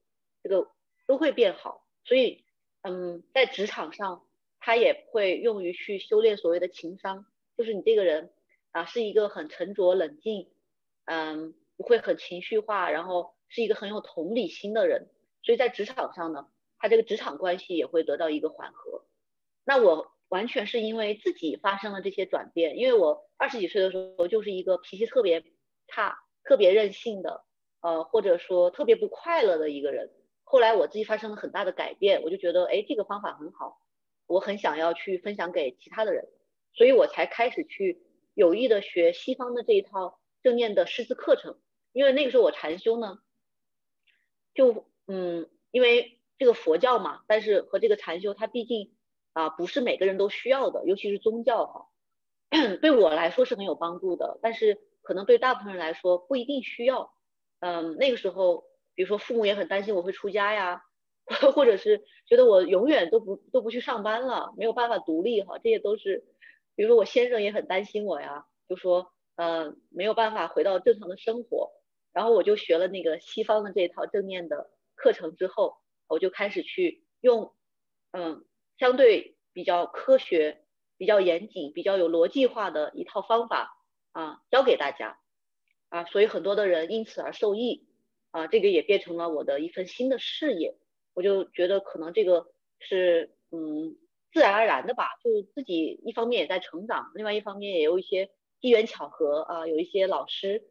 [0.42, 0.72] 这个
[1.06, 2.46] 都会变好，所以
[2.82, 4.26] 嗯，在职场上
[4.62, 7.26] 他也会用于去修炼所谓的情商，
[7.58, 8.32] 就是你这个人
[8.72, 10.50] 啊是一个很沉着冷静，
[11.06, 15.10] 嗯，不会很情绪化，然后是一个很有同理心的人，
[15.42, 16.48] 所以在职场上呢，
[16.80, 19.06] 他这个职场关系也会得到一个缓和。
[19.64, 20.12] 那我。
[20.30, 25.44] 完全是因为自己发生了这些转变，因为我二十几岁的时候就是一个脾气特别
[25.86, 27.44] 差、特别任性的，
[27.82, 30.10] 呃，或者说特别不快乐的一个人。
[30.44, 33.80] 后来我自己发生了很大的改变，我就觉得，哎，这个方法很好，
[34.26, 36.28] 我很想要去分享给其他的人，
[36.74, 38.02] 所以我才开始去
[38.34, 41.58] 有意的学西方的这一套正念的师资课程。
[41.94, 43.20] 因为那个时候我禅修呢，
[44.54, 48.94] 就嗯，因为这个佛教嘛，但是和这个禅修它毕竟。
[49.36, 51.88] 啊，不是每个人都需要的，尤其是宗教哈，
[52.84, 57.12] 对我来说是很有帮助的，但是可能对大部分人来说不一定需要。
[57.60, 60.84] 嗯，那个时候，比如说父母也很担心我会出家呀，
[61.56, 66.24] 或者是觉得我永远都不都不去上班了，没有办法独立哈，这些都是，
[66.76, 71.72] 比如说我先生也很担心我呀，就说，嗯，没有办法回到正常的生活。
[72.12, 75.78] 然后我就学了那个西方的这套正念的课程之后，
[76.08, 77.54] 我就开始去用，
[78.12, 78.46] 嗯。
[78.80, 80.66] 相对比较科学、
[80.98, 83.78] 比较严谨、比较有逻辑化的一套方法
[84.12, 85.20] 啊，教给大家
[85.90, 87.88] 啊，所以很多的人因此而受益
[88.32, 90.76] 啊，这个也变成了我的一份新的事业。
[91.14, 92.48] 我就觉得可能这个
[92.80, 93.96] 是嗯
[94.34, 98.32] 自然而然的吧，就自己一方面也在成长，另外一方面也有一些
[98.64, 100.64] 机缘巧合啊，有一些老师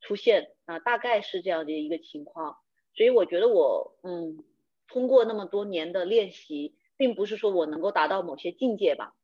[0.00, 2.56] 出现啊，大概是这样的一个情况。
[2.94, 4.42] 所以我觉得我嗯
[4.86, 6.76] 通过那么多年的练习。
[7.00, 9.14] 并不是说我能够达到某些境界吧，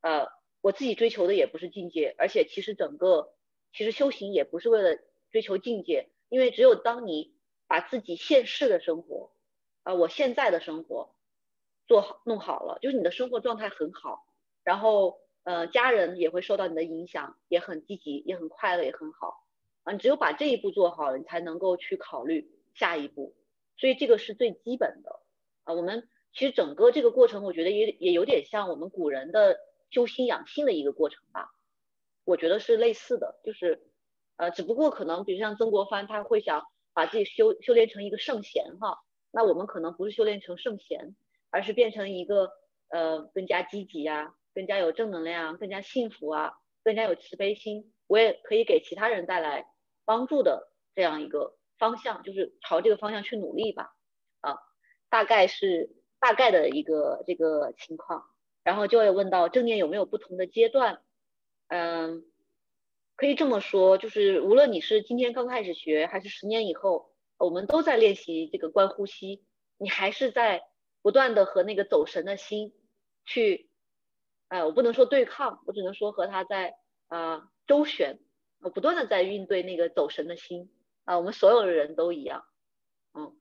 [0.00, 0.26] 呃，
[0.60, 3.32] 我自己追求的也不是境界，而且其实整个
[3.72, 4.98] 其实修行也不是为了
[5.30, 7.32] 追求境界，因为只有当你
[7.68, 9.30] 把自己现世的生活，
[9.84, 11.14] 啊，我现在的生活
[11.86, 14.26] 做好弄好了，就是你的生活状态很好，
[14.64, 19.44] 然后呃家人也会受到你的影响，也很积极，也很快乐，也很好，
[19.84, 23.34] 啊，你只有把这一步做好了，你才能够去考虑下一步，
[23.76, 25.20] 所以这个是最基本的，
[25.64, 26.08] 啊，我们。
[26.32, 29.58] 其实整个这个过程，我觉得也也有点像我们古人的
[29.90, 31.50] 修心养性的一个过程吧。
[32.22, 33.82] 我觉得是类似的，就是
[34.36, 36.62] 呃，只不过可能比如像曾国藩，他会想
[36.92, 39.00] 把自己修修炼成一个圣贤哈，
[39.32, 41.16] 那我们可能不是修炼成圣贤，
[41.50, 42.52] 而是变成一个
[42.90, 46.54] 呃更加积极呀，更加有正能量，更加幸福啊，
[46.84, 49.66] 更加有慈悲心，我也可以给其他人带来
[50.04, 53.94] 帮助的这样一个方向，就是朝这个方向去努力吧。
[54.40, 54.58] 啊，
[55.08, 58.24] 大概是大概的一个这个情况，
[58.64, 61.02] 然后就会问到正念有没有不同的阶段？
[61.68, 62.24] 嗯，
[63.16, 69.44] 可以这么说，就是无论你是今天刚开始学，还是十年以后，我们都在练习这个观呼吸，
[69.78, 70.64] 你还是在
[71.00, 72.74] 不断的和那个走神的心
[73.24, 73.69] 去，
[74.50, 76.74] 呃，我不能说对抗，我只能说和他在
[77.06, 78.18] 啊周旋，
[78.60, 80.70] 我不断的在应对那个走神的心
[81.04, 82.44] 啊，我们所有的人都一样，
[83.14, 83.36] 嗯。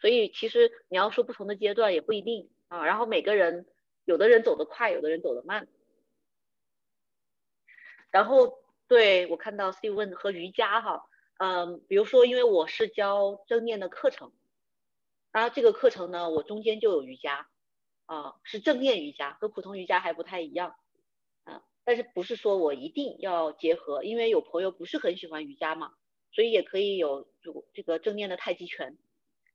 [0.00, 3.66] 所以其实你要说不同的阶段也不一定啊，然后每个人
[4.04, 5.68] 有的人走得快，有的人走得慢。
[8.10, 11.04] 然后对我看到 Steve 问和瑜伽哈，
[11.38, 14.32] 嗯，比如说因为我是教正念的课程，
[15.32, 17.46] 然后这个课程呢，我中间就有瑜伽，
[18.08, 20.74] 啊，是正念瑜伽，和普通瑜伽还不太一样，
[21.44, 25.92] 啊，但是不是说我一定要结合，因为有朋友不是很喜欢瑜伽嘛，
[26.32, 27.28] 所以也可以有
[27.74, 28.96] 这个正念的太极拳。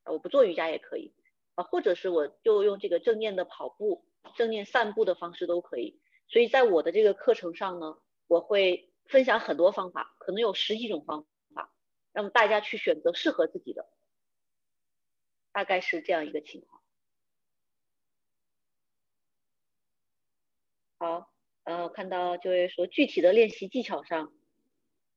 [0.05, 1.15] 我不做瑜伽也可以
[1.55, 4.05] 啊，或者是我就用这个正念的跑步、
[4.35, 5.99] 正念散步的方式都可以。
[6.27, 7.97] 所以在我的这个课程上呢，
[8.27, 11.25] 我会分享很多方法，可能有十几种方
[11.55, 11.73] 法，
[12.11, 13.89] 让大家去选择适合自己的，
[15.51, 16.82] 大概是这样一个情况。
[21.03, 21.27] 好，
[21.65, 24.31] 呃，看到就会说具体的练习技巧上，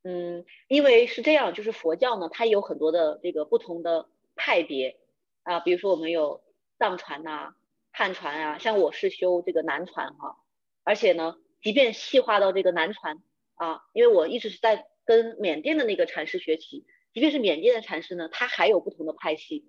[0.02, 4.08] 嗯，因为是这样，就是佛教呢，它有很多的这个不同的。
[4.34, 4.98] 派别。
[5.44, 6.42] 啊，比如说我们有
[6.76, 7.54] 藏传呐、
[7.92, 10.36] 汉传啊，像我是修这个南传哈，
[10.82, 13.22] 而且呢，即便细化到这个南传
[13.54, 16.84] 啊，因为我一直是在跟缅甸的那个禅师学习，
[17.14, 19.64] 即便是缅甸的禅师呢，他还有不同的派系，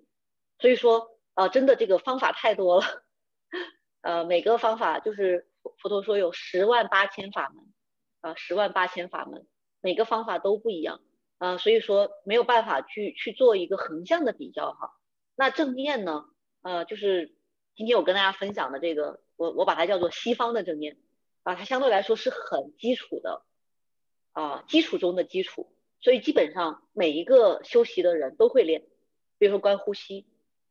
[0.58, 3.04] 所以说啊，真的这个方法太多了，
[4.02, 7.64] 呃，每个方法就是佛陀说有十万八千法门
[8.20, 9.46] 啊，十万八千法门，
[9.80, 11.00] 每个方法都不一样。
[11.38, 14.96] 啊，所以说没有办法去去做一个横向的比较哈。
[15.36, 16.24] 那正念呢？
[16.62, 17.36] 呃，就是
[17.76, 20.96] 今天我跟大家分享的这个，我我把它叫做西方的正念
[21.44, 23.44] 啊，它相对来说是很基础的
[24.32, 25.72] 啊，基础中的基础。
[26.00, 28.84] 所以基本上每一个修习的人都会练，
[29.38, 30.26] 比如说观呼吸，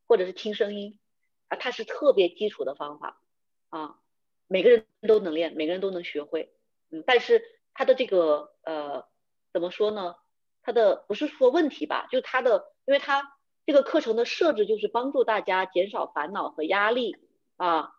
[0.06, 1.00] 或者是听声音
[1.48, 3.22] 啊，它是特别基础的方法
[3.70, 4.00] 啊，
[4.48, 6.52] 每个人都能练，每个人都能学会。
[6.92, 7.44] 嗯，但是
[7.74, 9.06] 他的这个呃，
[9.54, 10.16] 怎么说呢？
[10.64, 17.16] 他的不是说问题吧，就他的，因为他这个课程的设置就是帮助大家减少烦恼和压力
[17.56, 17.92] 啊，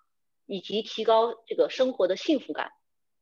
[0.47, 2.73] 以及提高这个生活的幸福感。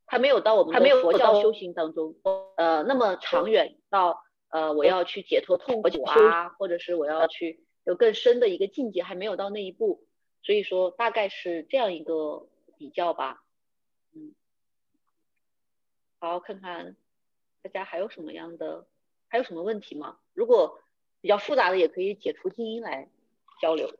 [0.06, 2.14] 他没有到我们的佛教修行当中，
[2.56, 10.06] 呃，那么长远到呃我要去解脱痛苦啊，或者是我要去有更深的一个境界，还没有到那一步。
[10.44, 12.46] 所以说大概是这样一个
[12.78, 13.42] 比较吧。
[14.12, 14.34] 嗯，
[16.18, 16.96] 好，看看
[17.62, 18.86] 大家还有什么样的。
[19.28, 20.20] 还有什么问题吗？
[20.34, 20.80] 如果
[21.20, 23.10] 比较复杂的，也可以解除静音来
[23.60, 23.92] 交流。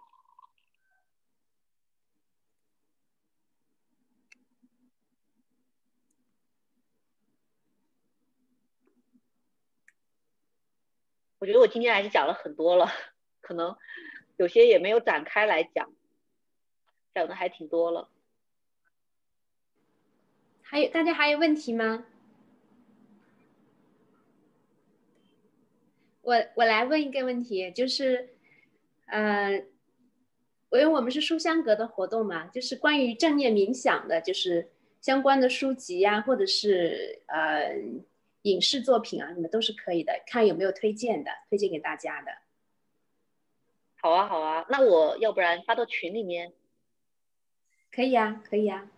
[11.38, 12.86] 我觉得我今天还是讲了很多了，
[13.40, 13.76] 可能
[14.36, 15.92] 有些也没有展开来讲，
[17.14, 18.08] 讲的还挺多了。
[20.68, 22.06] 还有大家还有问题吗？
[26.22, 28.30] 我我来问一个问题，就是，
[29.06, 29.52] 呃，
[30.70, 34.68] 因为我们是书香阁的活动嘛，就是关于正念冥想的，就是
[35.00, 37.72] 相关的书籍呀，或者是呃
[38.42, 42.32] 影视作品啊，你们都是可以的，看有没有推荐的，推荐给大家的。
[44.00, 46.52] 好啊，好啊，那我要不然发到群里面。
[47.92, 48.90] 可以啊，可以啊。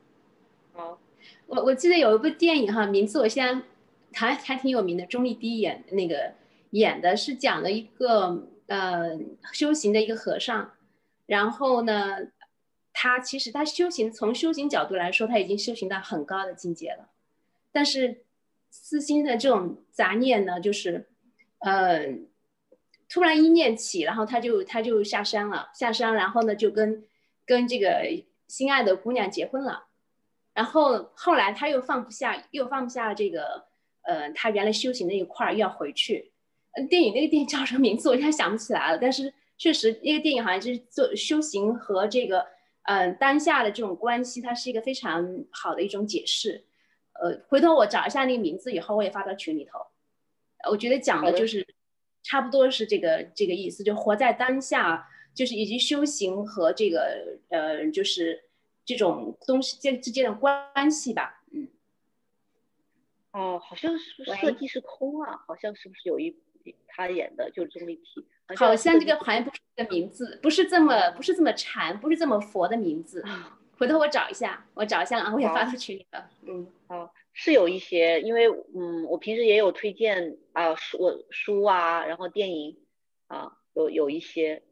[0.73, 0.99] 好，
[1.49, 3.63] 我我记得有一部电影哈，名字我现在
[4.13, 6.39] 还还挺有名的，钟丽缇演那个。
[6.73, 9.19] 演的是讲了一个呃
[9.55, 10.71] 修行的一个和尚，
[11.25, 12.19] 然后呢，
[12.93, 17.09] 他其实他修行从修行角度来说，他已经修行到很高的境界了，
[17.73, 18.19] 但是
[18.69, 21.09] 私心的这种杂念呢，就是
[21.61, 22.19] 呃
[23.09, 27.03] 突然一念起，然后他就他就下山了，下山然后呢就跟
[27.47, 28.05] 跟这个
[28.47, 29.87] 心爱的姑娘结婚了，
[30.59, 33.65] 然后后来他又放不下，又放不下这个
[34.03, 36.33] 呃他原来修行那一块儿，又要回去。
[36.91, 38.09] 电影那个电影叫什么名字？
[38.09, 38.99] 我现在想不起来了。
[38.99, 42.45] 但是确实，那个电影好像就是做修行和这个
[42.89, 46.65] 嗯当下的这种关系，它是一个非常好的一种解释。
[47.21, 49.79] 呃，回头我找一下那个名字，以后我也发到群里头。
[50.69, 51.65] 我觉得讲的就是
[52.25, 58.41] 差不多是这个这个意思，就活在当下，就是以及修行和这个呃，就是
[58.97, 61.43] 这种东西间之间的关系吧。
[61.53, 61.69] 嗯。
[63.33, 66.35] 哦，好像是设计是空啊，好像是不是有一
[66.89, 68.25] 他演的就是钟丽缇？
[68.57, 73.23] 好像这个好像不是个名字，不是这么不是这么禅，不是这么佛的名字。
[73.77, 76.31] 回头我找一下，我找一下啊，我也发到群里了。
[76.47, 82.79] 嗯，好，是有一些，因为嗯，我平时也有推荐啊书，我书啊，然后电影
[83.27, 84.68] 啊，有有一些嗯。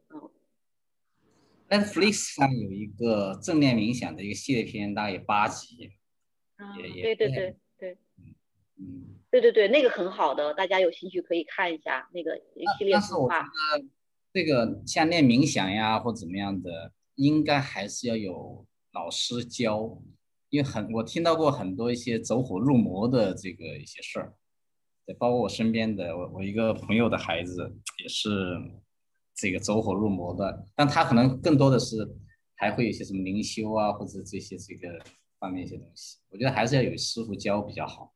[1.69, 5.91] Netflix 上有一个正念冥想的一个系列片，大概有八集。
[6.77, 7.97] 也也对对对对，
[8.79, 12.35] 嗯，对对对，那个很好的，大家有兴趣可以看一下那个
[12.77, 13.45] 系列动画。
[14.33, 18.65] 这个像练冥想呀或怎么样的，应该还是要有。
[18.93, 20.01] 老师教，
[20.49, 24.33] 因为很我听到过很多一些走火入魔的这个一些事儿，
[25.05, 28.59] 对，包括我身边的我我一个朋友的孩子也是
[29.37, 31.95] 这个走火入魔的，但他可能更多的是
[32.55, 34.99] 还会有一些什么灵修啊或者这些这个
[35.39, 38.11] 方面一些东西，我觉得还是要有师傅教比较好。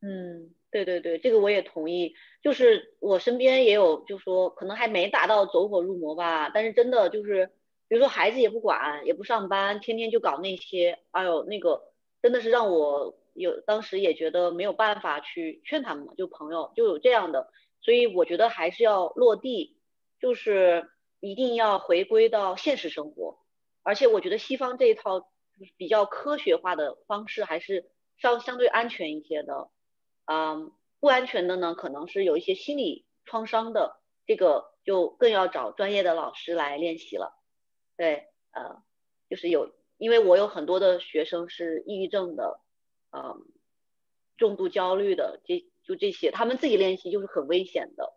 [0.00, 7.50] 嗯，对对对，这个我也同意，就是我身边也有，就说可能还没达到走火入魔吧，但是真的就是。
[7.90, 11.82] 比如说孩子也不管，也不上班，天天就搞那些，哎呦，那个
[12.20, 17.50] 真的是让我有当时也觉得没有办法去劝他们，就朋友就有这样的，
[17.80, 19.77] 所以我觉得还是要落地，
[20.20, 20.90] 就是
[21.20, 23.38] 一定要回归到现实生活，
[23.82, 25.30] 而且我觉得西方这一套
[25.76, 29.70] 比较科学化的方式还是稍相对安全一些的，
[30.26, 37.32] 嗯，不安全的呢，可能是有一些心理创伤的，这个就更要找专业的老师来练习了。
[37.96, 38.82] 对，呃，
[39.28, 42.60] 就是有，因为我有很多的学生是抑郁症的，
[43.12, 43.46] 嗯，
[44.36, 48.14] 重度焦虑的，这就这些，他们自己练习就是很危险的。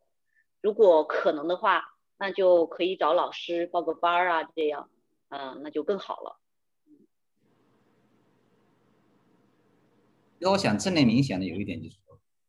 [0.61, 1.90] 如果可能的话，
[2.21, 4.91] 那就可以找老师报个班儿啊，这样，
[5.29, 6.39] 嗯，那就更好了。
[10.37, 11.95] 因为我想正念冥想的有一点就是，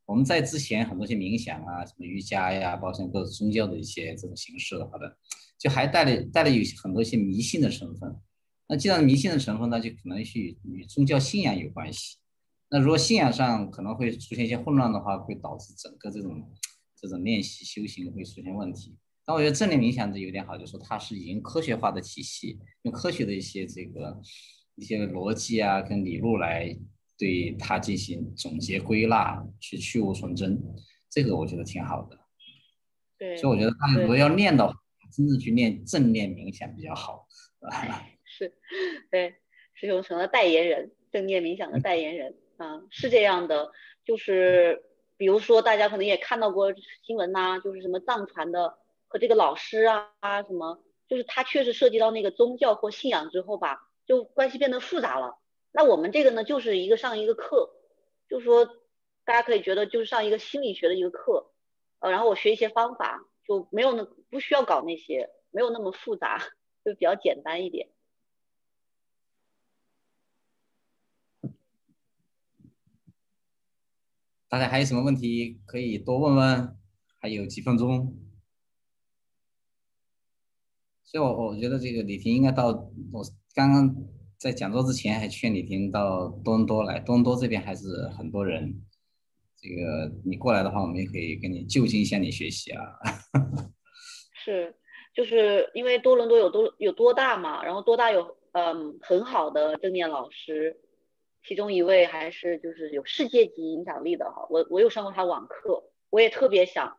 [0.04, 5.16] 我们在之前很多些冥想啊，什么瑜伽呀，包括像各种宗教的一些这种形式的，好的。
[5.56, 8.14] 就还带了带了有很多一些迷信的成分，
[8.66, 12.18] 那既然迷信的成分，那就可能是与宗教信仰有关系。
[12.68, 16.52] 那如果信仰上可能会出现一些混乱的话，会导致整个这种
[16.94, 18.98] 这种练习修行会出现问题。
[19.24, 24.20] 但我觉得正念冥想这有点好，就是说它是已经科学化的体系，用科学的一些这个
[24.74, 26.76] 一些逻辑啊跟理路来
[27.18, 30.60] 对它进行总结归纳，去去无存真，
[31.10, 32.18] 这个我觉得挺好的。
[33.18, 34.74] 对，所以我觉得他如果要练的话。
[35.14, 37.28] 真正去练正念冥想比较好，
[38.24, 38.50] 是，
[39.10, 39.34] 对，
[39.74, 43.70] 师兄成了代言人，正念冥想的代言人啊，是这样的，
[44.06, 44.82] 就是
[45.18, 46.72] 比如说大家可能也看到过
[47.04, 48.78] 新闻呐，就是什么藏传的
[49.12, 55.36] 和这个老师啊什么，就是他确实涉及到那个宗教或信仰之后吧，就关系变得复杂了。
[55.70, 57.70] 那我们这个呢，就是一个上一个课，
[58.30, 58.64] 就是说
[59.24, 61.52] 大家可以觉得就是上一个心理学的一个课，
[61.98, 63.28] 呃，然后我学一些方法。
[63.44, 66.38] 就没有那不需要搞那些，没有那么复杂，
[66.86, 67.88] 就比较简单一点。
[74.48, 76.78] 大家还有什么问题可以多问问？
[77.18, 78.16] 还有几分钟，
[81.12, 82.68] 所以我我觉得这个李婷应该到。
[83.12, 83.22] 我
[83.54, 83.94] 刚刚
[84.38, 88.82] 在讲座之前还劝李婷到多伦多来，多伦多这边还是很多人。
[89.56, 92.82] 这个你过来的话，我们也可以跟你就近向你学习啊。
[94.42, 94.74] 是，
[95.14, 100.80] 就是因为多伦多有多有多大嘛，然后多大有嗯很好的正念老师，
[101.46, 104.46] 其中一位还是就是有世界级影响力的哈。
[104.48, 106.96] 我我有上过他网课，我也特别想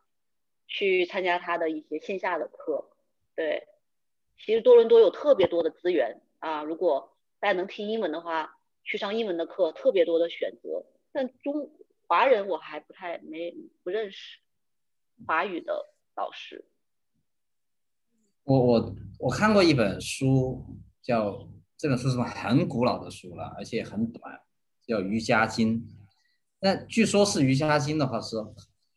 [0.68, 2.92] 去参加他的一些线下的课。
[3.36, 3.64] 对，
[4.38, 11.70] 其实多伦多有特别多的资源啊，如果大家能听英文的话，去上英文的课特别多的选择，但中。
[12.06, 13.50] 华人我还不太没
[13.82, 14.38] 不认识
[15.26, 16.66] 华语的老师。
[18.44, 20.62] 我我我看过一本书，
[21.02, 21.48] 叫
[21.78, 24.38] 这本书是很古老的书了，而且很短，
[24.86, 25.80] 叫《瑜伽经》。
[26.60, 28.36] 那据说是《瑜伽经》的话是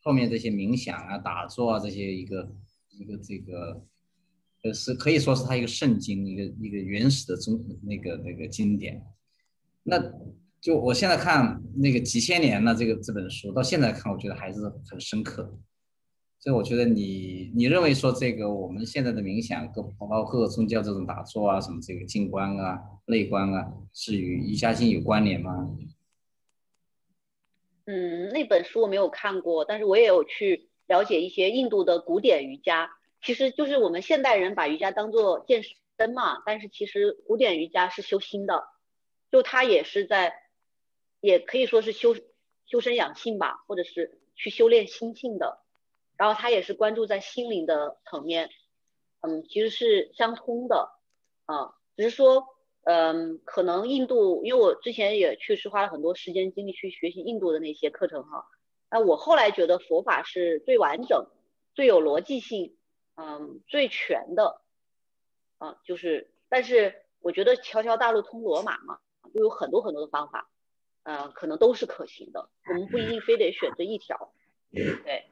[0.02, 2.46] 后面这些冥想啊、打坐啊这些一个
[2.90, 3.82] 一个这个
[4.62, 9.02] 呃是可以说是它一个圣经，一个一个原始的中那个那个经典。
[9.84, 9.98] 那
[10.60, 14.60] 就我现在看那个几千年了，这个这本书到现在看，我觉得还是
[14.90, 15.58] 很深刻。
[16.40, 25.76] 所以我觉得你你认为说这个我们现在的冥想，跟包括各个宗教这种打坐啊，什么这个静观啊、内观啊，是与瑜伽经有关联吗？
[27.86, 32.90] 嗯，那本书我没有看过，但是我也有去了解一些印度的古典瑜伽。
[33.20, 38.64] 其实就是我们现代人把瑜伽当做健身嘛，但是其实古典瑜伽是修心的，
[39.30, 40.34] 就它也是在，
[41.20, 42.14] 也可以说是修
[42.66, 45.60] 修身养性吧，或者是去修炼心性的。
[46.16, 48.50] 然后他也是关注在心灵的层面，
[49.20, 50.90] 嗯，其实是相通的，
[51.44, 52.44] 啊，只是说，
[52.82, 58.46] 嗯，可能印度，因为我之前也确实花了很多时间精力去学习印度的那些课程哈，
[58.90, 61.28] 那我后来觉得佛法是最完整、
[61.76, 62.76] 最有逻辑性，
[63.20, 64.60] 嗯，最全的，
[65.58, 69.00] 啊，就是，但是我觉得条条大路通罗马嘛，
[69.34, 70.48] 就有很多很多的方法，
[71.02, 74.32] 嗯，可能都是可行的，我们不一定非得选择一条，
[74.70, 75.26] 对。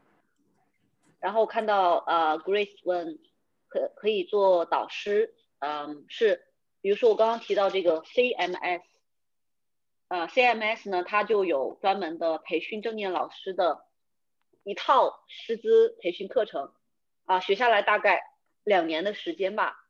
[1.21, 3.21] 然后看到呃，Grace 问
[3.69, 6.45] 可可以做导师，嗯，是，
[6.81, 8.83] 比如说我刚刚提到这个 CMS，
[10.09, 13.87] 呃，CMS 呢，它就有专门的培训正念老师的
[14.63, 16.73] 一套师资培训课程，
[17.27, 18.23] 啊，学下来大概
[18.65, 19.87] 两年的时间吧。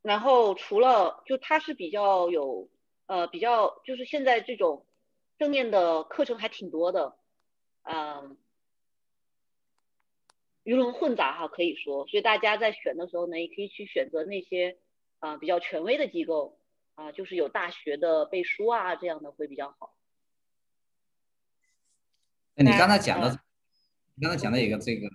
[0.00, 2.70] 然后除了就它是比较有
[3.06, 4.86] 呃比较就是现在这种
[5.38, 7.18] 正面的课程还挺多的，
[7.82, 8.38] 嗯。
[10.62, 14.78] 鱼龙混杂哈，可以说，所以大家在选的时候呢，也可以去选择那些
[15.18, 16.58] 啊比较权威的机构
[16.94, 19.94] 啊，就是有大学的背书啊这样的会比较好。
[22.54, 23.36] 那你刚才讲的，你
[24.16, 25.08] 你刚才讲的一个这个，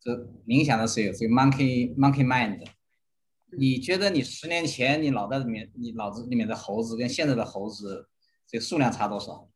[0.00, 0.12] 这
[0.46, 2.66] 冥想的是有这个 monkey monkey mind，
[3.56, 8.08] 你觉得你十年前你脑袋里面你脑子里面的猴子跟现在的猴子
[8.46, 9.48] 这个数量差多少？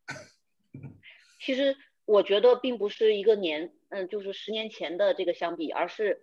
[1.41, 1.77] 其实。
[2.09, 6.23] 我觉得并不是一个年，嗯，就是十年前的这个相比，而是，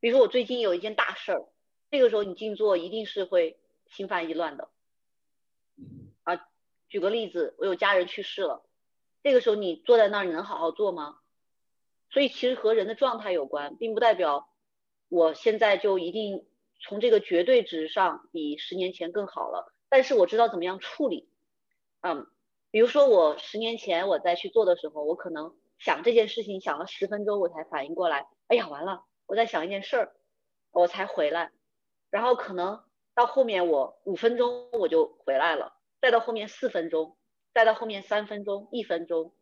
[0.00, 1.46] 比如说我最近有一件大事儿，
[1.88, 3.56] 这个时候你静坐一定是会
[3.86, 4.70] 心烦意乱的，
[6.24, 6.48] 啊，
[6.88, 8.66] 举个例子，我有家人去世了，
[9.22, 11.18] 这个时候你坐在那儿，你能好好做吗？
[12.14, 14.48] 所以其实和人的状态有关，并不代表
[15.08, 16.46] 我现在就一定
[16.80, 21.28] 从这个绝对值上比十年前更好了，但是我知道怎么样处理，
[22.00, 22.26] 嗯。
[22.70, 30.12] 比如说我十年前我在去做的时候，我可能想这件事情想了十分钟，我才反应过来，哎呀完了，我在想一件事儿，
[30.72, 31.52] 我才回来，
[32.10, 32.82] 然后可能
[33.14, 37.16] 到后面我五分钟我就回来了，再到后面四分钟，
[37.52, 39.32] 再到后面三分钟、一分钟，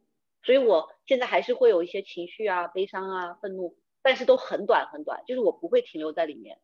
[0.42, 6.60] 所以我现在还是会有一些情绪啊、悲伤啊、愤怒，但是都很短很短，就是我不会停留在里面，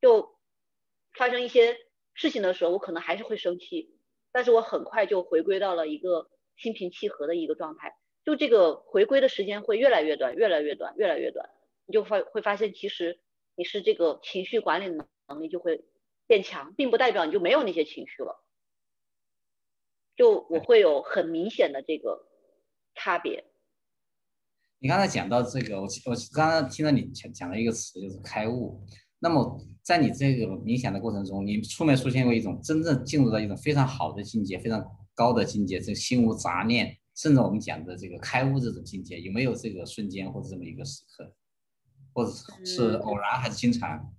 [0.00, 0.38] 就
[1.12, 1.76] 发生一些
[2.14, 3.98] 事情的时候，我可能还是会生气。
[4.34, 11.50] 但是我很快就回归到了一个心平气和的一个状态，就这个回归的时间会越来越短，越来越短，越来越短，
[11.84, 13.20] 你就发会发现，其实
[13.54, 15.84] 你是这个情绪管理能能力就会
[16.26, 18.42] 变强，并不代表你就没有那些情绪了，
[20.16, 22.26] 就我会有很明显的这个
[22.94, 23.44] 差别。
[24.78, 28.84] 你刚才讲到这个，我我刚刚听到你讲讲了一个词，就是开悟。
[29.20, 41.32] 那么，在你这个冥想的过程中，你出没出现过一种真正进入到一种非常好的境界、非常高的境界，这心无杂念，甚至我们讲的这个开悟这种境界，有没有这个瞬间或者这么一个时刻，
[42.12, 42.32] 或者
[42.64, 44.12] 是偶然还是经常？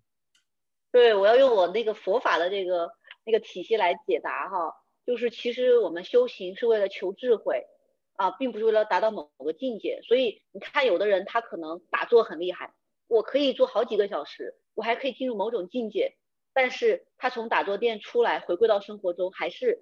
[0.89, 2.89] 对，我要用我那个佛法的这个
[3.25, 4.73] 那个体系来解答哈，
[5.05, 7.61] 就是其实我们修行是为了求智慧
[8.15, 10.01] 啊，并不是为了达到某个境界。
[10.03, 12.73] 所以你看，有的人他可能打坐很厉害，
[13.07, 14.55] 我可以做好几个小时。
[14.75, 16.17] 我还可以进入某种境界，
[16.51, 19.79] 但是他从打坐店出来，回归到生活中，还是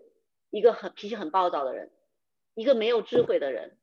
[0.50, 1.94] 一个很脾气很暴躁的人，
[2.56, 3.80] 一个没有智慧的人，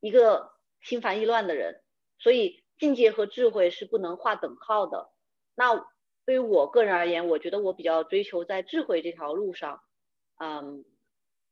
[0.00, 0.52] 一个
[0.82, 1.82] 心烦意乱的人。
[2.18, 5.10] 所以境界和智慧是不能划等号的。
[5.54, 5.86] 那
[6.26, 9.80] 对于我个人而言，我觉得我比较追求在智慧这条路上，
[10.38, 10.84] 嗯，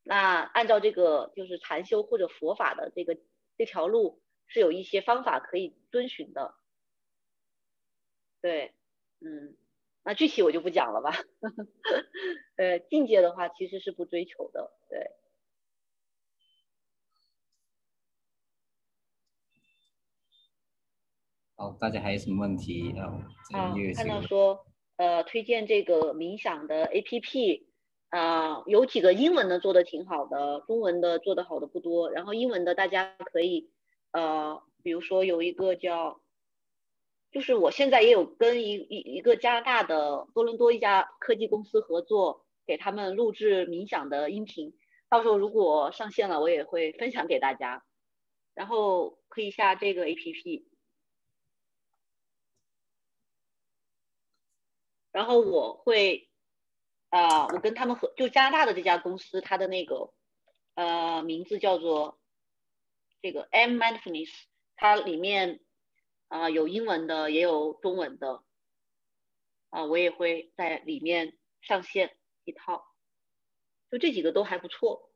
[0.03, 3.17] 那按照这个就是禅修或者佛法的这个
[3.57, 6.55] 这条路，是有一些方法可以遵循的，
[8.41, 8.73] 对。
[9.25, 9.55] 嗯，
[10.03, 11.11] 那具体我就不讲了吧。
[12.57, 15.11] 呃，境界的话其实是不追求的，对。
[21.55, 23.15] 好，大家还有什么问题啊？
[23.53, 24.65] 啊，看到说
[24.97, 27.63] 呃推荐这个冥想的 APP
[28.13, 32.11] 啊，有几个英文的做的挺好的，中文的做的好的不多。
[32.11, 33.71] 然后英文的大家可以
[34.11, 36.21] 呃，比如说有一个叫。
[37.31, 44.75] 就是我现在也有跟一一一个加拿大的多伦多一家科技公司合作，给他们录制冥想的音频，
[45.09, 47.83] 到时候如果上线了，我也会分享给大家。
[48.53, 50.65] 然后可以下这个 APP。
[55.11, 56.29] 然后我会，
[57.13, 60.11] 啊，我跟他们合，就加拿大的这家公司，它的那个，
[60.73, 62.19] 呃，名字叫做
[63.21, 64.31] 这个 M Mindfulness，
[64.75, 65.59] 它里面
[66.27, 68.43] 啊有英文的，也有中文的，
[69.69, 72.83] 啊，我也会在里面上线一套，
[73.91, 75.12] 就这几个都还不错。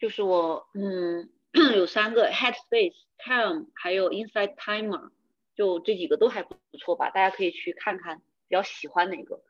[0.00, 1.30] 就是我，嗯，
[1.76, 5.10] 有三个 Headspace、Calm，还有 Inside Timer，
[5.54, 7.10] 就这几个都还不错吧？
[7.10, 8.16] 大家可以去看看，
[8.48, 9.42] 比较喜欢哪个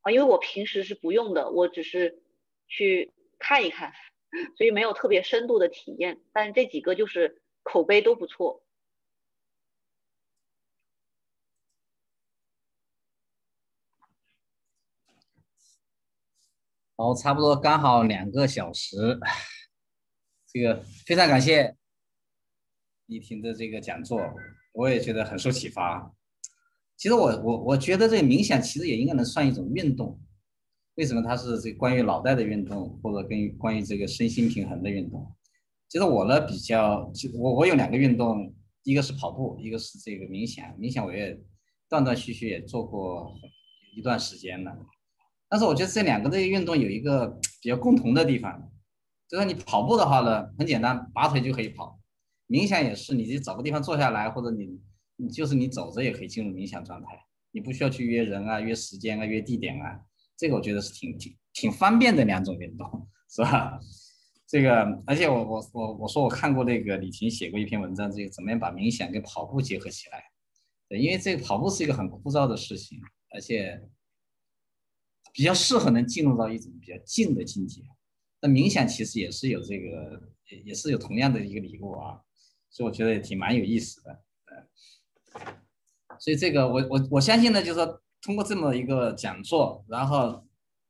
[0.00, 0.10] 啊？
[0.10, 2.20] 因为我平时是不用的，我只是
[2.66, 3.92] 去看一看，
[4.58, 6.20] 所以没有特别深度的体验。
[6.32, 8.64] 但这几个就是口碑都不错。
[16.96, 18.96] 好，差不多刚好两个小时。
[20.52, 21.74] 这个非常感谢
[23.06, 24.20] 李婷的这个讲座，
[24.72, 26.12] 我也觉得很受启发。
[26.96, 30.20] 其实我我我觉得这个冥想其实也应该能算一种运动。
[30.96, 35.34] 为什么它是这关于脑袋的运动，或者跟关于这个身心平衡的运动？
[35.88, 40.66] 其实我呢比较，我我有两个运动，一个是跑步，一个是这个冥想。
[40.78, 41.40] 冥想我也
[41.88, 43.34] 断断续续也做过
[43.96, 44.78] 一段时间了。
[45.48, 47.26] 但是我觉得这两个这个运动有一个
[47.62, 48.71] 比较共同的地方。
[49.32, 51.98] 就是你跑步的话呢，很简单，拔腿就可以跑。
[52.48, 54.78] 冥想也是，你就找个地方坐下来，或者你
[55.16, 57.18] 你就是你走着也可以进入冥想状态，
[57.50, 59.98] 你不需要去约人啊、约时间啊、约地点啊。
[60.36, 63.80] 这个我觉得是挺挺挺方便的两种运动， 是吧？
[64.46, 70.22] 这个，而且我我我我说我看过那个李婷写过一篇文章，这个怎么样把冥想跟跑步结合起来？
[70.90, 73.00] 对，因为这个跑步是一个很枯燥的事情，
[73.30, 73.82] 而且
[75.32, 77.80] 比较适合能进入到一种比较静的境界。
[78.44, 80.20] 那冥想其实也是有这个，
[80.64, 82.20] 也是有同样的一个礼物啊，
[82.70, 85.54] 所以我觉得也挺蛮有意思的，呃，
[86.18, 90.44] 所以这个我我我相信呢，就是说通过这么一个讲座，然后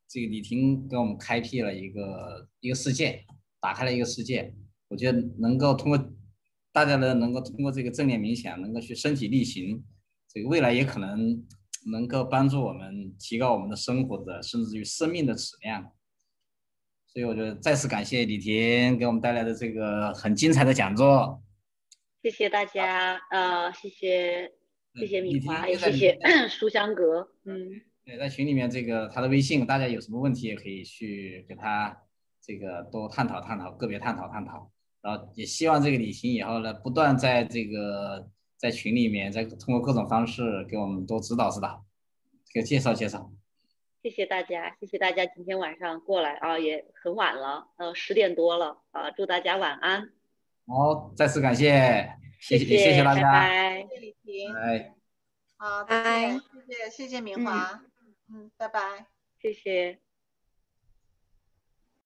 [0.09, 3.23] 这个李婷给我们开辟了一个一个世界，
[3.61, 4.55] 打开了一个世界，
[4.89, 6.13] 我觉得能够通过
[6.73, 9.85] 大家呢，能够通过这个正念冥想，能够去身体力行，
[10.27, 11.45] 这个未来也可能
[11.93, 15.93] 能够帮助我们提高我们的生活的，甚至于生命的质量。
[17.13, 21.43] 所以我觉得再次感谢李婷给我们带来的这个很精彩的讲座，
[22.23, 24.51] 谢谢大家，呃，谢谢
[24.95, 26.19] 谢谢米花，也谢谢
[26.49, 27.69] 书香阁，嗯，
[28.07, 31.95] 对，在群里面这个他的微信，大家有什么问题也可以去给他
[32.41, 34.73] 这个多探讨探讨，个别探讨探讨，
[35.03, 38.27] 然后也希望这个李婷以后呢，不断在这个
[38.57, 41.85] 在群里面，再通过各种方式给我们多指导指导，
[42.55, 43.31] 给介绍介绍。
[44.03, 50.11] 谢谢大家，谢谢大家今天晚上过来啊，也很晚了，呃，十点多了啊，祝大家晚安。
[50.67, 54.95] 好，再次感谢，谢谢谢谢大家，谢谢李婷，拜，
[55.57, 57.81] 好，拜，谢谢谢谢明华，
[58.29, 59.07] 嗯，拜拜，
[59.41, 60.02] 谢谢。